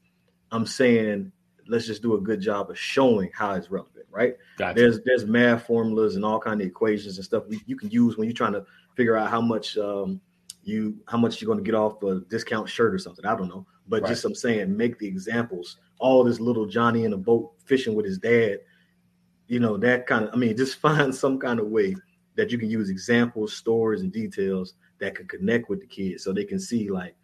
I'm 0.52 0.66
saying 0.66 1.32
let's 1.70 1.86
just 1.86 2.02
do 2.02 2.16
a 2.16 2.22
good 2.22 2.42
job 2.42 2.70
of 2.70 2.78
showing 2.78 3.30
how 3.34 3.54
it's 3.54 3.70
relevant, 3.70 4.06
right? 4.10 4.36
Got 4.58 4.76
you. 4.76 4.82
there's 4.82 5.02
there's 5.06 5.26
math 5.26 5.68
formulas 5.68 6.16
and 6.16 6.26
all 6.26 6.40
kind 6.40 6.60
of 6.60 6.68
equations 6.68 7.18
and 7.18 7.26
stuff 7.26 7.44
we, 7.48 7.62
you 7.68 7.78
can 7.78 7.90
use 7.92 8.18
when 8.18 8.28
you're 8.28 8.36
trying 8.36 8.54
to 8.54 8.66
figure 8.96 9.16
out 9.16 9.30
how 9.30 9.40
much 9.40 9.78
um, 9.78 10.20
you 10.64 10.98
how 11.08 11.18
much 11.18 11.42
you're 11.42 11.48
going 11.48 11.64
to 11.64 11.70
get 11.70 11.78
off 11.78 12.02
a 12.04 12.22
discount 12.30 12.70
shirt 12.70 12.94
or 12.94 13.00
something. 13.00 13.26
I 13.26 13.36
don't 13.36 13.50
know, 13.50 13.66
but 13.88 14.06
just 14.06 14.26
I'm 14.26 14.36
saying, 14.36 14.76
make 14.76 15.00
the 15.00 15.08
examples. 15.08 15.78
All 16.00 16.24
this 16.24 16.40
little 16.40 16.66
Johnny 16.66 17.04
in 17.04 17.14
a 17.14 17.18
boat 17.18 17.54
fishing 17.66 17.96
with 17.96 18.06
his 18.06 18.18
dad, 18.18 18.60
you 19.48 19.60
know 19.60 19.78
that 19.78 20.08
kind 20.08 20.26
of. 20.26 20.34
I 20.34 20.38
mean, 20.38 20.56
just 20.58 20.78
find 20.78 21.14
some 21.14 21.40
kind 21.40 21.60
of 21.60 21.68
way 21.68 21.96
that 22.36 22.52
you 22.52 22.58
can 22.58 22.70
use 22.70 22.90
examples, 22.90 23.54
stories, 23.54 24.02
and 24.02 24.12
details 24.12 24.76
that 25.00 25.16
can 25.16 25.28
connect 25.28 25.70
with 25.70 25.82
the 25.82 25.88
kids, 25.88 26.24
so 26.24 26.32
they 26.32 26.46
can 26.46 26.60
see 26.60 26.90
like 26.90 27.16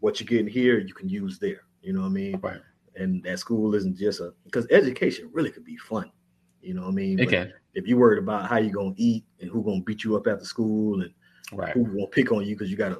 what 0.00 0.20
you're 0.20 0.26
getting 0.26 0.46
here, 0.46 0.78
you 0.78 0.94
can 0.94 1.08
use 1.08 1.38
there. 1.38 1.62
You 1.82 1.92
know 1.92 2.00
what 2.00 2.06
I 2.06 2.10
mean? 2.10 2.40
Right. 2.42 2.60
and 2.96 3.22
that 3.24 3.38
school 3.38 3.74
isn't 3.74 3.98
just 3.98 4.20
a 4.20 4.32
because 4.44 4.66
education 4.70 5.28
really 5.32 5.50
could 5.50 5.64
be 5.64 5.76
fun. 5.76 6.10
You 6.62 6.74
know 6.74 6.82
what 6.82 6.88
I 6.88 6.92
mean? 6.92 7.18
But. 7.18 7.28
If 7.74 7.86
you're 7.86 7.98
worried 7.98 8.20
about 8.20 8.48
how 8.48 8.58
you're 8.58 8.72
gonna 8.72 8.94
eat 8.96 9.24
and 9.40 9.50
who 9.50 9.62
gonna 9.62 9.82
beat 9.82 10.04
you 10.04 10.16
up 10.16 10.26
after 10.26 10.44
school 10.44 11.02
and 11.02 11.12
Right. 11.52 11.72
who 11.72 11.84
gonna 11.84 12.06
pick 12.06 12.32
on 12.32 12.44
you 12.44 12.54
because 12.56 12.70
you 12.70 12.76
got 12.76 12.92
a 12.92 12.98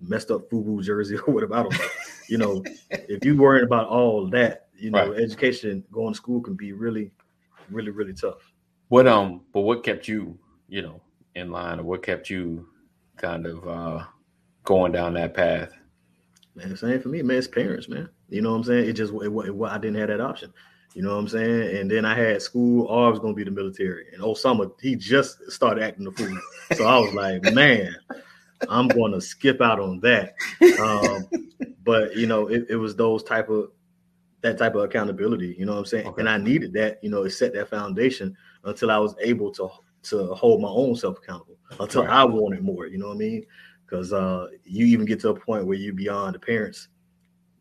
messed 0.00 0.30
up 0.30 0.50
FUBU 0.50 0.82
jersey 0.82 1.16
or 1.26 1.32
whatever, 1.34 1.54
I 1.54 1.62
don't 1.62 1.78
know. 1.78 1.88
you 2.28 2.38
know, 2.38 2.64
if 2.90 3.24
you're 3.24 3.36
worried 3.36 3.64
about 3.64 3.88
all 3.88 4.28
that, 4.30 4.66
you 4.76 4.90
know, 4.90 5.10
Right. 5.10 5.20
education 5.20 5.84
going 5.92 6.12
to 6.12 6.16
school 6.16 6.40
can 6.40 6.54
be 6.54 6.72
really, 6.72 7.12
really, 7.70 7.90
really 7.90 8.12
tough. 8.14 8.52
What 8.88 9.06
um, 9.06 9.42
but 9.52 9.60
what 9.62 9.82
kept 9.84 10.08
you, 10.08 10.38
you 10.68 10.82
know, 10.82 11.00
in 11.34 11.50
line, 11.50 11.80
or 11.80 11.84
what 11.84 12.02
kept 12.02 12.28
you 12.28 12.68
kind 13.16 13.46
of 13.46 13.66
uh 13.66 14.04
going 14.64 14.92
down 14.92 15.14
that 15.14 15.34
path? 15.34 15.70
Man, 16.54 16.76
same 16.76 17.00
for 17.00 17.08
me, 17.08 17.22
man. 17.22 17.38
It's 17.38 17.48
parents, 17.48 17.88
man. 17.88 18.08
You 18.28 18.42
know 18.42 18.50
what 18.50 18.58
I'm 18.58 18.64
saying? 18.64 18.88
It 18.88 18.92
just 18.92 19.12
it, 19.12 19.32
it, 19.32 19.62
I 19.64 19.78
didn't 19.78 19.96
have 19.96 20.08
that 20.08 20.20
option. 20.20 20.52
You 20.94 21.02
know 21.02 21.10
what 21.10 21.20
I'm 21.20 21.28
saying? 21.28 21.76
And 21.76 21.90
then 21.90 22.04
I 22.04 22.14
had 22.14 22.40
school. 22.40 22.86
Or 22.86 23.06
I 23.06 23.10
was 23.10 23.18
gonna 23.18 23.34
be 23.34 23.44
the 23.44 23.50
military. 23.50 24.06
And 24.12 24.22
Osama, 24.22 24.70
he 24.80 24.94
just 24.94 25.50
started 25.50 25.82
acting 25.82 26.04
the 26.04 26.12
fool. 26.12 26.38
So 26.76 26.86
I 26.86 26.98
was 26.98 27.12
like, 27.14 27.42
man, 27.54 27.94
I'm 28.68 28.88
gonna 28.88 29.20
skip 29.20 29.60
out 29.60 29.80
on 29.80 30.00
that. 30.00 30.34
Um, 30.80 31.26
but 31.84 32.16
you 32.16 32.26
know, 32.26 32.46
it, 32.46 32.66
it 32.70 32.76
was 32.76 32.94
those 32.96 33.22
type 33.24 33.48
of 33.48 33.70
that 34.42 34.58
type 34.58 34.74
of 34.74 34.82
accountability. 34.82 35.56
You 35.58 35.66
know 35.66 35.72
what 35.72 35.78
I'm 35.80 35.86
saying? 35.86 36.06
Okay. 36.06 36.20
And 36.20 36.28
I 36.28 36.38
needed 36.38 36.72
that. 36.74 37.02
You 37.02 37.10
know, 37.10 37.24
it 37.24 37.30
set 37.30 37.54
that 37.54 37.70
foundation 37.70 38.36
until 38.64 38.90
I 38.90 38.98
was 38.98 39.14
able 39.20 39.50
to 39.52 39.68
to 40.04 40.26
hold 40.34 40.60
my 40.62 40.68
own 40.68 40.94
self 40.94 41.18
accountable. 41.18 41.56
Until 41.80 42.04
Right. 42.04 42.12
I 42.12 42.24
wanted 42.24 42.62
more. 42.62 42.86
You 42.86 42.98
know 42.98 43.08
what 43.08 43.14
I 43.14 43.18
mean? 43.18 43.44
Because 43.84 44.12
uh, 44.12 44.48
you 44.62 44.86
even 44.86 45.06
get 45.06 45.18
to 45.20 45.30
a 45.30 45.34
point 45.34 45.66
where 45.66 45.76
you're 45.76 45.94
beyond 45.94 46.34
the 46.34 46.38
parents' 46.38 46.88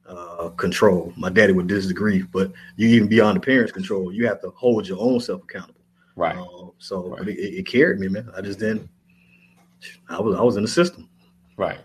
uh, 0.07 0.49
control. 0.57 1.13
My 1.17 1.29
daddy 1.29 1.53
would 1.53 1.67
disagree, 1.67 2.21
but 2.23 2.51
you 2.75 2.87
even 2.89 3.07
beyond 3.07 3.37
the 3.37 3.41
parents' 3.41 3.71
control. 3.71 4.11
You 4.11 4.27
have 4.27 4.41
to 4.41 4.49
hold 4.51 4.87
your 4.87 4.99
own 4.99 5.19
self 5.19 5.43
accountable. 5.43 5.81
Right. 6.15 6.37
Uh, 6.37 6.67
so 6.77 7.09
Right. 7.17 7.27
it, 7.27 7.39
it 7.39 7.67
carried 7.67 7.99
me, 7.99 8.07
man. 8.07 8.29
I 8.35 8.41
just 8.41 8.59
didn't. 8.59 8.89
I 10.09 10.19
was 10.21 10.35
I 10.37 10.41
was 10.41 10.57
in 10.57 10.63
the 10.63 10.69
system. 10.69 11.09
Right. 11.57 11.79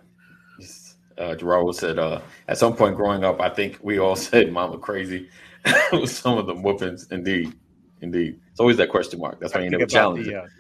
Uh, 1.17 1.35
Gerard 1.35 1.75
said, 1.75 1.99
uh, 1.99 2.21
at 2.47 2.59
some 2.59 2.77
point 2.77 2.95
growing 2.95 3.25
up, 3.25 3.41
I 3.41 3.49
think 3.51 3.79
we 3.83 3.99
all 3.99 4.15
said 4.29 4.53
mama 4.53 4.79
crazy 4.79 5.29
with 5.93 6.11
some 6.11 6.39
of 6.39 6.47
the 6.47 6.55
whoopings. 6.55 7.09
Indeed. 7.11 7.55
Indeed. 8.01 8.41
It's 8.51 8.61
always 8.61 8.77
that 8.77 8.89
question 8.91 9.19
mark. 9.19 9.41
That's 9.41 9.53
why 9.55 9.61
you 9.63 9.67
I 9.67 9.71
never 9.71 9.81
think 9.87 9.93
about 9.93 10.01
challenge 10.01 10.29
it. 10.29 10.51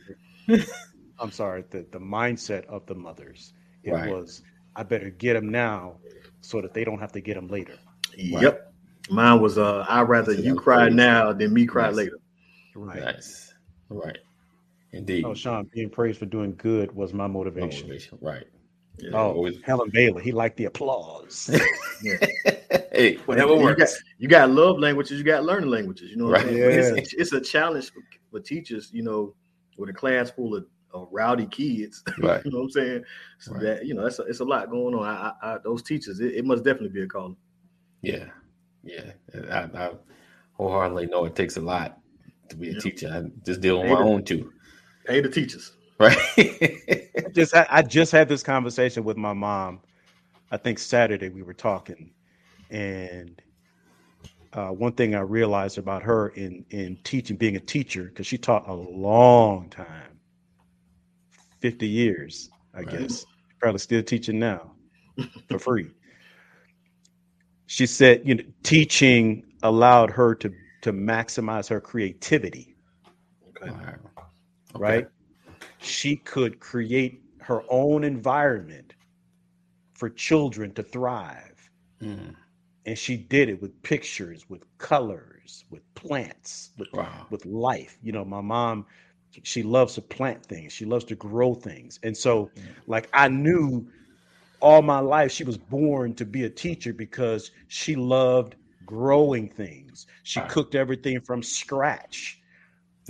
the, 0.48 0.54
uh, 0.54 0.64
I'm 1.20 1.30
sorry, 1.30 1.64
the, 1.70 1.86
the 1.92 2.00
mindset 2.00 2.64
of 2.66 2.86
the 2.86 2.94
mothers. 2.96 3.52
It 3.84 3.92
Right. 3.92 4.10
was, 4.10 4.42
I 4.78 4.84
better 4.84 5.10
get 5.10 5.34
them 5.34 5.48
now 5.50 5.96
so 6.40 6.62
that 6.62 6.72
they 6.72 6.84
don't 6.84 7.00
have 7.00 7.10
to 7.12 7.20
get 7.20 7.34
them 7.34 7.48
later. 7.48 7.74
Yep. 8.16 8.72
Mine 9.10 9.40
was 9.40 9.58
uh 9.58 9.84
I'd 9.88 10.02
rather 10.08 10.32
you 10.32 10.54
cry 10.54 10.82
crazy. 10.84 10.94
now 10.94 11.32
than 11.32 11.52
me 11.52 11.66
cry 11.66 11.86
Nice. 11.88 11.96
later. 11.96 12.18
Right. 12.76 13.00
Nice. 13.02 13.54
Right. 13.88 14.18
Indeed. 14.92 15.24
Oh, 15.24 15.34
Sean, 15.34 15.68
being 15.74 15.90
praised 15.90 16.18
for 16.20 16.26
doing 16.26 16.54
good 16.56 16.92
was 16.92 17.12
my 17.12 17.26
motivation. 17.26 17.88
Motivation. 17.88 18.18
Right. 18.20 18.46
Yeah. 18.98 19.10
Oh, 19.14 19.32
Always- 19.32 19.60
Helen 19.64 19.90
Bailey, 19.92 20.22
he 20.22 20.32
liked 20.32 20.56
the 20.56 20.66
applause. 20.66 21.50
hey, 22.92 23.16
whatever 23.26 23.54
you 23.54 23.62
works. 23.62 23.78
got, 23.94 24.02
you 24.18 24.28
got 24.28 24.50
love 24.50 24.78
languages, 24.78 25.18
you 25.18 25.24
got 25.24 25.44
learning 25.44 25.70
languages. 25.70 26.10
You 26.10 26.16
know, 26.16 26.26
what 26.26 26.40
I'm 26.40 26.46
Right. 26.46 26.56
Yeah. 26.56 26.94
It's, 26.96 27.12
it's 27.14 27.32
a 27.32 27.40
challenge 27.40 27.92
for, 27.92 28.00
for 28.30 28.40
teachers. 28.40 28.90
You 28.92 29.02
know, 29.02 29.34
with 29.76 29.90
a 29.90 29.92
class 29.92 30.30
full 30.30 30.54
of, 30.54 30.66
of 30.92 31.08
rowdy 31.12 31.46
kids. 31.46 32.02
Right. 32.18 32.44
you 32.44 32.50
know 32.50 32.58
what 32.58 32.64
I'm 32.64 32.70
saying? 32.70 33.04
So 33.38 33.52
Right. 33.52 33.62
that 33.62 33.86
you 33.86 33.94
know, 33.94 34.02
that's 34.04 34.18
a, 34.18 34.22
it's 34.22 34.40
a 34.40 34.44
lot 34.44 34.70
going 34.70 34.94
on. 34.94 35.04
I, 35.04 35.32
I, 35.42 35.54
I 35.54 35.58
those 35.58 35.82
teachers, 35.82 36.20
it, 36.20 36.34
it 36.34 36.44
must 36.44 36.64
definitely 36.64 36.90
be 36.90 37.02
a 37.02 37.06
calling. 37.06 37.36
Yeah. 38.02 38.26
Yeah. 38.82 39.12
I, 39.50 39.58
I 39.74 39.90
wholeheartedly 40.52 41.06
know 41.06 41.24
it 41.24 41.34
takes 41.36 41.56
a 41.56 41.60
lot 41.60 41.98
to 42.48 42.56
be 42.56 42.70
a 42.70 42.72
Yeah. 42.72 42.78
teacher. 42.80 43.08
I 43.12 43.44
just 43.44 43.60
deal 43.60 43.78
with 43.80 43.90
my 43.90 43.98
the- 43.98 44.04
own 44.04 44.24
too. 44.24 44.52
Pay 45.06 45.20
the 45.20 45.28
teachers. 45.28 45.72
Right. 46.00 46.16
I 46.38 47.28
just 47.32 47.52
had, 47.54 47.66
I 47.70 47.82
just 47.82 48.12
had 48.12 48.28
this 48.28 48.42
conversation 48.44 49.02
with 49.04 49.16
my 49.16 49.32
mom. 49.32 49.80
I 50.52 50.56
think 50.56 50.78
Saturday 50.78 51.28
we 51.28 51.42
were 51.42 51.54
talking, 51.54 52.12
and 52.70 53.42
uh, 54.52 54.68
one 54.68 54.92
thing 54.92 55.14
I 55.16 55.20
realized 55.20 55.76
about 55.76 56.02
her 56.04 56.28
in 56.30 56.64
in 56.70 56.98
teaching, 57.04 57.36
being 57.36 57.56
a 57.56 57.60
teacher, 57.60 58.04
because 58.04 58.26
she 58.28 58.38
taught 58.38 58.68
a 58.68 58.72
long 58.74 59.68
time, 59.70 60.17
fifty 61.60 61.88
years, 61.88 62.50
I 62.74 62.82
Right. 62.82 62.96
guess. 62.98 63.26
Probably 63.60 63.78
still 63.78 64.02
teaching 64.02 64.38
now 64.38 64.72
for 65.50 65.58
free. 65.58 65.90
She 67.66 67.86
said, 67.86 68.22
you 68.24 68.34
know, 68.34 68.44
teaching 68.62 69.44
allowed 69.62 70.10
her 70.10 70.34
to 70.36 70.52
to 70.82 70.92
maximize 70.92 71.68
her 71.68 71.80
creativity 71.80 72.76
Okay. 73.48 73.70
Wow. 73.70 73.96
Okay. 74.74 74.78
right? 74.78 75.08
She 75.78 76.16
could 76.16 76.60
create 76.60 77.22
her 77.40 77.62
own 77.68 78.04
environment 78.04 78.94
for 79.94 80.08
children 80.10 80.72
to 80.74 80.82
thrive. 80.82 81.70
Mm. 82.02 82.34
And 82.86 82.98
she 82.98 83.16
did 83.16 83.48
it 83.48 83.60
with 83.60 83.82
pictures, 83.82 84.48
with 84.48 84.62
colors, 84.78 85.64
with 85.70 85.82
plants, 85.94 86.70
with, 86.78 86.88
Wow. 86.92 87.26
with 87.30 87.44
life. 87.44 87.98
You 88.02 88.12
know, 88.12 88.24
my 88.24 88.40
mom, 88.40 88.86
she 89.42 89.62
loves 89.62 89.94
to 89.94 90.02
plant 90.02 90.44
things, 90.44 90.72
she 90.72 90.84
loves 90.84 91.04
to 91.06 91.14
grow 91.16 91.54
things. 91.54 91.98
And 92.02 92.16
so, 92.16 92.50
like, 92.86 93.08
I 93.12 93.28
knew 93.28 93.86
all 94.60 94.82
my 94.82 94.98
life 95.00 95.30
she 95.32 95.44
was 95.44 95.56
born 95.56 96.14
to 96.16 96.24
be 96.24 96.44
a 96.44 96.50
teacher 96.50 96.92
because 96.92 97.52
she 97.68 97.94
loved 97.96 98.56
growing 98.84 99.48
things. 99.48 100.06
She 100.24 100.40
cooked 100.42 100.74
everything 100.74 101.20
from 101.20 101.42
scratch 101.42 102.40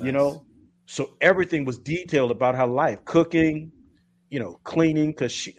you 0.01 0.13
know 0.13 0.45
so 0.87 1.11
everything 1.21 1.65
was 1.65 1.79
detailed 1.79 2.31
about 2.31 2.55
her 2.55 2.67
life 2.67 3.05
cooking 3.05 3.73
you 4.31 4.39
know, 4.41 4.61
cleaning 4.65 5.11
because 5.11 5.33
she 5.33 5.57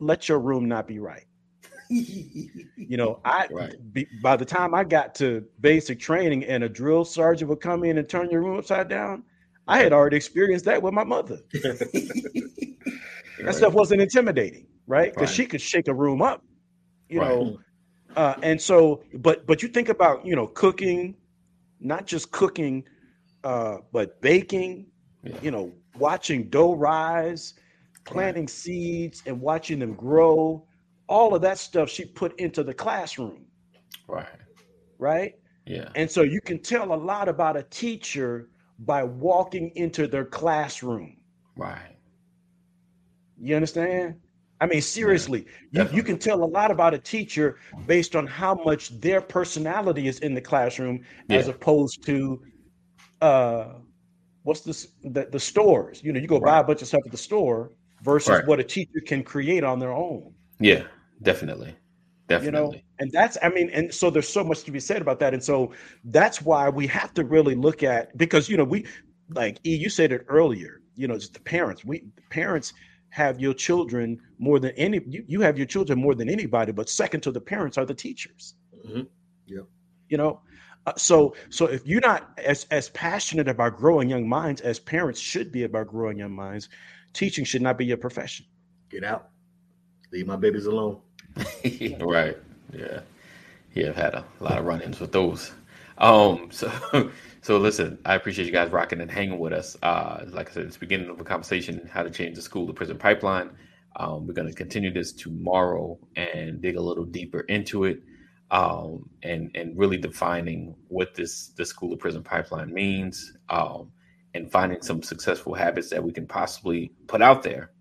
let 0.00 0.28
your 0.28 0.38
room 0.38 0.66
not 0.68 0.86
be 0.86 0.98
right. 0.98 1.26
You 1.90 2.96
know, 2.96 3.20
I 3.24 3.48
Right. 3.52 3.92
be, 3.92 4.06
by 4.22 4.36
the 4.36 4.44
time 4.44 4.74
I 4.74 4.84
got 4.84 5.14
to 5.16 5.44
basic 5.60 5.98
training 6.00 6.44
and 6.44 6.64
a 6.64 6.68
drill 6.68 7.04
sergeant 7.04 7.48
would 7.50 7.60
come 7.60 7.84
in 7.84 7.98
and 7.98 8.08
turn 8.08 8.30
your 8.30 8.42
room 8.42 8.58
upside 8.58 8.88
down, 8.88 9.24
I 9.68 9.78
had 9.78 9.92
already 9.92 10.16
experienced 10.16 10.64
that 10.66 10.82
with 10.82 10.94
my 10.94 11.04
mother. 11.04 11.38
That 13.44 13.54
stuff 13.54 13.72
wasn't 13.72 14.02
intimidating, 14.02 14.66
right? 14.86 15.12
Because 15.14 15.28
Right. 15.30 15.34
she 15.36 15.46
could 15.46 15.62
shake 15.62 15.88
a 15.88 15.94
room 15.94 16.20
up, 16.20 16.44
you 17.08 17.20
Right. 17.20 17.28
know. 17.28 17.58
Uh, 18.16 18.34
and 18.42 18.60
so, 18.60 19.02
but 19.14 19.46
but 19.46 19.62
you 19.62 19.68
think 19.68 19.88
about 19.88 20.26
you 20.26 20.36
know 20.36 20.46
cooking, 20.46 21.14
not 21.80 22.06
just 22.06 22.30
cooking, 22.32 22.84
uh, 23.44 23.78
but 23.92 24.20
baking. 24.20 24.86
Yeah. 25.22 25.38
You 25.42 25.50
know, 25.52 25.72
watching 25.98 26.48
dough 26.50 26.74
rise, 26.74 27.54
planting 28.04 28.48
seeds, 28.48 29.22
and 29.26 29.40
watching 29.40 29.78
them 29.78 29.94
grow. 29.94 30.66
All 31.08 31.34
of 31.34 31.42
that 31.42 31.58
stuff 31.58 31.88
she 31.90 32.04
put 32.04 32.38
into 32.38 32.62
the 32.62 32.72
classroom, 32.74 33.46
Right. 34.06 34.28
right? 34.98 35.34
Yeah. 35.66 35.88
And 35.94 36.10
so 36.10 36.22
you 36.22 36.40
can 36.40 36.58
tell 36.60 36.92
a 36.92 37.00
lot 37.12 37.28
about 37.28 37.56
a 37.56 37.62
teacher 37.64 38.48
by 38.80 39.04
walking 39.04 39.70
into 39.76 40.06
their 40.06 40.24
classroom. 40.24 41.16
Right. 41.56 41.96
You 43.40 43.54
understand? 43.56 44.16
I 44.60 44.66
mean, 44.66 44.82
seriously, 44.82 45.46
you, 45.70 45.88
you 45.90 46.02
can 46.02 46.18
tell 46.18 46.44
a 46.44 46.44
lot 46.44 46.70
about 46.70 46.92
a 46.92 46.98
teacher 46.98 47.58
based 47.86 48.14
on 48.14 48.26
how 48.26 48.54
much 48.54 48.90
their 49.00 49.22
personality 49.22 50.06
is 50.06 50.18
in 50.20 50.34
the 50.34 50.40
classroom 50.40 51.02
as 51.30 51.48
opposed 51.48 52.04
to 52.04 52.42
uh 53.22 53.74
what's 54.42 54.60
this 54.60 54.88
the, 55.02 55.26
the 55.30 55.40
stores. 55.40 56.02
You 56.04 56.12
know, 56.12 56.20
you 56.20 56.26
go 56.26 56.40
buy 56.40 56.58
a 56.58 56.64
bunch 56.64 56.82
of 56.82 56.88
stuff 56.88 57.00
at 57.06 57.10
the 57.10 57.16
store 57.18 57.72
versus 58.02 58.28
Right. 58.30 58.46
what 58.46 58.60
a 58.60 58.64
teacher 58.64 59.00
can 59.06 59.22
create 59.22 59.64
on 59.64 59.78
their 59.78 59.92
own. 59.92 60.34
Yeah. 60.58 60.84
Definitely. 61.22 61.74
You 62.38 62.50
know, 62.50 62.72
and 62.98 63.10
that's 63.12 63.36
I 63.42 63.48
mean, 63.48 63.70
and 63.70 63.92
so 63.92 64.10
there's 64.10 64.28
so 64.28 64.44
much 64.44 64.62
to 64.64 64.70
be 64.70 64.80
said 64.80 65.02
about 65.02 65.18
that. 65.20 65.34
And 65.34 65.42
so 65.42 65.72
that's 66.04 66.40
why 66.42 66.68
we 66.68 66.86
have 66.86 67.12
to 67.14 67.24
really 67.24 67.54
look 67.54 67.82
at 67.82 68.16
because 68.16 68.48
you 68.48 68.56
know, 68.56 68.64
we 68.64 68.86
like 69.30 69.58
E, 69.66 69.74
you 69.74 69.88
said 69.90 70.12
it 70.12 70.24
earlier, 70.28 70.80
you 70.94 71.08
know, 71.08 71.14
it's 71.14 71.28
the 71.28 71.40
parents. 71.40 71.84
We 71.84 72.00
the 72.16 72.22
parents 72.30 72.72
have 73.10 73.40
your 73.40 73.54
children 73.54 74.20
more 74.38 74.60
than 74.60 74.70
any 74.76 75.00
you, 75.06 75.24
you 75.26 75.40
have 75.40 75.56
your 75.58 75.66
children 75.66 76.00
more 76.00 76.14
than 76.14 76.28
anybody, 76.30 76.72
but 76.72 76.88
second 76.88 77.20
to 77.22 77.32
the 77.32 77.40
parents 77.40 77.76
are 77.78 77.84
the 77.84 77.94
teachers. 77.94 78.54
Mhm. 78.86 79.08
Yep. 79.46 79.66
You 80.08 80.16
know, 80.18 80.40
uh, 80.86 80.92
so 80.96 81.34
so 81.48 81.66
if 81.66 81.86
you're 81.86 82.00
not 82.00 82.38
as 82.38 82.66
as 82.70 82.88
passionate 82.90 83.48
about 83.48 83.76
growing 83.76 84.08
young 84.08 84.28
minds 84.28 84.60
as 84.60 84.78
parents 84.78 85.20
should 85.20 85.50
be 85.50 85.64
about 85.64 85.88
growing 85.88 86.18
young 86.18 86.32
minds, 86.32 86.68
teaching 87.12 87.44
should 87.44 87.62
not 87.62 87.76
be 87.76 87.86
your 87.86 87.96
profession. 87.96 88.46
Get 88.88 89.04
out. 89.04 89.30
Leave 90.12 90.26
my 90.26 90.36
babies 90.36 90.66
alone. 90.66 91.00
right. 92.00 92.36
Yeah. 92.72 93.00
Yeah, 93.74 93.88
I've 93.90 93.96
had 93.96 94.14
a 94.14 94.24
lot 94.40 94.58
of 94.58 94.66
run-ins 94.66 95.00
with 95.00 95.12
those. 95.12 95.52
Um, 95.98 96.48
so 96.50 96.70
so 97.42 97.58
listen, 97.58 97.98
I 98.04 98.16
appreciate 98.16 98.46
you 98.46 98.52
guys 98.52 98.70
rocking 98.72 99.00
and 99.00 99.10
hanging 99.10 99.38
with 99.38 99.52
us. 99.52 99.76
Uh, 99.82 100.24
like 100.28 100.50
I 100.50 100.54
said, 100.54 100.64
it's 100.66 100.76
the 100.76 100.80
beginning 100.80 101.10
of 101.10 101.20
a 101.20 101.24
conversation, 101.24 101.88
how 101.92 102.02
to 102.02 102.10
change 102.10 102.36
the 102.36 102.42
school 102.42 102.66
to 102.66 102.72
prison 102.72 102.98
pipeline. 102.98 103.50
Um, 103.96 104.26
we're 104.26 104.34
gonna 104.34 104.52
continue 104.54 104.92
this 104.92 105.12
tomorrow 105.12 105.98
and 106.16 106.62
dig 106.62 106.76
a 106.76 106.82
little 106.82 107.04
deeper 107.06 107.40
into 107.42 107.84
it. 107.84 108.00
Um, 108.50 109.10
and 109.22 109.50
and 109.56 109.78
really 109.78 109.98
defining 109.98 110.76
what 110.88 111.14
this 111.14 111.48
the 111.56 111.66
school 111.66 111.90
to 111.90 111.96
prison 111.96 112.22
pipeline 112.24 112.72
means, 112.74 113.34
um, 113.50 113.92
and 114.34 114.50
finding 114.50 114.82
some 114.82 115.02
successful 115.02 115.54
habits 115.54 115.90
that 115.90 116.02
we 116.04 116.12
can 116.12 116.26
possibly 116.26 116.92
put 117.08 117.22
out 117.22 117.42
there 117.44 117.72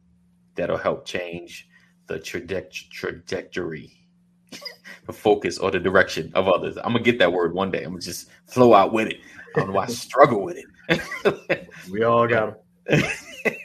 that'll 0.55 0.77
help 0.77 1.05
change 1.05 1.68
the 2.09 2.19
traje- 2.19 2.89
trajectory, 2.89 3.93
the 5.05 5.13
focus 5.13 5.57
or 5.57 5.71
the 5.71 5.79
direction 5.79 6.31
of 6.35 6.49
others. 6.49 6.75
I'm 6.77 6.91
gonna 6.91 6.99
get 6.99 7.19
that 7.19 7.31
word 7.31 7.53
one 7.53 7.71
day. 7.71 7.83
I'm 7.83 7.91
gonna 7.91 8.01
just 8.01 8.29
flow 8.47 8.73
out 8.73 8.91
with 8.91 9.07
it. 9.07 9.17
I 9.55 9.59
don't 9.59 9.69
know 9.69 9.75
why 9.75 9.85
I 9.85 9.87
struggle 9.87 10.43
with 10.43 10.57
it. 10.57 11.69
We 11.91 12.03
all 12.03 12.27
got 12.27 12.59
them. 12.87 13.03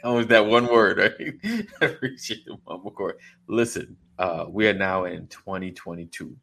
Always 0.03 0.27
that 0.27 0.45
one 0.45 0.67
word, 0.67 0.97
right? 0.97 1.67
I 1.81 1.85
appreciate 1.85 2.43
it, 2.47 2.57
Mama 2.67 2.91
Court. 2.91 3.17
Listen, 3.47 3.97
uh, 4.17 4.45
we 4.49 4.67
are 4.67 4.73
now 4.73 5.05
in 5.05 5.27
2022. 5.27 6.35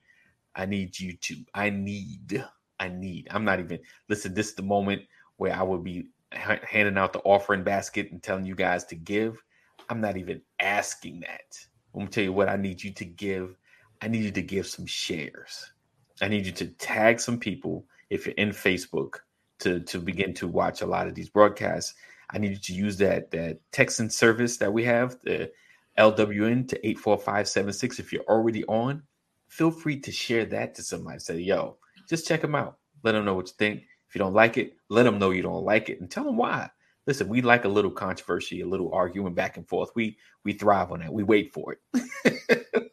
I 0.55 0.67
need 0.67 0.99
you 0.99 1.17
to. 1.17 1.37
I 1.55 1.71
need. 1.71 2.45
I 2.79 2.89
need. 2.89 3.29
I'm 3.31 3.45
not 3.45 3.61
even. 3.61 3.79
Listen, 4.09 4.35
this 4.35 4.49
is 4.49 4.55
the 4.55 4.63
moment 4.63 5.03
where 5.37 5.55
I 5.55 5.63
will 5.63 5.79
be 5.79 6.09
handing 6.31 6.99
out 6.99 7.13
the 7.13 7.21
offering 7.21 7.65
basket 7.65 8.11
and 8.13 8.23
telling 8.23 8.45
you 8.45 8.55
guys 8.55 8.85
to 8.87 8.95
give. 8.95 9.43
I'm 9.89 10.01
not 10.01 10.17
even 10.17 10.41
asking 10.61 11.21
that. 11.21 11.59
I'm 11.95 12.01
gonna 12.01 12.11
tell 12.11 12.25
you 12.25 12.33
what 12.33 12.49
I 12.49 12.57
need 12.57 12.83
you 12.83 12.93
to 12.93 13.05
give. 13.05 13.57
I 14.01 14.09
need 14.09 14.25
you 14.25 14.31
to 14.33 14.43
give 14.43 14.67
some 14.67 14.87
shares. 14.87 15.73
I 16.21 16.29
need 16.29 16.47
you 16.47 16.53
to 16.53 16.67
tag 16.67 17.21
some 17.21 17.39
people 17.39 17.87
if 18.11 18.27
you're 18.27 18.35
in 18.37 18.51
Facebook 18.51 19.21
to 19.61 19.81
to 19.81 19.99
begin 19.99 20.35
to 20.35 20.49
watch 20.49 20.83
a 20.83 20.87
lot 20.87 21.07
of 21.07 21.15
these 21.15 21.29
broadcasts. 21.29 21.95
I 22.31 22.39
need 22.39 22.53
you 22.53 22.59
to 22.59 22.75
use 22.75 22.97
that 22.99 23.31
that 23.33 23.61
texting 23.73 24.11
service 24.11 24.57
that 24.59 24.73
we 24.73 24.85
have, 24.85 25.19
the 25.23 25.51
LWN 25.99 26.69
to 26.69 26.87
84576. 26.87 27.99
If 27.99 28.13
you're 28.13 28.23
already 28.25 28.65
on, 28.65 29.03
feel 29.49 29.71
free 29.71 30.01
to 30.01 30.13
share 30.13 30.47
that 30.47 30.75
to 30.77 30.83
somebody. 30.83 31.19
Say, 31.19 31.39
yo, 31.39 31.77
just 32.09 32.27
check 32.27 32.41
them 32.41 32.55
out. 32.55 32.79
Let 33.03 33.13
them 33.13 33.25
know 33.25 33.35
what 33.35 33.49
you 33.49 33.55
think. 33.59 33.83
If 34.09 34.15
you 34.15 34.19
don't 34.21 34.35
like 34.35 34.57
it, 34.59 34.75
let 34.89 35.05
them 35.05 35.19
know 35.19 35.31
you 35.31 35.43
don't 35.43 35.65
like 35.65 35.89
it 35.89 36.01
and 36.01 36.11
tell 36.11 36.25
them 36.25 36.37
why. 36.37 36.71
Listen, 37.07 37.29
we 37.29 37.43
like 37.43 37.65
a 37.65 37.69
little 37.69 37.91
controversy, 37.91 38.61
a 38.61 38.67
little 38.67 38.93
arguing 38.93 39.35
back 39.35 39.57
and 39.57 39.69
forth. 39.69 39.91
We 39.95 40.19
we 40.45 40.53
thrive 40.53 40.93
on 40.93 41.01
that. 41.01 41.13
We 41.13 41.23
wait 41.25 41.53
for 41.53 41.77
it. 41.95 42.93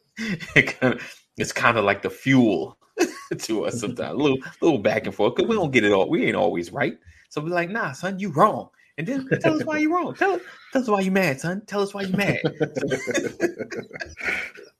It's 1.36 1.52
kind 1.52 1.78
of 1.78 1.84
like 1.84 2.02
the 2.02 2.10
fuel 2.10 2.76
to 3.38 3.64
us 3.64 3.80
sometimes. 3.80 4.12
A 4.12 4.16
little 4.16 4.38
little 4.60 4.78
back 4.78 5.06
and 5.06 5.14
forth 5.14 5.36
because 5.36 5.48
we 5.48 5.56
don't 5.56 5.70
get 5.70 5.84
it 5.84 5.92
all. 5.92 6.10
We 6.10 6.26
ain't 6.26 6.36
always 6.36 6.70
right. 6.70 6.98
So 7.30 7.40
we're 7.40 7.48
like, 7.48 7.70
nah, 7.70 7.92
son, 7.92 8.18
you 8.18 8.30
wrong. 8.30 8.68
And 9.00 9.08
then 9.08 9.40
tell 9.40 9.54
us 9.56 9.64
why 9.64 9.78
you're 9.78 9.94
wrong. 9.94 10.14
Tell 10.14 10.32
us, 10.32 10.42
tell 10.74 10.82
us 10.82 10.88
why 10.88 11.00
you're 11.00 11.10
mad, 11.10 11.40
son. 11.40 11.62
Tell 11.66 11.80
us 11.80 11.94
why 11.94 12.02
you're 12.02 12.18
mad. 12.18 12.38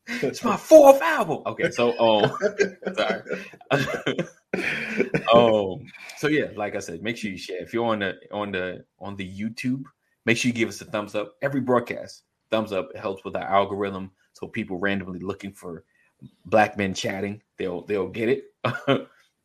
it's 0.09 0.45
my 0.45 0.59
fourth 0.59 1.01
album. 1.01 1.39
Okay, 1.47 1.71
so 1.71 1.99
um, 1.99 2.31
sorry. 2.95 3.23
um, 5.33 5.87
so 6.19 6.29
yeah, 6.29 6.49
like 6.55 6.77
I 6.77 6.81
said, 6.81 7.03
make 7.03 7.17
sure 7.17 7.31
you 7.31 7.39
share. 7.39 7.63
If 7.63 7.73
you're 7.73 7.87
on 7.87 8.01
the 8.01 8.17
on 8.31 8.53
the 8.53 8.85
on 8.99 9.17
the 9.17 9.27
YouTube, 9.27 9.85
make 10.27 10.37
sure 10.37 10.51
you 10.51 10.55
give 10.55 10.69
us 10.69 10.83
a 10.83 10.85
thumbs 10.85 11.15
up. 11.15 11.37
Every 11.41 11.63
broadcast, 11.63 12.25
thumbs 12.51 12.75
up. 12.75 12.91
It 12.95 13.01
helps 13.01 13.25
with 13.25 13.37
our 13.37 13.45
algorithm. 13.45 14.11
So 14.35 14.49
people 14.49 14.79
randomly 14.79 15.21
looking 15.21 15.55
for 15.55 15.85
black 16.45 16.77
men 16.77 16.93
chatting, 16.93 17.41
they'll 17.57 17.87
they'll 17.87 18.09
get 18.09 18.29
it. 18.29 18.45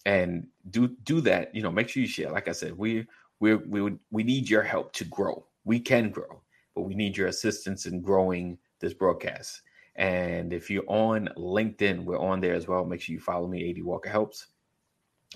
and 0.05 0.47
do 0.69 0.89
do 1.05 1.21
that. 1.21 1.55
You 1.55 1.61
know, 1.63 1.71
make 1.71 1.87
sure 1.87 2.01
you 2.01 2.09
share. 2.09 2.29
Like 2.29 2.49
I 2.49 2.51
said, 2.51 2.77
we 2.77 3.07
we 3.39 3.55
we 3.55 3.97
we 4.11 4.23
need 4.23 4.49
your 4.49 4.63
help 4.63 4.93
to 4.93 5.05
grow. 5.05 5.45
We 5.63 5.79
can 5.79 6.09
grow, 6.09 6.41
but 6.75 6.81
we 6.83 6.95
need 6.95 7.17
your 7.17 7.27
assistance 7.27 7.85
in 7.85 8.01
growing 8.01 8.57
this 8.79 8.93
broadcast. 8.93 9.61
And 9.95 10.51
if 10.51 10.69
you're 10.69 10.89
on 10.89 11.29
LinkedIn, 11.37 12.03
we're 12.03 12.19
on 12.19 12.41
there 12.41 12.53
as 12.53 12.67
well. 12.67 12.85
Make 12.85 13.01
sure 13.01 13.13
you 13.13 13.19
follow 13.19 13.47
me, 13.47 13.69
AD 13.69 13.83
Walker 13.83 14.09
Helps. 14.09 14.47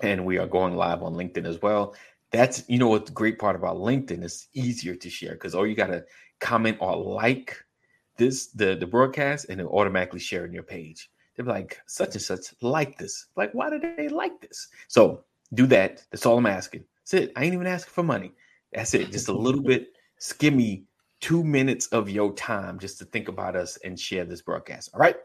And 0.01 0.25
we 0.25 0.37
are 0.37 0.47
going 0.47 0.75
live 0.75 1.01
on 1.01 1.13
LinkedIn 1.13 1.45
as 1.45 1.61
well. 1.61 1.95
That's 2.31 2.63
you 2.67 2.77
know 2.77 2.89
what 2.89 3.05
the 3.05 3.11
great 3.11 3.39
part 3.39 3.55
about 3.55 3.77
LinkedIn 3.77 4.23
is 4.23 4.47
easier 4.53 4.95
to 4.95 5.09
share 5.09 5.33
because 5.33 5.55
all 5.55 5.65
you 5.65 5.75
gotta 5.75 6.05
comment 6.39 6.77
or 6.79 6.95
like 6.95 7.57
this 8.17 8.47
the 8.47 8.75
the 8.75 8.85
broadcast 8.85 9.47
and 9.49 9.59
it 9.59 9.65
automatically 9.65 10.19
share 10.19 10.45
in 10.45 10.53
your 10.53 10.63
page. 10.63 11.09
They're 11.35 11.45
like 11.45 11.79
such 11.87 12.15
and 12.15 12.21
such 12.21 12.53
like 12.61 12.97
this. 12.97 13.27
Like, 13.35 13.53
why 13.53 13.69
did 13.69 13.81
they 13.97 14.09
like 14.09 14.41
this? 14.41 14.67
So 14.89 15.23
do 15.53 15.65
that. 15.67 16.03
That's 16.11 16.25
all 16.25 16.37
I'm 16.37 16.45
asking. 16.45 16.83
That's 17.09 17.23
it. 17.23 17.31
I 17.35 17.43
ain't 17.43 17.53
even 17.53 17.65
asking 17.65 17.91
for 17.91 18.03
money. 18.03 18.33
That's 18.71 18.93
it. 18.93 19.11
Just 19.11 19.29
a 19.29 19.33
little 19.37 19.63
bit. 19.63 19.87
Me 20.43 20.83
two 21.21 21.43
minutes 21.43 21.87
of 21.87 22.09
your 22.09 22.33
time 22.33 22.77
just 22.79 22.99
to 22.99 23.05
think 23.05 23.27
about 23.27 23.55
us 23.55 23.77
and 23.83 23.99
share 23.99 24.25
this 24.25 24.41
broadcast. 24.41 24.91
All 24.93 24.99
right. 24.99 25.15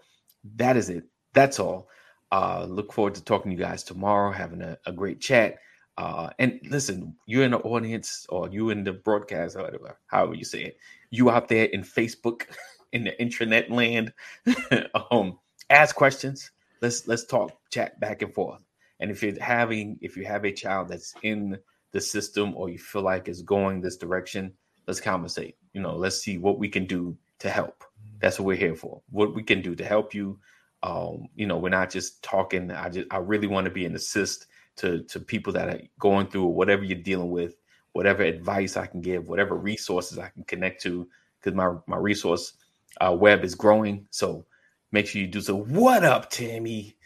That 0.56 0.76
is 0.76 0.88
it. 0.88 1.04
That's 1.34 1.60
all. 1.60 1.88
Uh, 2.32 2.66
look 2.68 2.92
forward 2.92 3.14
to 3.16 3.24
talking 3.24 3.50
to 3.50 3.56
you 3.56 3.62
guys 3.62 3.82
tomorrow, 3.84 4.32
having 4.32 4.62
a, 4.62 4.78
a 4.86 4.92
great 4.92 5.20
chat. 5.20 5.58
Uh, 5.98 6.30
and 6.38 6.58
listen, 6.70 7.14
you're 7.26 7.44
in 7.44 7.50
the 7.52 7.58
audience 7.58 8.26
or 8.28 8.48
you 8.48 8.70
in 8.70 8.82
the 8.82 8.92
broadcast, 8.92 9.56
or 9.56 9.62
whatever, 9.62 9.98
however 10.06 10.34
you 10.34 10.44
say 10.44 10.64
it. 10.64 10.78
You 11.10 11.30
out 11.30 11.48
there 11.48 11.66
in 11.66 11.82
Facebook, 11.82 12.44
in 12.92 13.04
the 13.04 13.12
intranet 13.20 13.70
land. 13.70 14.12
um, 15.10 15.38
ask 15.70 15.94
questions. 15.94 16.50
Let's 16.80 17.06
let's 17.06 17.24
talk, 17.24 17.52
chat 17.70 18.00
back 18.00 18.22
and 18.22 18.32
forth. 18.32 18.60
And 19.00 19.10
if 19.10 19.22
you're 19.22 19.40
having, 19.40 19.98
if 20.00 20.16
you 20.16 20.24
have 20.24 20.44
a 20.44 20.52
child 20.52 20.88
that's 20.88 21.14
in 21.22 21.58
the 21.94 22.00
system 22.00 22.52
or 22.56 22.68
you 22.68 22.78
feel 22.78 23.02
like 23.02 23.28
it's 23.28 23.40
going 23.40 23.80
this 23.80 23.96
direction, 23.96 24.52
let's 24.86 25.00
conversate. 25.00 25.56
You 25.72 25.80
know, 25.80 25.94
let's 25.94 26.20
see 26.20 26.38
what 26.38 26.58
we 26.58 26.68
can 26.68 26.86
do 26.86 27.16
to 27.38 27.48
help. 27.48 27.84
That's 28.18 28.38
what 28.38 28.46
we're 28.46 28.56
here 28.56 28.74
for. 28.74 29.00
What 29.10 29.32
we 29.34 29.44
can 29.44 29.62
do 29.62 29.76
to 29.76 29.84
help 29.84 30.12
you. 30.12 30.38
Um, 30.82 31.28
you 31.36 31.46
know, 31.46 31.56
we're 31.56 31.68
not 31.68 31.90
just 31.90 32.22
talking. 32.22 32.70
I 32.72 32.88
just 32.88 33.06
I 33.12 33.18
really 33.18 33.46
want 33.46 33.66
to 33.66 33.70
be 33.70 33.86
an 33.86 33.94
assist 33.94 34.46
to 34.76 35.04
to 35.04 35.20
people 35.20 35.52
that 35.52 35.68
are 35.68 35.80
going 36.00 36.26
through 36.26 36.46
whatever 36.46 36.82
you're 36.82 36.98
dealing 36.98 37.30
with, 37.30 37.54
whatever 37.92 38.24
advice 38.24 38.76
I 38.76 38.86
can 38.86 39.00
give, 39.00 39.28
whatever 39.28 39.54
resources 39.54 40.18
I 40.18 40.30
can 40.30 40.42
connect 40.44 40.82
to, 40.82 41.08
because 41.40 41.56
my 41.56 41.74
my 41.86 41.96
resource 41.96 42.54
uh, 43.00 43.16
web 43.18 43.44
is 43.44 43.54
growing. 43.54 44.08
So 44.10 44.46
make 44.90 45.06
sure 45.06 45.22
you 45.22 45.28
do 45.28 45.40
so. 45.40 45.54
What 45.54 46.04
up, 46.04 46.28
Tammy? 46.28 46.96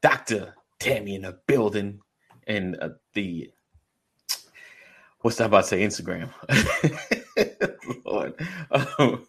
Doctor 0.00 0.54
Tammy 0.78 1.16
in 1.16 1.22
the 1.22 1.38
building, 1.46 2.00
and 2.46 2.78
uh, 2.80 2.90
the 3.12 3.52
what's 5.20 5.36
that 5.38 5.46
about 5.46 5.62
to 5.62 5.68
say? 5.68 5.82
Instagram, 5.82 6.30
Lord, 8.04 8.34
um, 8.70 9.26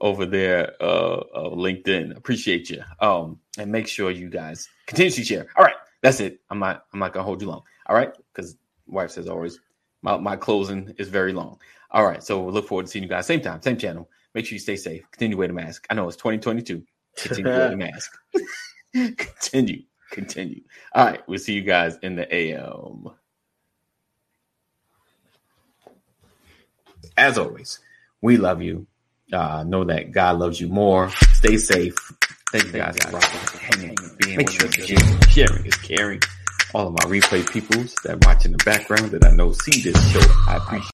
over 0.00 0.26
there, 0.26 0.72
uh, 0.80 1.16
uh, 1.34 1.50
LinkedIn. 1.50 2.16
Appreciate 2.16 2.70
you. 2.70 2.82
Um, 3.00 3.38
and 3.58 3.70
make 3.70 3.88
sure 3.88 4.10
you 4.10 4.28
guys 4.28 4.68
continue 4.86 5.10
to 5.10 5.24
share. 5.24 5.46
All 5.56 5.64
right, 5.64 5.76
that's 6.02 6.20
it. 6.20 6.40
I'm 6.50 6.58
not. 6.58 6.84
I'm 6.92 7.00
not 7.00 7.12
gonna 7.12 7.24
hold 7.24 7.40
you 7.42 7.48
long. 7.48 7.62
All 7.86 7.96
right, 7.96 8.12
because 8.32 8.56
wife 8.86 9.10
says 9.10 9.28
always, 9.28 9.60
my 10.02 10.16
my 10.16 10.36
closing 10.36 10.94
is 10.98 11.08
very 11.08 11.32
long. 11.32 11.58
All 11.90 12.06
right, 12.06 12.22
so 12.22 12.42
we'll 12.42 12.54
look 12.54 12.68
forward 12.68 12.86
to 12.86 12.92
seeing 12.92 13.02
you 13.02 13.08
guys 13.08 13.26
same 13.26 13.40
time, 13.40 13.60
same 13.62 13.76
channel. 13.76 14.08
Make 14.34 14.46
sure 14.46 14.54
you 14.54 14.60
stay 14.60 14.76
safe. 14.76 15.02
Continue 15.10 15.34
to 15.34 15.38
wear 15.38 15.48
the 15.48 15.54
mask. 15.54 15.86
I 15.90 15.94
know 15.94 16.08
it's 16.08 16.16
2022. 16.16 16.82
Continue 17.16 17.44
to 17.44 17.58
wear 17.58 17.70
the 17.70 17.76
mask. 17.76 18.12
continue, 19.18 19.82
continue. 20.10 20.62
All 20.94 21.04
right, 21.04 21.20
we'll 21.28 21.38
see 21.38 21.52
you 21.52 21.62
guys 21.62 21.98
in 22.02 22.16
the 22.16 22.32
AM. 22.34 23.08
As 27.16 27.38
always, 27.38 27.78
we 28.20 28.36
love 28.36 28.62
you. 28.62 28.86
Uh, 29.32 29.64
know 29.64 29.84
that 29.84 30.12
God 30.12 30.38
loves 30.38 30.60
you 30.60 30.68
more. 30.68 31.10
Stay 31.34 31.56
safe. 31.56 31.94
Thank 32.50 32.66
you 32.66 32.72
guys 32.72 32.98
for 32.98 33.58
hanging, 33.58 33.96
being 34.18 34.36
Make 34.36 34.50
sure 34.50 34.68
sharing 35.28 35.66
is 35.66 35.74
caring. 35.76 36.20
All 36.74 36.88
of 36.88 36.92
my 36.94 37.04
replay 37.04 37.48
peoples 37.50 37.94
that 38.04 38.24
watch 38.24 38.44
in 38.44 38.52
the 38.52 38.62
background 38.64 39.10
that 39.12 39.24
I 39.24 39.30
know 39.30 39.52
see 39.52 39.82
this 39.82 40.12
show, 40.12 40.20
I 40.46 40.56
appreciate. 40.56 40.90